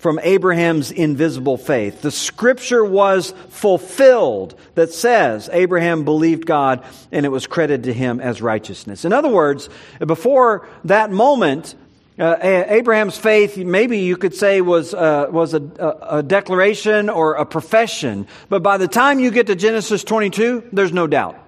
from 0.00 0.18
Abraham's 0.22 0.90
invisible 0.90 1.58
faith. 1.58 2.00
The 2.00 2.10
scripture 2.10 2.82
was 2.82 3.34
fulfilled 3.50 4.58
that 4.74 4.94
says 4.94 5.50
Abraham 5.52 6.04
believed 6.04 6.46
God 6.46 6.82
and 7.12 7.26
it 7.26 7.28
was 7.28 7.46
credited 7.46 7.84
to 7.84 7.92
him 7.92 8.18
as 8.18 8.40
righteousness. 8.40 9.04
In 9.04 9.12
other 9.12 9.28
words, 9.28 9.68
before 9.98 10.66
that 10.84 11.10
moment, 11.10 11.74
uh, 12.18 12.36
Abraham's 12.40 13.18
faith, 13.18 13.58
maybe 13.58 13.98
you 13.98 14.16
could 14.16 14.34
say, 14.34 14.62
was, 14.62 14.94
uh, 14.94 15.26
was 15.30 15.52
a, 15.52 15.60
a 16.02 16.22
declaration 16.22 17.10
or 17.10 17.34
a 17.34 17.44
profession. 17.44 18.26
But 18.48 18.62
by 18.62 18.78
the 18.78 18.88
time 18.88 19.20
you 19.20 19.30
get 19.30 19.48
to 19.48 19.54
Genesis 19.54 20.02
22, 20.02 20.70
there's 20.72 20.94
no 20.94 21.08
doubt. 21.08 21.38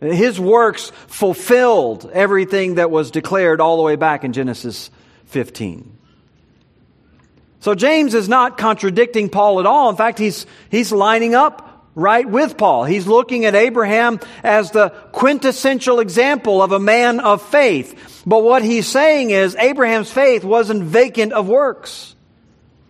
His 0.00 0.38
works 0.38 0.92
fulfilled 1.08 2.08
everything 2.12 2.76
that 2.76 2.92
was 2.92 3.10
declared 3.10 3.60
all 3.60 3.76
the 3.76 3.82
way 3.82 3.96
back 3.96 4.22
in 4.22 4.32
Genesis 4.32 4.92
15. 5.26 5.98
So 7.62 7.76
James 7.76 8.14
is 8.14 8.28
not 8.28 8.58
contradicting 8.58 9.28
Paul 9.28 9.60
at 9.60 9.66
all. 9.66 9.88
In 9.88 9.94
fact, 9.94 10.18
he's, 10.18 10.46
he's 10.68 10.90
lining 10.90 11.36
up 11.36 11.86
right 11.94 12.28
with 12.28 12.58
Paul. 12.58 12.82
He's 12.82 13.06
looking 13.06 13.44
at 13.44 13.54
Abraham 13.54 14.18
as 14.42 14.72
the 14.72 14.88
quintessential 15.12 16.00
example 16.00 16.60
of 16.60 16.72
a 16.72 16.80
man 16.80 17.20
of 17.20 17.40
faith. 17.40 18.24
But 18.26 18.42
what 18.42 18.64
he's 18.64 18.88
saying 18.88 19.30
is 19.30 19.54
Abraham's 19.54 20.10
faith 20.10 20.42
wasn't 20.42 20.82
vacant 20.82 21.34
of 21.34 21.46
works. 21.46 22.16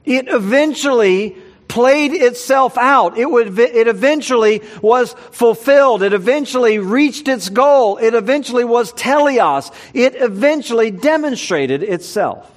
It 0.06 0.28
eventually 0.28 1.36
played 1.68 2.14
itself 2.14 2.78
out. 2.78 3.18
It 3.18 3.30
would, 3.30 3.58
it 3.58 3.88
eventually 3.88 4.62
was 4.80 5.12
fulfilled. 5.32 6.02
It 6.02 6.14
eventually 6.14 6.78
reached 6.78 7.28
its 7.28 7.50
goal. 7.50 7.98
It 7.98 8.14
eventually 8.14 8.64
was 8.64 8.90
teleos. 8.94 9.70
It 9.92 10.14
eventually 10.16 10.90
demonstrated 10.90 11.82
itself. 11.82 12.48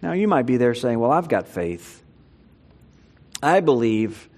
Now, 0.00 0.12
you 0.12 0.28
might 0.28 0.46
be 0.46 0.56
there 0.56 0.74
saying, 0.74 0.98
Well, 0.98 1.12
I've 1.12 1.28
got 1.28 1.48
faith. 1.48 2.02
I 3.42 3.60
believe 3.60 4.28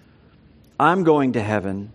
I'm 0.79 1.05
going 1.05 1.33
to 1.33 1.43
heaven. 1.43 1.93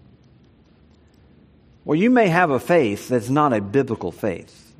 Well, 1.83 1.97
you 1.97 2.09
may 2.09 2.27
have 2.27 2.49
a 2.49 2.59
faith 2.59 3.09
that's 3.09 3.29
not 3.29 3.53
a 3.53 3.61
biblical 3.61 4.11
faith. 4.11 4.73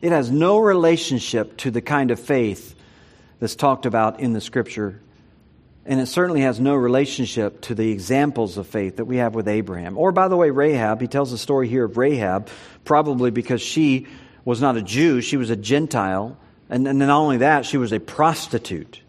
It 0.00 0.12
has 0.12 0.30
no 0.30 0.58
relationship 0.58 1.56
to 1.58 1.70
the 1.70 1.80
kind 1.80 2.10
of 2.10 2.20
faith 2.20 2.74
that's 3.40 3.56
talked 3.56 3.86
about 3.86 4.20
in 4.20 4.32
the 4.32 4.40
scripture. 4.40 5.00
And 5.84 6.00
it 6.00 6.06
certainly 6.06 6.40
has 6.42 6.58
no 6.58 6.74
relationship 6.74 7.60
to 7.62 7.74
the 7.74 7.90
examples 7.90 8.58
of 8.58 8.66
faith 8.66 8.96
that 8.96 9.04
we 9.04 9.18
have 9.18 9.34
with 9.34 9.48
Abraham. 9.48 9.96
Or, 9.96 10.12
by 10.12 10.28
the 10.28 10.36
way, 10.36 10.50
Rahab. 10.50 11.00
He 11.00 11.06
tells 11.06 11.30
the 11.30 11.38
story 11.38 11.68
here 11.68 11.84
of 11.84 11.96
Rahab, 11.96 12.48
probably 12.84 13.30
because 13.30 13.62
she 13.62 14.06
was 14.44 14.60
not 14.60 14.76
a 14.76 14.82
Jew, 14.82 15.20
she 15.20 15.36
was 15.36 15.50
a 15.50 15.56
Gentile. 15.56 16.36
And, 16.68 16.86
and 16.88 16.98
not 16.98 17.10
only 17.10 17.38
that, 17.38 17.64
she 17.64 17.76
was 17.76 17.92
a 17.92 18.00
prostitute. 18.00 19.00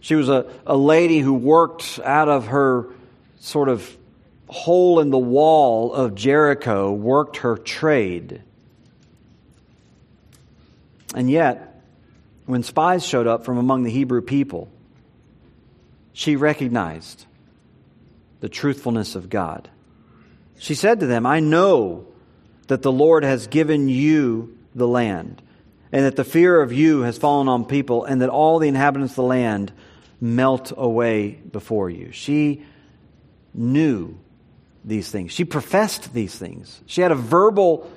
She 0.00 0.14
was 0.14 0.28
a, 0.28 0.46
a 0.66 0.76
lady 0.76 1.18
who 1.18 1.34
worked 1.34 2.00
out 2.02 2.28
of 2.28 2.48
her 2.48 2.88
sort 3.40 3.68
of 3.68 3.96
hole 4.48 5.00
in 5.00 5.10
the 5.10 5.18
wall 5.18 5.92
of 5.92 6.14
Jericho, 6.14 6.92
worked 6.92 7.38
her 7.38 7.56
trade. 7.56 8.42
And 11.14 11.30
yet, 11.30 11.82
when 12.46 12.62
spies 12.62 13.06
showed 13.06 13.26
up 13.26 13.44
from 13.44 13.58
among 13.58 13.84
the 13.84 13.90
Hebrew 13.90 14.22
people, 14.22 14.68
she 16.12 16.36
recognized 16.36 17.26
the 18.40 18.48
truthfulness 18.48 19.14
of 19.14 19.30
God. 19.30 19.68
She 20.58 20.74
said 20.74 21.00
to 21.00 21.06
them, 21.06 21.26
I 21.26 21.40
know 21.40 22.06
that 22.68 22.82
the 22.82 22.92
Lord 22.92 23.24
has 23.24 23.46
given 23.46 23.88
you 23.88 24.56
the 24.74 24.88
land 24.88 25.42
and 25.94 26.04
that 26.06 26.16
the 26.16 26.24
fear 26.24 26.60
of 26.60 26.72
you 26.72 27.02
has 27.02 27.18
fallen 27.18 27.48
on 27.48 27.64
people, 27.64 28.04
and 28.04 28.20
that 28.20 28.28
all 28.28 28.58
the 28.58 28.66
inhabitants 28.66 29.12
of 29.12 29.16
the 29.16 29.22
land 29.22 29.72
melt 30.20 30.72
away 30.76 31.30
before 31.30 31.88
you. 31.88 32.10
She 32.10 32.64
knew 33.54 34.18
these 34.84 35.08
things. 35.08 35.30
She 35.30 35.44
professed 35.44 36.12
these 36.12 36.36
things. 36.36 36.80
She 36.86 37.00
had 37.00 37.12
a 37.12 37.14
verbal 37.14 37.88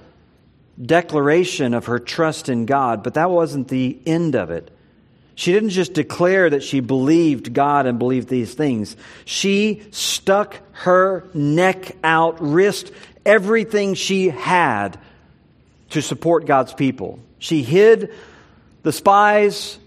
declaration 0.80 1.74
of 1.74 1.88
her 1.88 1.98
trust 1.98 2.50
in 2.50 2.68
God, 2.68 3.02
but 3.02 3.16
that 3.16 3.32
wasn't 3.32 3.68
the 3.68 3.98
end 4.06 4.36
of 4.36 4.52
it. 4.52 4.70
She 5.34 5.52
didn't 5.52 5.72
just 5.72 5.94
declare 5.94 6.52
that 6.52 6.62
she 6.62 6.82
believed 6.82 7.52
God 7.52 7.88
and 7.88 7.98
believed 7.98 8.30
these 8.30 8.54
things. 8.54 8.96
She 9.26 9.82
stuck 9.90 10.56
her 10.74 11.28
neck 11.34 11.96
out, 12.04 12.40
risked 12.42 12.92
everything 13.26 13.96
she 13.96 14.30
had 14.30 15.00
to 15.90 16.04
support 16.04 16.46
God's 16.46 16.76
people. 16.76 17.22
She 17.40 17.64
hid 17.64 18.14
the 18.84 18.92
spies 18.92 19.78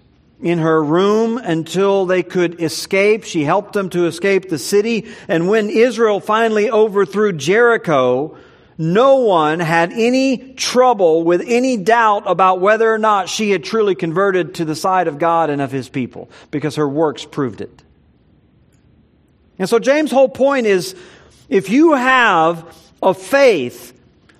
in 0.42 0.58
her 0.58 0.82
room 0.82 1.38
until 1.38 2.06
they 2.06 2.22
could 2.22 2.60
escape. 2.62 3.24
She 3.24 3.44
helped 3.44 3.72
them 3.72 3.90
to 3.90 4.06
escape 4.06 4.48
the 4.48 4.58
city. 4.58 5.08
And 5.28 5.48
when 5.48 5.68
Israel 5.70 6.20
finally 6.20 6.70
overthrew 6.70 7.32
Jericho, 7.32 8.36
no 8.78 9.16
one 9.16 9.60
had 9.60 9.92
any 9.92 10.54
trouble 10.54 11.22
with 11.22 11.42
any 11.44 11.76
doubt 11.76 12.22
about 12.26 12.60
whether 12.60 12.92
or 12.92 12.98
not 12.98 13.28
she 13.28 13.50
had 13.50 13.62
truly 13.62 13.94
converted 13.94 14.54
to 14.54 14.64
the 14.64 14.74
side 14.74 15.06
of 15.06 15.18
God 15.18 15.50
and 15.50 15.60
of 15.60 15.70
his 15.70 15.90
people 15.90 16.30
because 16.50 16.76
her 16.76 16.88
works 16.88 17.26
proved 17.26 17.60
it. 17.60 17.82
And 19.58 19.68
so 19.68 19.78
James' 19.78 20.10
whole 20.10 20.30
point 20.30 20.66
is 20.66 20.96
if 21.50 21.68
you 21.68 21.92
have 21.92 22.74
a 23.02 23.12
faith 23.12 23.92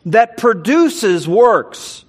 that 0.07 0.39
produces 0.39 1.29
works, 1.29 2.07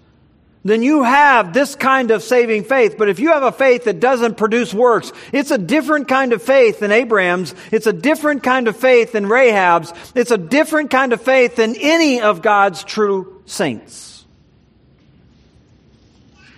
then 0.63 0.83
you 0.83 1.03
have 1.03 1.53
this 1.53 1.75
kind 1.75 2.11
of 2.11 2.21
saving 2.21 2.65
faith. 2.65 2.95
But 2.97 3.09
if 3.09 3.19
you 3.19 3.29
have 3.29 3.43
a 3.43 3.51
faith 3.51 3.85
that 3.85 3.99
doesn't 3.99 4.37
produce 4.37 4.73
works, 4.73 5.11
it's 5.31 5.49
a 5.49 5.57
different 5.57 6.07
kind 6.07 6.33
of 6.33 6.41
faith 6.41 6.79
than 6.79 6.91
Abraham's. 6.91 7.55
It's 7.71 7.87
a 7.87 7.93
different 7.93 8.43
kind 8.43 8.67
of 8.67 8.77
faith 8.77 9.13
than 9.13 9.25
Rahab's. 9.25 9.91
It's 10.13 10.31
a 10.31 10.37
different 10.37 10.91
kind 10.91 11.13
of 11.13 11.21
faith 11.21 11.55
than 11.55 11.75
any 11.79 12.21
of 12.21 12.41
God's 12.43 12.83
true 12.83 13.41
saints. 13.45 14.25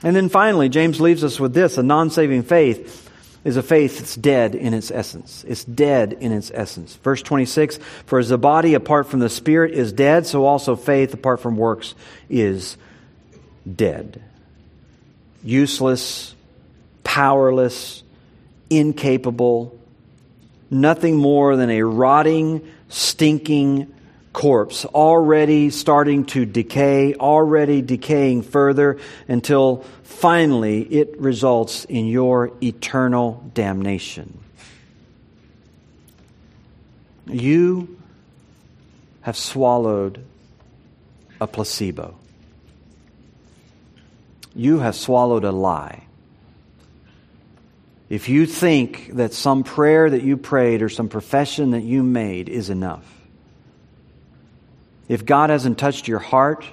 And 0.03 0.13
then 0.13 0.27
finally, 0.27 0.67
James 0.67 0.99
leaves 0.99 1.23
us 1.23 1.39
with 1.39 1.53
this 1.53 1.77
a 1.77 1.83
non 1.83 2.09
saving 2.09 2.43
faith 2.43 3.09
is 3.45 3.57
a 3.57 3.63
faith 3.63 3.99
that's 3.99 4.15
dead 4.15 4.55
in 4.55 4.73
its 4.73 4.89
essence. 4.91 5.43
It's 5.47 5.63
dead 5.63 6.13
in 6.13 6.31
its 6.31 6.51
essence. 6.53 6.95
Verse 6.95 7.21
26 7.21 7.77
For 8.05 8.19
as 8.19 8.29
the 8.29 8.37
body 8.37 8.73
apart 8.73 9.07
from 9.07 9.19
the 9.19 9.29
spirit 9.29 9.71
is 9.71 9.93
dead, 9.93 10.25
so 10.25 10.45
also 10.45 10.75
faith 10.75 11.13
apart 11.13 11.39
from 11.39 11.57
works 11.57 11.95
is 12.29 12.77
dead. 13.71 14.21
Useless, 15.43 16.35
powerless, 17.03 18.03
incapable, 18.69 19.77
nothing 20.69 21.15
more 21.17 21.55
than 21.55 21.69
a 21.69 21.83
rotting, 21.83 22.67
stinking 22.89 23.93
corpse, 24.31 24.85
already 24.85 25.69
starting 25.69 26.25
to 26.25 26.45
decay, 26.45 27.13
already 27.15 27.81
decaying 27.81 28.41
further 28.41 28.97
until 29.27 29.85
finally 30.03 30.81
it 30.81 31.19
results 31.19 31.85
in 31.85 32.07
your 32.07 32.51
eternal 32.61 33.49
damnation. 33.53 34.39
You 37.27 37.99
have 39.21 39.37
swallowed 39.37 40.23
a 41.39 41.47
placebo 41.47 42.15
you 44.55 44.79
have 44.79 44.95
swallowed 44.95 45.43
a 45.43 45.51
lie. 45.51 46.03
If 48.09 48.29
you 48.29 48.45
think 48.45 49.15
that 49.15 49.33
some 49.33 49.63
prayer 49.63 50.09
that 50.09 50.21
you 50.21 50.37
prayed 50.37 50.81
or 50.81 50.89
some 50.89 51.09
profession 51.09 51.71
that 51.71 51.81
you 51.81 52.03
made 52.03 52.49
is 52.49 52.69
enough, 52.69 53.05
if 55.07 55.25
God 55.25 55.49
hasn't 55.49 55.79
touched 55.79 56.07
your 56.07 56.19
heart 56.19 56.65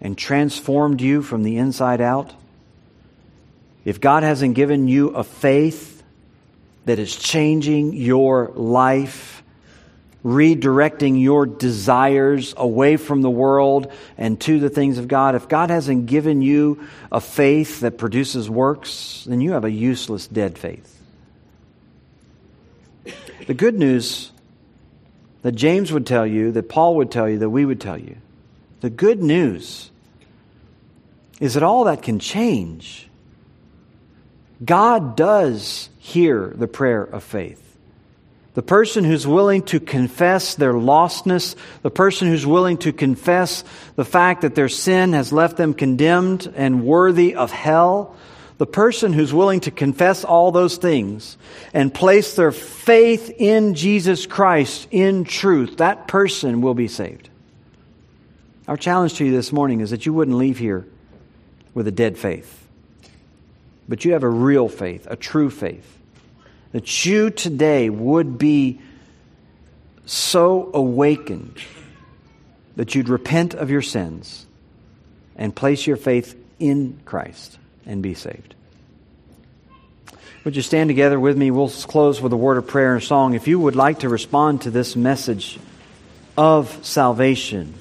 and 0.00 0.18
transformed 0.18 1.00
you 1.00 1.22
from 1.22 1.44
the 1.44 1.56
inside 1.58 2.00
out, 2.00 2.34
if 3.84 4.00
God 4.00 4.24
hasn't 4.24 4.54
given 4.54 4.88
you 4.88 5.10
a 5.10 5.22
faith 5.22 6.02
that 6.86 6.98
is 6.98 7.14
changing 7.14 7.92
your 7.92 8.50
life, 8.54 9.43
redirecting 10.24 11.20
your 11.20 11.44
desires 11.44 12.54
away 12.56 12.96
from 12.96 13.20
the 13.20 13.30
world 13.30 13.92
and 14.16 14.40
to 14.40 14.58
the 14.58 14.70
things 14.70 14.96
of 14.96 15.06
God, 15.06 15.34
if 15.34 15.48
God 15.48 15.68
hasn't 15.68 16.06
given 16.06 16.40
you 16.40 16.86
a 17.12 17.20
faith 17.20 17.80
that 17.80 17.98
produces 17.98 18.48
works, 18.48 19.24
then 19.28 19.40
you 19.40 19.52
have 19.52 19.64
a 19.64 19.70
useless, 19.70 20.26
dead 20.26 20.56
faith. 20.56 20.90
The 23.46 23.54
good 23.54 23.78
news 23.78 24.32
that 25.42 25.52
James 25.52 25.92
would 25.92 26.06
tell 26.06 26.26
you, 26.26 26.52
that 26.52 26.70
Paul 26.70 26.96
would 26.96 27.10
tell 27.10 27.28
you, 27.28 27.38
that 27.40 27.50
we 27.50 27.66
would 27.66 27.80
tell 27.80 27.98
you, 27.98 28.16
the 28.80 28.88
good 28.88 29.22
news 29.22 29.90
is 31.38 31.52
that 31.52 31.62
all 31.62 31.84
that 31.84 32.02
can 32.02 32.18
change. 32.18 33.08
God 34.64 35.16
does 35.16 35.90
hear 35.98 36.52
the 36.54 36.68
prayer 36.68 37.02
of 37.02 37.22
faith. 37.22 37.63
The 38.54 38.62
person 38.62 39.02
who's 39.02 39.26
willing 39.26 39.62
to 39.64 39.80
confess 39.80 40.54
their 40.54 40.72
lostness, 40.72 41.56
the 41.82 41.90
person 41.90 42.28
who's 42.28 42.46
willing 42.46 42.78
to 42.78 42.92
confess 42.92 43.64
the 43.96 44.04
fact 44.04 44.42
that 44.42 44.54
their 44.54 44.68
sin 44.68 45.12
has 45.12 45.32
left 45.32 45.56
them 45.56 45.74
condemned 45.74 46.52
and 46.54 46.84
worthy 46.84 47.34
of 47.34 47.50
hell, 47.50 48.14
the 48.58 48.66
person 48.66 49.12
who's 49.12 49.34
willing 49.34 49.58
to 49.60 49.72
confess 49.72 50.22
all 50.22 50.52
those 50.52 50.76
things 50.76 51.36
and 51.72 51.92
place 51.92 52.36
their 52.36 52.52
faith 52.52 53.28
in 53.38 53.74
Jesus 53.74 54.24
Christ 54.24 54.86
in 54.92 55.24
truth, 55.24 55.78
that 55.78 56.06
person 56.06 56.60
will 56.60 56.74
be 56.74 56.86
saved. 56.86 57.28
Our 58.68 58.76
challenge 58.76 59.14
to 59.14 59.24
you 59.24 59.32
this 59.32 59.52
morning 59.52 59.80
is 59.80 59.90
that 59.90 60.06
you 60.06 60.12
wouldn't 60.12 60.36
leave 60.36 60.58
here 60.58 60.86
with 61.74 61.88
a 61.88 61.92
dead 61.92 62.16
faith, 62.16 62.68
but 63.88 64.04
you 64.04 64.12
have 64.12 64.22
a 64.22 64.28
real 64.28 64.68
faith, 64.68 65.08
a 65.10 65.16
true 65.16 65.50
faith 65.50 65.93
that 66.74 67.06
you 67.06 67.30
today 67.30 67.88
would 67.88 68.36
be 68.36 68.80
so 70.06 70.72
awakened 70.74 71.56
that 72.74 72.96
you'd 72.96 73.08
repent 73.08 73.54
of 73.54 73.70
your 73.70 73.80
sins 73.80 74.44
and 75.36 75.54
place 75.54 75.86
your 75.86 75.96
faith 75.96 76.36
in 76.58 76.98
Christ 77.04 77.58
and 77.86 78.02
be 78.02 78.14
saved. 78.14 78.56
Would 80.42 80.56
you 80.56 80.62
stand 80.62 80.88
together 80.88 81.18
with 81.20 81.38
me? 81.38 81.52
We'll 81.52 81.68
close 81.68 82.20
with 82.20 82.32
a 82.32 82.36
word 82.36 82.56
of 82.56 82.66
prayer 82.66 82.94
and 82.94 83.02
song. 83.04 83.34
If 83.34 83.46
you 83.46 83.60
would 83.60 83.76
like 83.76 84.00
to 84.00 84.08
respond 84.08 84.62
to 84.62 84.72
this 84.72 84.96
message 84.96 85.60
of 86.36 86.84
salvation, 86.84 87.72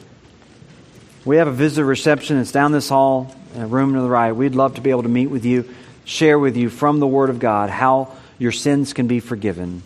we 1.25 1.37
have 1.37 1.47
a 1.47 1.51
visitor 1.51 1.83
reception. 1.83 2.37
It's 2.37 2.51
down 2.51 2.71
this 2.71 2.89
hall, 2.89 3.35
room 3.55 3.95
to 3.95 4.01
the 4.01 4.07
right. 4.07 4.33
We'd 4.33 4.53
love 4.53 4.75
to 4.75 4.81
be 4.81 4.91
able 4.91 5.01
to 5.01 5.09
meet 5.09 5.31
with 5.31 5.45
you, 5.45 5.67
share 6.05 6.37
with 6.37 6.55
you 6.57 6.69
from 6.69 6.99
the 6.99 7.07
Word 7.07 7.31
of 7.31 7.39
God 7.39 7.71
how 7.71 8.15
your 8.43 8.51
sins 8.51 8.91
can 8.91 9.07
be 9.07 9.21
forgiven, 9.21 9.81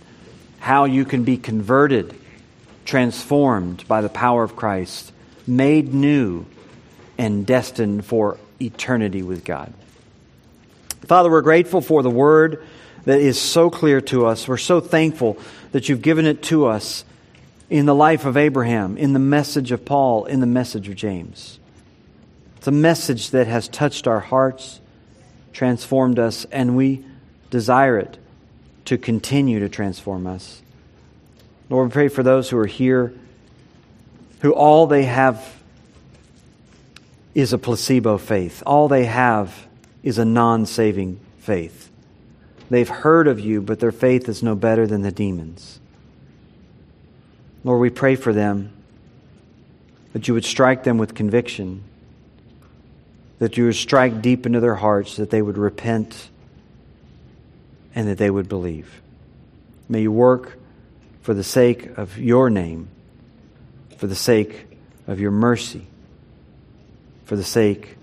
how 0.58 0.86
you 0.86 1.06
can 1.06 1.24
be 1.24 1.38
converted, 1.38 2.20
transformed 2.86 3.88
by 3.88 4.02
the 4.02 4.10
power 4.10 4.42
of 4.42 4.56
Christ, 4.56 5.12
made 5.46 5.94
new, 5.94 6.44
and 7.20 7.46
destined 7.46 8.04
for 8.04 8.40
eternity 8.60 9.22
with 9.22 9.46
God. 9.46 9.72
Father, 11.06 11.30
we're 11.30 11.44
grateful 11.44 11.82
for 11.82 12.02
the 12.02 12.10
word 12.10 12.66
that 13.04 13.20
is 13.20 13.40
so 13.40 13.70
clear 13.70 14.02
to 14.02 14.26
us. 14.26 14.48
We're 14.48 14.58
so 14.58 14.80
thankful 14.80 15.38
that 15.72 15.88
you've 15.88 16.02
given 16.02 16.26
it 16.26 16.42
to 16.44 16.66
us 16.66 17.06
in 17.70 17.86
the 17.86 17.94
life 17.94 18.26
of 18.26 18.38
Abraham, 18.38 18.98
in 18.98 19.14
the 19.14 19.20
message 19.20 19.72
of 19.72 19.86
Paul, 19.86 20.26
in 20.26 20.40
the 20.40 20.48
message 20.48 20.90
of 20.90 20.96
James. 20.96 21.60
It's 22.58 22.68
a 22.68 22.72
message 22.72 23.30
that 23.30 23.46
has 23.46 23.68
touched 23.68 24.08
our 24.08 24.20
hearts, 24.20 24.80
transformed 25.54 26.18
us, 26.18 26.46
and 26.46 26.76
we 26.76 27.06
desire 27.52 28.00
it 28.00 28.18
to 28.88 28.98
continue 28.98 29.60
to 29.60 29.70
transform 29.70 30.26
us. 30.26 30.62
Lord, 31.70 31.90
we 31.90 31.94
pray 31.94 32.08
for 32.08 32.24
those 32.24 32.50
who 32.50 32.58
are 32.58 32.66
here 32.66 33.14
who 34.42 34.54
all 34.54 34.88
they 34.88 35.04
have 35.04 35.62
is 37.34 37.54
a 37.54 37.58
placebo 37.58 38.18
faith. 38.18 38.64
All 38.66 38.88
they 38.88 39.06
have 39.06 39.68
is 40.04 40.18
a 40.18 40.26
non 40.26 40.66
saving 40.66 41.20
faith. 41.40 41.90
They've 42.70 42.88
heard 42.88 43.28
of 43.28 43.40
you, 43.40 43.62
but 43.62 43.80
their 43.80 43.92
faith 43.92 44.30
is 44.30 44.42
no 44.42 44.56
better 44.56 44.88
than 44.88 45.02
the 45.02 45.12
demons. 45.12 45.80
Lord, 47.64 47.82
we 47.82 47.90
pray 47.90 48.16
for 48.16 48.32
them 48.32 48.72
that 50.14 50.28
you 50.28 50.34
would 50.34 50.46
strike 50.46 50.84
them 50.84 50.98
with 50.98 51.14
conviction, 51.14 51.84
that 53.40 53.58
you 53.58 53.66
would 53.66 53.76
strike 53.76 54.22
deep 54.22 54.46
into 54.46 54.60
their 54.60 54.76
hearts, 54.76 55.18
that 55.18 55.30
they 55.30 55.42
would 55.42 55.58
repent 55.58 56.30
and 57.98 58.08
that 58.08 58.20
they 58.20 58.30
would 58.30 58.48
believe. 58.48 59.02
May 59.90 60.04
you 60.04 60.12
work 60.12 60.60
for 61.24 61.34
the 61.34 61.44
sake 61.44 61.98
of 61.98 62.20
your 62.20 62.48
name, 62.52 62.90
for 63.98 64.06
the 64.06 64.14
sake 64.14 64.68
of 65.08 65.20
your 65.20 65.32
mercy, 65.32 65.88
for 67.26 67.36
the 67.36 67.44
sake 67.44 67.98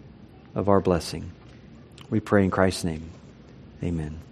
of 0.52 0.68
our 0.68 0.80
blessing. 0.80 1.30
We 2.10 2.18
pray 2.18 2.42
in 2.42 2.50
Christ's 2.50 2.82
name. 2.82 3.08
Amen. 3.84 4.23